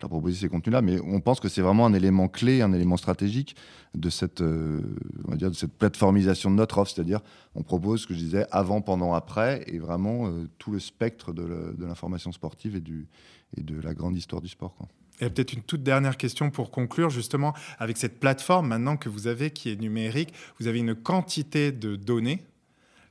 leur 0.00 0.10
proposer 0.10 0.36
ces 0.36 0.48
contenus-là. 0.48 0.82
Mais 0.82 1.00
on 1.00 1.20
pense 1.20 1.40
que 1.40 1.48
c'est 1.48 1.62
vraiment 1.62 1.86
un 1.86 1.94
élément 1.94 2.28
clé, 2.28 2.62
un 2.62 2.72
élément 2.72 2.96
stratégique 2.96 3.56
de 3.94 4.10
cette, 4.10 4.42
on 4.42 5.30
va 5.30 5.36
dire, 5.36 5.50
de 5.50 5.56
cette 5.56 5.72
plateformisation 5.72 6.50
de 6.50 6.56
notre 6.56 6.78
offre, 6.78 6.92
c'est-à-dire 6.94 7.20
on 7.54 7.62
propose 7.62 8.02
ce 8.02 8.06
que 8.06 8.12
je 8.12 8.18
disais 8.18 8.46
avant, 8.50 8.82
pendant, 8.82 9.14
après, 9.14 9.64
et 9.68 9.78
vraiment 9.78 10.30
tout 10.58 10.72
le 10.72 10.78
spectre 10.78 11.32
de 11.32 11.86
l'information 11.86 12.32
sportive 12.32 12.76
et, 12.76 12.80
du, 12.80 13.08
et 13.56 13.62
de 13.62 13.80
la 13.80 13.94
grande 13.94 14.16
histoire 14.16 14.42
du 14.42 14.48
sport. 14.48 14.76
Et 15.20 15.30
peut-être 15.30 15.52
une 15.52 15.62
toute 15.62 15.82
dernière 15.82 16.16
question 16.16 16.50
pour 16.50 16.70
conclure, 16.70 17.10
justement, 17.10 17.54
avec 17.78 17.96
cette 17.96 18.20
plateforme 18.20 18.68
maintenant 18.68 18.96
que 18.96 19.08
vous 19.08 19.26
avez 19.26 19.50
qui 19.50 19.70
est 19.70 19.80
numérique, 19.80 20.32
vous 20.60 20.66
avez 20.66 20.78
une 20.78 20.94
quantité 20.94 21.72
de 21.72 21.96
données. 21.96 22.42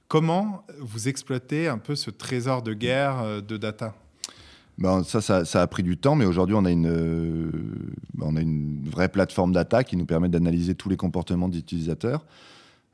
Comment 0.08 0.64
vous 0.80 1.08
exploitez 1.08 1.68
un 1.68 1.80
peu 1.80 1.96
ce 1.96 2.12
trésor 2.12 2.62
de 2.62 2.74
guerre 2.74 3.22
euh, 3.22 3.42
de 3.42 3.58
data? 3.58 3.96
Ben, 4.78 5.04
ça, 5.04 5.46
ça, 5.46 5.62
a 5.62 5.68
pris 5.68 5.84
du 5.84 5.98
temps, 5.98 6.16
mais 6.16 6.26
aujourd'hui, 6.26 6.56
on, 6.56 6.66
a 6.66 6.72
une, 6.72 6.88
euh, 6.88 7.50
on 8.22 8.36
a 8.36 8.42
une 8.42 8.82
vraie 8.90 9.08
plateforme 9.08 9.54
data 9.54 9.84
qui 9.84 9.96
nous 9.96 10.06
permet 10.06 10.28
d'analyser 10.28 10.76
tous 10.76 10.90
les 10.90 10.98
comportements 10.98 11.48
des 11.48 11.60
utilisateurs. 11.60 12.26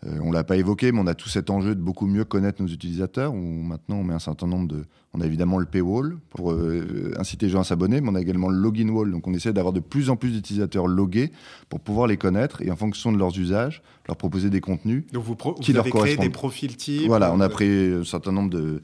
Euh, 0.06 0.18
on 0.24 0.32
l'a 0.32 0.44
pas 0.44 0.58
évoqué, 0.58 0.92
mais 0.92 1.00
on 1.00 1.08
a 1.08 1.14
tout 1.14 1.30
cet 1.30 1.50
enjeu 1.50 1.76
de 1.76 1.82
beaucoup 1.82 2.08
mieux 2.08 2.24
connaître 2.24 2.62
nos 2.62 2.68
utilisateurs. 2.68 3.34
Où 3.34 3.38
maintenant, 3.38 3.98
on 3.98 4.04
met 4.04 4.14
un 4.14 4.20
certain 4.20 4.48
nombre 4.48 4.68
de. 4.68 4.86
On 5.14 5.22
a 5.22 5.26
évidemment 5.26 5.60
le 5.60 5.66
paywall 5.66 6.18
pour 6.30 6.52
euh, 6.52 7.14
inciter 7.20 7.46
les 7.48 7.52
gens 7.52 7.60
à 7.60 7.64
s'abonner, 7.64 8.02
mais 8.02 8.10
on 8.10 8.16
a 8.16 8.22
également 8.22 8.50
le 8.50 8.58
login 8.58 8.90
wall. 8.90 9.12
Donc, 9.12 9.28
on 9.28 9.34
essaie 9.34 9.54
d'avoir 9.54 9.74
de 9.74 9.80
plus 9.80 10.10
en 10.10 10.16
plus 10.16 10.32
d'utilisateurs 10.32 10.88
logués 10.88 11.32
pour 11.70 11.80
pouvoir 11.80 12.08
les 12.08 12.18
connaître 12.18 12.62
et 12.62 12.72
en 12.72 12.76
fonction 12.76 13.12
de 13.12 13.18
leurs 13.18 13.38
usages, 13.38 13.84
leur 14.08 14.18
proposer 14.18 14.50
des 14.50 14.62
contenus. 14.62 15.04
Donc, 15.12 15.24
vous, 15.24 15.36
qui 15.36 15.74
leur 15.74 15.86
créé 15.86 16.18
des 16.18 16.30
profils 16.30 16.76
types. 16.76 17.08
Voilà, 17.08 17.34
on 17.34 17.40
a 17.40 17.50
pris 17.50 17.94
un 17.94 18.04
certain 18.04 18.32
nombre 18.32 18.50
de 18.50 18.82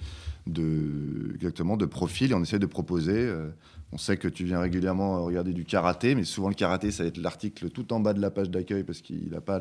de, 0.47 1.33
exactement, 1.35 1.77
de 1.77 1.85
profil 1.85 2.31
et 2.31 2.33
on 2.33 2.41
essaie 2.41 2.59
de 2.59 2.65
proposer. 2.65 3.15
Euh, 3.15 3.49
on 3.93 3.97
sait 3.97 4.17
que 4.17 4.27
tu 4.27 4.43
viens 4.43 4.59
régulièrement 4.59 5.23
regarder 5.23 5.53
du 5.53 5.63
karaté, 5.63 6.13
mais 6.13 6.25
souvent 6.25 6.49
le 6.49 6.55
karaté, 6.55 6.91
ça 6.91 7.03
va 7.03 7.09
être 7.09 7.17
l'article 7.17 7.69
tout 7.69 7.93
en 7.93 8.01
bas 8.01 8.13
de 8.13 8.19
la 8.19 8.29
page 8.29 8.49
d'accueil 8.49 8.83
parce 8.83 8.99
qu'il 8.99 9.29
n'a 9.31 9.39
pas, 9.39 9.59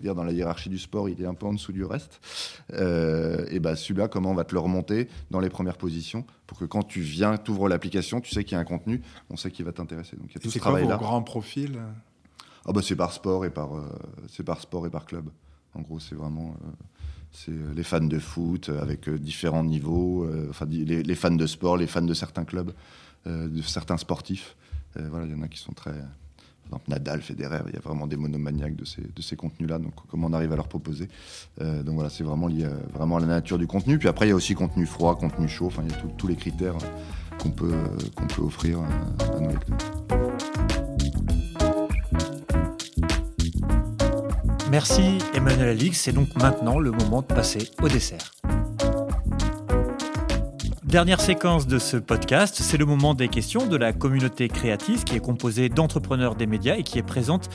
dire, 0.00 0.14
dans 0.14 0.22
la 0.22 0.32
hiérarchie 0.32 0.68
du 0.68 0.78
sport, 0.78 1.08
il 1.08 1.20
est 1.20 1.26
un 1.26 1.34
peu 1.34 1.46
en 1.46 1.52
dessous 1.52 1.72
du 1.72 1.84
reste. 1.84 2.20
Euh, 2.74 3.44
et 3.50 3.58
bah 3.58 3.74
celui-là, 3.74 4.06
comment 4.06 4.30
on 4.30 4.34
va 4.34 4.44
te 4.44 4.54
le 4.54 4.60
remonter 4.60 5.08
dans 5.32 5.40
les 5.40 5.48
premières 5.48 5.78
positions 5.78 6.24
pour 6.46 6.58
que 6.58 6.64
quand 6.64 6.84
tu 6.84 7.00
viens, 7.00 7.36
tu 7.38 7.50
ouvres 7.50 7.68
l'application, 7.68 8.20
tu 8.20 8.32
sais 8.32 8.44
qu'il 8.44 8.52
y 8.52 8.58
a 8.58 8.60
un 8.60 8.64
contenu, 8.64 9.02
on 9.30 9.36
sait 9.36 9.50
qu'il 9.50 9.64
va 9.64 9.72
t'intéresser. 9.72 10.16
Donc 10.16 10.26
il 10.30 10.34
y 10.34 10.38
a 10.38 10.40
tout 10.40 10.50
ce 10.50 10.58
travail-là. 10.60 10.96
C'est 10.96 11.04
grand 11.04 11.22
profil 11.22 11.80
ah 12.68 12.72
bah, 12.72 12.80
c'est 12.82 12.96
par 12.96 13.12
sport 13.12 13.44
et 13.44 13.50
par, 13.50 13.76
euh, 13.76 13.88
c'est 14.28 14.42
par 14.42 14.60
sport 14.60 14.86
et 14.86 14.90
par 14.90 15.06
club. 15.06 15.30
En 15.74 15.82
gros, 15.82 16.00
c'est 16.00 16.16
vraiment 16.16 16.56
c'est 17.32 17.52
euh, 17.52 17.72
les 17.74 17.82
fans 17.82 18.00
de 18.00 18.18
foot 18.18 18.68
euh, 18.68 18.80
avec 18.80 19.08
euh, 19.08 19.18
différents 19.18 19.64
niveaux, 19.64 20.26
enfin 20.50 20.66
les, 20.68 21.14
fans 21.14 21.30
de 21.30 21.46
sport, 21.46 21.76
les 21.76 21.86
fans 21.86 22.02
de 22.02 22.14
certains 22.14 22.44
clubs, 22.44 22.72
de 23.26 23.62
certains 23.62 23.96
sportifs. 23.96 24.56
voilà, 24.94 25.26
il 25.26 25.32
y 25.32 25.34
en 25.34 25.42
a 25.42 25.48
qui 25.48 25.58
sont 25.58 25.72
très. 25.72 25.90
Par 25.90 26.78
exemple, 26.80 26.90
Nadal, 26.90 27.22
Federer, 27.22 27.60
il 27.68 27.74
y 27.74 27.76
a 27.76 27.80
vraiment 27.80 28.08
des 28.08 28.16
monomaniaques 28.16 28.74
de 28.74 28.84
ces, 28.84 29.02
de 29.02 29.22
ces 29.22 29.36
contenus-là. 29.36 29.78
Donc, 29.78 29.94
comment 30.08 30.26
on 30.26 30.32
arrive 30.32 30.52
à 30.52 30.56
leur 30.56 30.66
proposer 30.66 31.08
Donc 31.60 31.94
voilà, 31.94 32.10
c'est 32.10 32.24
vraiment 32.24 32.48
lié 32.48 32.68
vraiment 32.92 33.18
à 33.18 33.20
la 33.20 33.26
nature 33.26 33.58
du 33.58 33.68
contenu. 33.68 33.98
Puis 33.98 34.08
après, 34.08 34.26
il 34.26 34.30
y 34.30 34.32
a 34.32 34.36
aussi 34.36 34.54
contenu 34.54 34.84
froid, 34.84 35.16
contenu 35.16 35.48
chaud. 35.48 35.66
Enfin, 35.66 35.82
il 35.84 35.92
y 35.92 35.94
a 35.94 36.02
tous 36.16 36.26
les 36.26 36.36
critères 36.36 36.76
qu'on 37.40 37.50
peut, 37.50 37.74
peut 38.34 38.42
offrir 38.42 38.80
à 38.80 39.40
nos 39.40 39.50
lecteurs. 39.50 40.35
Merci 44.70 45.18
Emmanuel 45.34 45.68
Alix, 45.68 46.00
c'est 46.00 46.12
donc 46.12 46.34
maintenant 46.36 46.78
le 46.78 46.90
moment 46.90 47.22
de 47.22 47.26
passer 47.26 47.70
au 47.82 47.88
dessert. 47.88 48.32
Dernière 50.82 51.20
séquence 51.20 51.66
de 51.66 51.78
ce 51.78 51.96
podcast, 51.96 52.56
c'est 52.60 52.76
le 52.76 52.86
moment 52.86 53.14
des 53.14 53.28
questions 53.28 53.66
de 53.66 53.76
la 53.76 53.92
communauté 53.92 54.48
créative 54.48 55.04
qui 55.04 55.14
est 55.14 55.20
composée 55.20 55.68
d'entrepreneurs 55.68 56.36
des 56.36 56.46
médias 56.46 56.76
et 56.76 56.84
qui 56.84 56.98
est 56.98 57.02
présente 57.02 57.48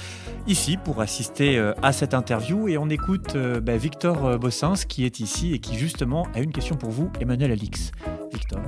ici 0.47 0.77
pour 0.77 1.01
assister 1.01 1.57
euh, 1.57 1.73
à 1.81 1.91
cette 1.91 2.13
interview. 2.13 2.67
Et 2.67 2.77
on 2.77 2.89
écoute 2.89 3.35
euh, 3.35 3.59
bah, 3.59 3.77
Victor 3.77 4.25
euh, 4.25 4.37
Bossins 4.37 4.75
qui 4.87 5.05
est 5.05 5.19
ici 5.19 5.53
et 5.53 5.59
qui 5.59 5.77
justement 5.77 6.27
a 6.33 6.39
une 6.39 6.51
question 6.51 6.75
pour 6.75 6.91
vous, 6.91 7.09
Emmanuel 7.19 7.51
Alix. 7.51 7.91
Victor. 8.33 8.59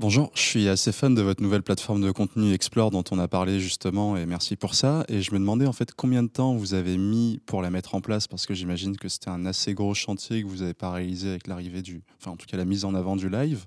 Bonjour, 0.00 0.30
je 0.32 0.42
suis 0.42 0.68
assez 0.68 0.92
fan 0.92 1.12
de 1.12 1.22
votre 1.22 1.42
nouvelle 1.42 1.64
plateforme 1.64 2.00
de 2.00 2.12
contenu 2.12 2.52
Explore 2.52 2.92
dont 2.92 3.02
on 3.10 3.18
a 3.18 3.26
parlé 3.26 3.58
justement 3.58 4.16
et 4.16 4.26
merci 4.26 4.54
pour 4.54 4.76
ça. 4.76 5.04
Et 5.08 5.22
je 5.22 5.32
me 5.34 5.40
demandais 5.40 5.66
en 5.66 5.72
fait 5.72 5.92
combien 5.92 6.22
de 6.22 6.28
temps 6.28 6.54
vous 6.54 6.74
avez 6.74 6.96
mis 6.96 7.40
pour 7.46 7.62
la 7.62 7.70
mettre 7.70 7.96
en 7.96 8.00
place 8.00 8.28
parce 8.28 8.46
que 8.46 8.54
j'imagine 8.54 8.96
que 8.96 9.08
c'était 9.08 9.30
un 9.30 9.44
assez 9.44 9.74
gros 9.74 9.94
chantier 9.94 10.44
que 10.44 10.46
vous 10.46 10.58
n'avez 10.58 10.72
pas 10.72 10.92
réalisé 10.92 11.30
avec 11.30 11.48
l'arrivée 11.48 11.82
du, 11.82 12.00
enfin 12.20 12.30
en 12.30 12.36
tout 12.36 12.46
cas 12.46 12.56
la 12.56 12.64
mise 12.64 12.84
en 12.84 12.94
avant 12.94 13.16
du 13.16 13.28
live. 13.28 13.66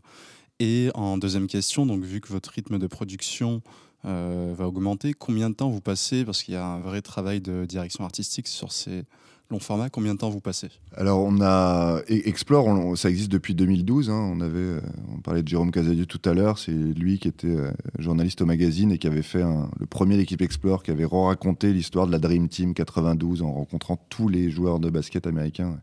Et 0.61 0.89
en 0.95 1.17
deuxième 1.17 1.47
question, 1.47 1.85
donc 1.85 2.05
vu 2.05 2.21
que 2.21 2.29
votre 2.29 2.49
rythme 2.51 2.79
de 2.79 2.87
production 2.87 3.61
euh, 4.05 4.53
va 4.57 4.69
augmenter, 4.69 5.13
combien 5.13 5.49
de 5.49 5.55
temps 5.55 5.69
vous 5.69 5.81
passez 5.81 6.23
parce 6.23 6.43
qu'il 6.43 6.53
y 6.53 6.57
a 6.57 6.65
un 6.65 6.79
vrai 6.79 7.01
travail 7.01 7.41
de 7.41 7.65
direction 7.65 8.05
artistique 8.05 8.47
sur 8.47 8.71
ces 8.71 9.03
long 9.51 9.59
format, 9.59 9.89
combien 9.89 10.13
de 10.13 10.19
temps 10.19 10.29
vous 10.29 10.39
passez? 10.39 10.69
Alors, 10.95 11.19
on 11.19 11.41
a 11.41 11.99
e-, 12.09 12.27
Explore, 12.27 12.97
ça 12.97 13.09
existe 13.09 13.31
depuis 13.31 13.53
2012. 13.53 14.09
Hein. 14.09 14.31
on 14.35 14.41
avait, 14.41 14.57
euh, 14.57 14.81
on 15.13 15.19
parlait 15.19 15.43
de 15.43 15.47
Jérôme 15.47 15.71
Casadieu 15.71 16.05
tout 16.05 16.21
à 16.25 16.33
l'heure. 16.33 16.57
C'est 16.57 16.71
lui 16.71 17.19
qui 17.19 17.27
était 17.27 17.47
euh, 17.47 17.71
journaliste 17.99 18.41
au 18.41 18.45
magazine 18.45 18.91
et 18.91 18.97
qui 18.97 19.07
avait 19.07 19.21
fait 19.21 19.43
le 19.79 19.85
premier 19.85 20.17
d'équipe 20.17 20.41
Explore, 20.41 20.83
qui 20.83 20.91
avait 20.91 21.05
raconté 21.05 21.73
l'histoire 21.73 22.07
de 22.07 22.11
la 22.11 22.19
Dream 22.19 22.47
Team 22.47 22.73
92 22.73 23.41
en 23.41 23.53
rencontrant 23.53 23.97
tous 24.09 24.27
les 24.27 24.49
joueurs 24.49 24.79
de 24.79 24.89
basket 24.89 25.27
américains 25.27 25.79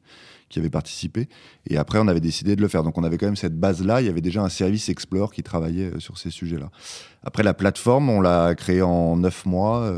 qui 0.48 0.58
avaient 0.58 0.70
participé. 0.70 1.28
Et 1.66 1.76
après, 1.76 1.98
on 1.98 2.08
avait 2.08 2.20
décidé 2.20 2.56
de 2.56 2.62
le 2.62 2.68
faire. 2.68 2.82
Donc, 2.82 2.96
on 2.96 3.04
avait 3.04 3.18
quand 3.18 3.26
même 3.26 3.36
cette 3.36 3.58
base-là. 3.58 4.00
Il 4.00 4.06
y 4.06 4.10
avait 4.10 4.22
déjà 4.22 4.42
un 4.42 4.48
service 4.48 4.88
Explore 4.88 5.32
qui 5.32 5.42
travaillait 5.42 5.92
euh, 5.94 6.00
sur 6.00 6.16
ces 6.16 6.30
sujets-là. 6.30 6.70
Après, 7.22 7.42
la 7.42 7.52
plateforme, 7.52 8.08
on 8.08 8.20
l'a 8.20 8.54
créée 8.54 8.82
en 8.82 9.16
neuf 9.16 9.44
mois. 9.44 9.92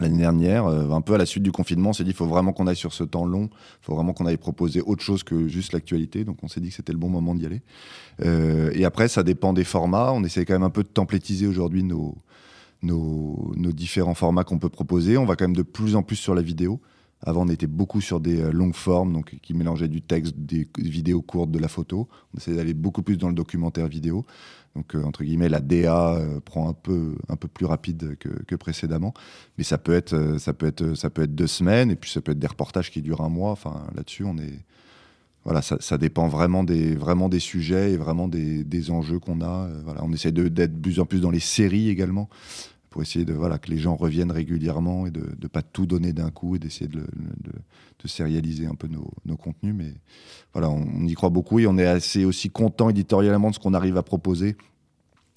L'année 0.00 0.18
dernière, 0.18 0.66
euh, 0.66 0.90
un 0.90 1.00
peu 1.00 1.14
à 1.14 1.18
la 1.18 1.26
suite 1.26 1.42
du 1.42 1.52
confinement, 1.52 1.90
on 1.90 1.92
s'est 1.92 2.04
dit 2.04 2.10
il 2.10 2.16
faut 2.16 2.26
vraiment 2.26 2.52
qu'on 2.52 2.66
aille 2.66 2.76
sur 2.76 2.92
ce 2.92 3.04
temps 3.04 3.24
long, 3.24 3.48
il 3.52 3.84
faut 3.84 3.94
vraiment 3.94 4.12
qu'on 4.12 4.26
aille 4.26 4.36
proposer 4.36 4.80
autre 4.80 5.02
chose 5.02 5.22
que 5.22 5.48
juste 5.48 5.72
l'actualité. 5.72 6.24
Donc 6.24 6.38
on 6.42 6.48
s'est 6.48 6.60
dit 6.60 6.68
que 6.68 6.74
c'était 6.74 6.92
le 6.92 6.98
bon 6.98 7.08
moment 7.08 7.34
d'y 7.34 7.46
aller. 7.46 7.62
Euh, 8.24 8.70
et 8.74 8.84
après, 8.84 9.08
ça 9.08 9.22
dépend 9.22 9.52
des 9.52 9.64
formats. 9.64 10.12
On 10.12 10.24
essaie 10.24 10.44
quand 10.44 10.54
même 10.54 10.62
un 10.62 10.70
peu 10.70 10.82
de 10.82 10.88
templétiser 10.88 11.46
aujourd'hui 11.46 11.82
nos, 11.82 12.16
nos, 12.82 13.52
nos, 13.56 13.72
différents 13.72 14.14
formats 14.14 14.44
qu'on 14.44 14.58
peut 14.58 14.68
proposer. 14.68 15.16
On 15.16 15.24
va 15.24 15.36
quand 15.36 15.44
même 15.44 15.56
de 15.56 15.62
plus 15.62 15.96
en 15.96 16.02
plus 16.02 16.16
sur 16.16 16.34
la 16.34 16.42
vidéo. 16.42 16.80
Avant, 17.22 17.46
on 17.46 17.48
était 17.48 17.66
beaucoup 17.66 18.02
sur 18.02 18.20
des 18.20 18.40
euh, 18.40 18.52
longues 18.52 18.74
formes, 18.74 19.12
donc 19.12 19.36
qui 19.42 19.54
mélangeaient 19.54 19.88
du 19.88 20.02
texte, 20.02 20.34
des 20.36 20.68
vidéos 20.78 21.22
courtes, 21.22 21.50
de 21.50 21.58
la 21.58 21.68
photo. 21.68 22.08
On 22.34 22.38
essaie 22.38 22.54
d'aller 22.54 22.74
beaucoup 22.74 23.02
plus 23.02 23.16
dans 23.16 23.28
le 23.28 23.34
documentaire 23.34 23.88
vidéo. 23.88 24.26
Donc, 24.76 24.94
euh, 24.94 25.02
entre 25.02 25.24
guillemets, 25.24 25.48
la 25.48 25.60
DA 25.60 26.16
euh, 26.16 26.38
prend 26.40 26.68
un 26.68 26.74
peu, 26.74 27.16
un 27.28 27.36
peu 27.36 27.48
plus 27.48 27.64
rapide 27.64 28.16
que, 28.18 28.54
précédemment. 28.54 29.14
Mais 29.56 29.64
ça 29.64 29.78
peut, 29.78 29.94
être, 29.94 30.36
ça, 30.38 30.52
peut 30.52 30.66
être, 30.66 30.94
ça 30.94 31.08
peut 31.08 31.22
être 31.22 31.34
deux 31.34 31.46
semaines, 31.46 31.90
et 31.90 31.96
puis 31.96 32.10
ça 32.10 32.20
peut 32.20 32.32
être 32.32 32.38
des 32.38 32.46
reportages 32.46 32.90
qui 32.90 33.00
durent 33.00 33.22
un 33.22 33.30
mois. 33.30 33.52
Enfin, 33.52 33.86
là-dessus, 33.94 34.24
on 34.24 34.36
est. 34.38 34.64
Voilà, 35.44 35.62
ça, 35.62 35.96
dépend 35.96 36.26
vraiment 36.26 36.64
des, 36.64 36.96
vraiment 36.96 37.28
des 37.28 37.38
sujets 37.38 37.92
et 37.92 37.96
vraiment 37.96 38.26
des, 38.26 38.64
des 38.64 38.90
enjeux 38.90 39.20
qu'on 39.20 39.40
a. 39.42 39.68
Voilà, 39.84 40.02
on 40.02 40.12
essaie 40.12 40.32
d'être 40.32 40.54
de 40.54 40.80
plus 40.80 40.98
en 40.98 41.06
plus 41.06 41.20
dans 41.20 41.30
les 41.30 41.38
séries 41.38 41.88
également 41.88 42.28
pour 42.96 43.02
essayer 43.02 43.26
de 43.26 43.34
voilà 43.34 43.58
que 43.58 43.70
les 43.70 43.76
gens 43.76 43.94
reviennent 43.94 44.30
régulièrement 44.30 45.06
et 45.06 45.10
de 45.10 45.36
ne 45.38 45.48
pas 45.48 45.60
tout 45.60 45.84
donner 45.84 46.14
d'un 46.14 46.30
coup 46.30 46.56
et 46.56 46.58
d'essayer 46.58 46.88
de, 46.88 47.06
de, 48.00 48.08
sérialiser 48.08 48.66
un 48.66 48.74
peu 48.74 48.88
nos, 48.88 49.10
nos 49.26 49.36
contenus. 49.36 49.74
Mais 49.76 49.92
voilà, 50.54 50.70
on, 50.70 51.04
y 51.04 51.12
croit 51.12 51.28
beaucoup 51.28 51.58
et 51.58 51.66
on 51.66 51.76
est 51.76 51.84
assez 51.84 52.24
aussi 52.24 52.48
content 52.48 52.88
éditorialement 52.88 53.50
de 53.50 53.54
ce 53.54 53.58
qu'on 53.58 53.74
arrive 53.74 53.98
à 53.98 54.02
proposer. 54.02 54.56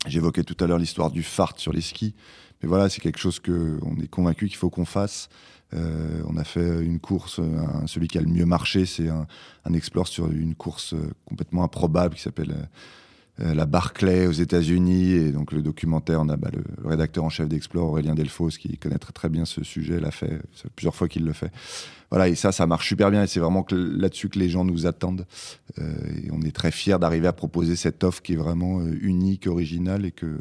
J'évoquais 0.07 0.43
tout 0.43 0.55
à 0.64 0.68
l'heure 0.68 0.78
l'histoire 0.78 1.12
du 1.12 1.22
fart 1.22 1.60
sur 1.60 1.74
les 1.74 1.82
skis, 1.82 2.16
mais 2.62 2.70
voilà, 2.70 2.88
c'est 2.88 3.01
quelque 3.01 3.20
chose 3.20 3.41
que 3.41 3.78
on 3.82 3.99
est 3.99 4.07
convaincu 4.07 4.47
qu'il 4.47 4.55
faut 4.55 4.70
qu'on 4.70 4.86
fasse. 4.86 5.28
Euh, 5.74 6.22
on 6.30 6.38
a 6.38 6.45
fait 6.45 6.82
une 6.82 7.01
course, 7.01 7.41
celui 7.88 8.07
qui 8.07 8.18
a 8.20 8.22
le 8.22 8.28
mieux 8.28 8.45
marché, 8.45 8.86
c'est 8.86 9.10
un, 9.10 9.28
un 9.66 9.74
explore 9.74 10.07
sur 10.07 10.32
une 10.32 10.55
course 10.55 10.95
complètement 11.26 11.66
improbable 11.66 12.16
qui 12.16 12.22
s'appelle 12.22 12.51
euh, 12.51 12.64
euh, 12.64 12.66
la 13.39 13.65
Barclay 13.65 14.27
aux 14.27 14.31
États-Unis. 14.31 15.11
Et 15.11 15.31
donc, 15.31 15.51
le 15.51 15.61
documentaire, 15.61 16.21
on 16.21 16.29
a 16.29 16.37
bah, 16.37 16.49
le, 16.53 16.63
rédacteur 16.87 17.23
en 17.23 17.29
chef 17.29 17.47
d'Explore, 17.47 17.89
Aurélien 17.89 18.15
Delfos, 18.15 18.49
qui 18.49 18.77
connaît 18.77 18.97
très, 18.97 19.29
bien 19.29 19.45
ce 19.45 19.63
sujet, 19.63 19.99
l'a 19.99 20.11
fait 20.11 20.41
plusieurs 20.75 20.95
fois 20.95 21.07
qu'il 21.07 21.25
le 21.25 21.33
fait. 21.33 21.51
Voilà, 22.09 22.27
et 22.27 22.35
ça, 22.35 22.51
ça 22.51 22.65
marche 22.67 22.87
super 22.87 23.11
bien. 23.11 23.23
Et 23.23 23.27
c'est 23.27 23.39
vraiment 23.39 23.65
là-dessus 23.71 24.29
que 24.29 24.39
les 24.39 24.49
gens 24.49 24.65
nous 24.65 24.87
attendent. 24.87 25.25
Euh, 25.79 25.93
et 26.23 26.31
on 26.31 26.41
est 26.41 26.55
très 26.55 26.71
fiers 26.71 26.97
d'arriver 26.99 27.27
à 27.27 27.33
proposer 27.33 27.75
cette 27.75 28.03
offre 28.03 28.21
qui 28.21 28.33
est 28.33 28.37
vraiment 28.37 28.79
euh, 28.79 28.97
unique, 29.01 29.47
originale 29.47 30.05
et 30.05 30.11
que, 30.11 30.37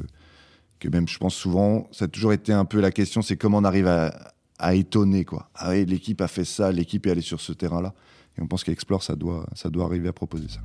même, 0.90 1.08
je 1.08 1.18
pense 1.18 1.34
souvent, 1.34 1.88
ça 1.92 2.06
a 2.06 2.08
toujours 2.08 2.32
été 2.32 2.52
un 2.52 2.64
peu 2.64 2.80
la 2.80 2.90
question, 2.90 3.20
c'est 3.20 3.36
comment 3.36 3.58
on 3.58 3.64
arrive 3.64 3.88
à, 3.88 4.32
à 4.58 4.74
étonner, 4.74 5.24
quoi. 5.24 5.50
Ah 5.54 5.70
oui, 5.70 5.84
l'équipe 5.84 6.20
a 6.20 6.28
fait 6.28 6.44
ça, 6.44 6.72
l'équipe 6.72 7.06
est 7.06 7.10
allée 7.10 7.20
sur 7.20 7.40
ce 7.40 7.52
terrain-là. 7.52 7.94
Et 8.36 8.42
on 8.42 8.46
pense 8.46 8.64
qu'Explore, 8.64 9.02
ça 9.02 9.16
doit, 9.16 9.46
ça 9.54 9.70
doit 9.70 9.84
arriver 9.84 10.08
à 10.08 10.12
proposer 10.12 10.46
ça. 10.48 10.60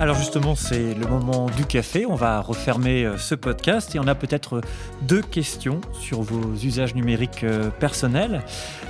Alors 0.00 0.16
justement, 0.16 0.56
c'est 0.56 0.92
le 0.92 1.06
moment 1.06 1.46
du 1.48 1.64
café. 1.66 2.04
On 2.04 2.16
va 2.16 2.40
refermer 2.40 3.04
euh, 3.04 3.16
ce 3.16 3.36
podcast 3.36 3.94
et 3.94 4.00
on 4.00 4.08
a 4.08 4.16
peut-être 4.16 4.56
euh, 4.56 4.60
deux 5.02 5.22
questions 5.22 5.80
sur 5.92 6.22
vos 6.22 6.52
usages 6.56 6.96
numériques 6.96 7.44
euh, 7.44 7.70
personnels. 7.70 8.42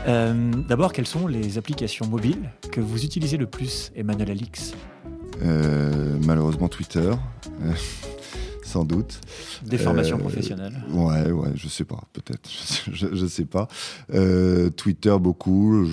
D'abord, 0.07 0.93
quelles 0.93 1.07
sont 1.07 1.27
les 1.27 1.59
applications 1.59 2.07
mobiles 2.07 2.51
que 2.73 2.81
vous 2.81 3.05
utilisez 3.05 3.37
le 3.37 3.47
plus, 3.47 3.93
Emmanuel 3.95 4.31
Alix? 4.31 4.75
Malheureusement, 5.43 6.69
Twitter. 6.69 7.11
sans 8.63 8.85
doute. 8.85 9.21
Des 9.63 9.79
formations 9.79 10.19
professionnelles 10.19 10.83
Ouais, 10.91 11.31
ouais, 11.31 11.51
je 11.55 11.69
sais 11.69 11.85
pas, 11.85 12.03
peut-être, 12.13 12.49
je, 12.93 13.27
sais 13.27 13.45
pas. 13.45 13.69
Twitter 14.77 15.17
beaucoup, 15.21 15.87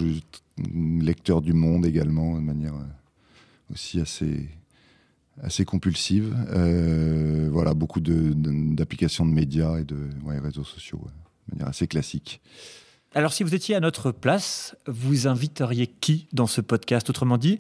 lecteur 0.74 1.42
du 1.42 1.54
Monde 1.54 1.86
également, 1.86 2.36
de 2.36 2.42
manière 2.42 2.74
aussi 3.72 4.02
assez 4.02 4.50
assez 5.44 5.66
compulsive. 5.66 6.36
Euh, 6.50 7.50
voilà, 7.52 7.74
beaucoup 7.74 8.00
d'applications 8.00 9.26
de, 9.26 9.32
médias 9.32 9.80
et 9.80 9.84
de 9.84 9.98
réseaux 10.42 10.64
sociaux, 10.64 11.02
de 11.48 11.56
manière 11.56 11.70
assez 11.70 11.88
classique. 11.88 12.42
Alors 13.14 13.34
si 13.34 13.44
vous 13.44 13.54
étiez 13.54 13.76
à 13.76 13.80
notre 13.80 14.12
place, 14.12 14.76
vous 14.88 15.28
inviteriez 15.28 15.88
qui 15.88 16.28
dans 16.32 16.48
ce 16.48 16.62
podcast? 16.62 17.10
Autrement 17.10 17.38
dit, 17.38 17.60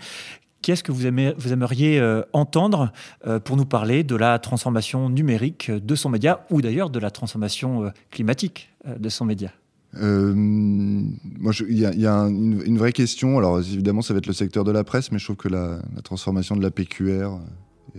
qui 0.61 0.71
est-ce 0.71 0.83
que 0.83 0.91
vous, 0.91 1.07
aimeriez 1.07 1.99
euh, 1.99 2.21
entendre 2.33 2.93
euh, 3.25 3.39
pour 3.39 3.57
nous 3.57 3.65
parler 3.65 4.03
de 4.03 4.15
la 4.15 4.39
transformation 4.39 5.09
numérique 5.09 5.71
de 5.71 5.95
son 5.95 6.09
média 6.09 6.45
ou 6.51 6.61
d'ailleurs 6.61 6.89
de 6.89 6.99
la 6.99 7.11
transformation 7.11 7.91
climatique 8.11 8.69
de 8.87 9.09
son 9.09 9.25
média? 9.25 9.51
Moi, 9.93 11.53
il 11.67 11.77
y 11.77 12.07
a, 12.07 12.13
une, 12.13 12.77
vraie 12.77 12.93
question. 12.93 13.37
Alors, 13.37 13.59
évidemment, 13.59 14.01
ça 14.01 14.13
va 14.13 14.19
être 14.19 14.27
le 14.27 14.33
secteur 14.33 14.63
de 14.63 14.71
la 14.71 14.85
presse, 14.85 15.11
mais 15.11 15.19
je 15.19 15.25
trouve 15.25 15.35
que 15.35 15.49
la, 15.49 15.81
transformation 16.03 16.55
de 16.55 16.61
la 16.61 16.71
PQR 16.71 17.37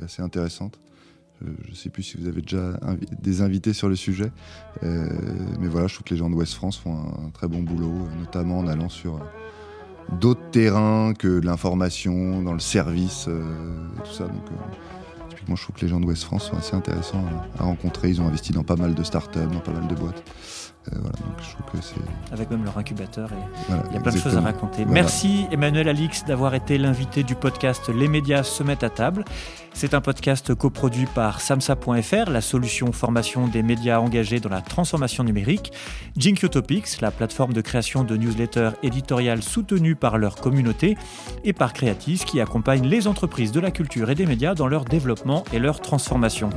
est 0.01 0.05
assez 0.05 0.23
intéressante. 0.23 0.79
Je 1.41 1.71
ne 1.71 1.75
sais 1.75 1.91
plus 1.91 2.05
si 2.05 2.17
vous 2.17 2.29
avez 2.29 2.41
déjà 2.41 2.79
des 3.21 3.43
invités 3.43 3.73
sur 3.73 3.89
le 3.89 3.97
sujet, 3.97 4.31
mais 4.81 5.67
voilà, 5.67 5.89
je 5.89 5.95
trouve 5.95 6.05
que 6.05 6.15
les 6.15 6.19
gens 6.19 6.31
de 6.31 6.37
West 6.37 6.55
France 6.55 6.79
font 6.79 6.95
un, 6.95 7.31
très 7.31 7.49
bon 7.49 7.63
boulot, 7.63 8.07
notamment 8.21 8.61
en 8.61 8.69
allant 8.69 8.89
sur 8.89 9.19
d'autres 10.11 10.51
terrains 10.51 11.15
que 11.15 11.29
l'information, 11.29 12.43
dans 12.43 12.53
le 12.53 12.61
service, 12.61 13.27
euh, 13.29 13.43
et 13.99 14.07
tout 14.07 14.13
ça. 14.13 14.25
Donc, 14.25 14.45
euh, 14.51 15.29
typiquement, 15.31 15.57
je 15.57 15.63
trouve 15.63 15.77
que 15.77 15.83
les 15.83 15.89
gens 15.89 16.01
de 16.01 16.07
West 16.07 16.25
France 16.25 16.49
sont 16.49 16.57
assez 16.57 16.75
intéressants 16.75 17.25
à 17.59 17.65
rencontrer. 17.65 18.11
Ils 18.11 18.21
ont 18.21 18.27
investi 18.27 18.53
dans 18.53 18.65
pas 18.65 18.77
mal 18.77 18.95
de 18.95 19.03
startups, 19.03 19.39
dans 19.53 19.61
pas 19.61 19.73
mal 19.73 19.89
de 19.89 19.95
boîtes. 19.95 20.23
Euh, 20.93 20.97
Avec 22.33 22.51
même 22.51 22.65
leur 22.65 22.77
incubateur, 22.77 23.31
et 23.33 23.73
il 23.89 23.95
y 23.95 23.97
a 23.97 24.01
plein 24.01 24.13
de 24.13 24.19
choses 24.19 24.37
à 24.37 24.41
raconter. 24.41 24.85
Merci 24.85 25.47
Emmanuel 25.53 25.89
Alix 25.89 26.25
d'avoir 26.25 26.55
été 26.55 26.77
l'invité 26.77 27.23
du 27.23 27.37
podcast 27.37 27.89
Les 27.89 28.09
médias 28.09 28.43
se 28.43 28.65
mettent 28.65 28.83
à 28.83 28.91
table. 28.91 29.25
C'est 29.75 29.95
un 29.95 30.01
podcast 30.01 30.55
coproduit 30.55 31.07
par 31.07 31.41
samsa.fr, 31.41 32.31
la 32.31 32.41
solution 32.41 32.93
formation 32.93 33.47
des 33.47 33.63
médias 33.63 34.01
engagés 34.01 34.41
dans 34.41 34.49
la 34.49 34.61
transformation 34.61 35.25
numérique, 35.25 35.73
Jinkyo 36.17 36.49
Topics, 36.49 37.01
la 37.01 37.11
plateforme 37.11 37.53
de 37.53 37.61
création 37.61 38.03
de 38.03 38.17
newsletters 38.17 38.71
éditoriales 38.83 39.43
soutenue 39.43 39.95
par 39.95 40.19
leur 40.19 40.35
communauté, 40.35 40.97
et 41.45 41.53
par 41.53 41.73
Creatis 41.73 42.23
qui 42.27 42.41
accompagne 42.41 42.87
les 42.87 43.07
entreprises 43.07 43.53
de 43.53 43.61
la 43.61 43.71
culture 43.71 44.11
et 44.11 44.15
des 44.15 44.27
médias 44.27 44.55
dans 44.55 44.67
leur 44.67 44.85
développement 44.85 45.45
et 45.53 45.59
leur 45.59 45.81
transformation. 45.81 46.51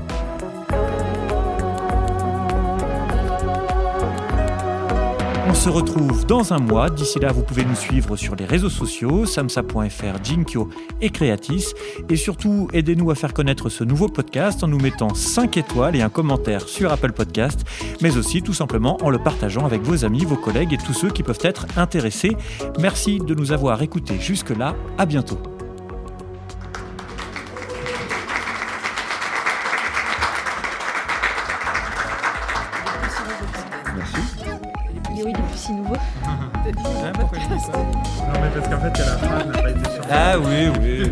Se 5.55 5.69
retrouve 5.69 6.25
dans 6.25 6.53
un 6.53 6.59
mois. 6.59 6.89
D'ici 6.89 7.19
là, 7.19 7.31
vous 7.31 7.41
pouvez 7.41 7.63
nous 7.63 7.75
suivre 7.75 8.17
sur 8.17 8.35
les 8.35 8.45
réseaux 8.45 8.69
sociaux, 8.69 9.25
samsa.fr, 9.25 10.23
Jinkyo 10.23 10.69
et 11.01 11.09
Creatis. 11.09 11.73
Et 12.09 12.15
surtout, 12.15 12.67
aidez-nous 12.73 13.09
à 13.09 13.15
faire 13.15 13.33
connaître 13.33 13.69
ce 13.69 13.83
nouveau 13.83 14.07
podcast 14.07 14.63
en 14.63 14.67
nous 14.67 14.79
mettant 14.79 15.13
5 15.13 15.55
étoiles 15.57 15.95
et 15.95 16.01
un 16.01 16.09
commentaire 16.09 16.67
sur 16.67 16.91
Apple 16.91 17.13
Podcast, 17.13 17.61
mais 18.01 18.17
aussi 18.17 18.41
tout 18.41 18.53
simplement 18.53 18.97
en 19.01 19.09
le 19.09 19.17
partageant 19.17 19.65
avec 19.65 19.81
vos 19.81 20.03
amis, 20.03 20.25
vos 20.25 20.35
collègues 20.35 20.73
et 20.73 20.77
tous 20.77 20.93
ceux 20.93 21.09
qui 21.09 21.23
peuvent 21.23 21.39
être 21.41 21.65
intéressés. 21.77 22.35
Merci 22.79 23.19
de 23.19 23.33
nous 23.33 23.51
avoir 23.51 23.81
écoutés 23.81 24.19
jusque-là. 24.19 24.75
À 24.97 25.05
bientôt. 25.05 25.54
Parce 38.55 38.67
qu'en 38.69 38.79
fait, 38.79 38.97
la 38.99 39.17
phrase 39.17 39.45
n'a 39.47 39.61
pas 39.61 39.69
été 39.69 39.81
Ah 40.09 40.35
oui, 40.39 40.69
oui. 40.81 41.11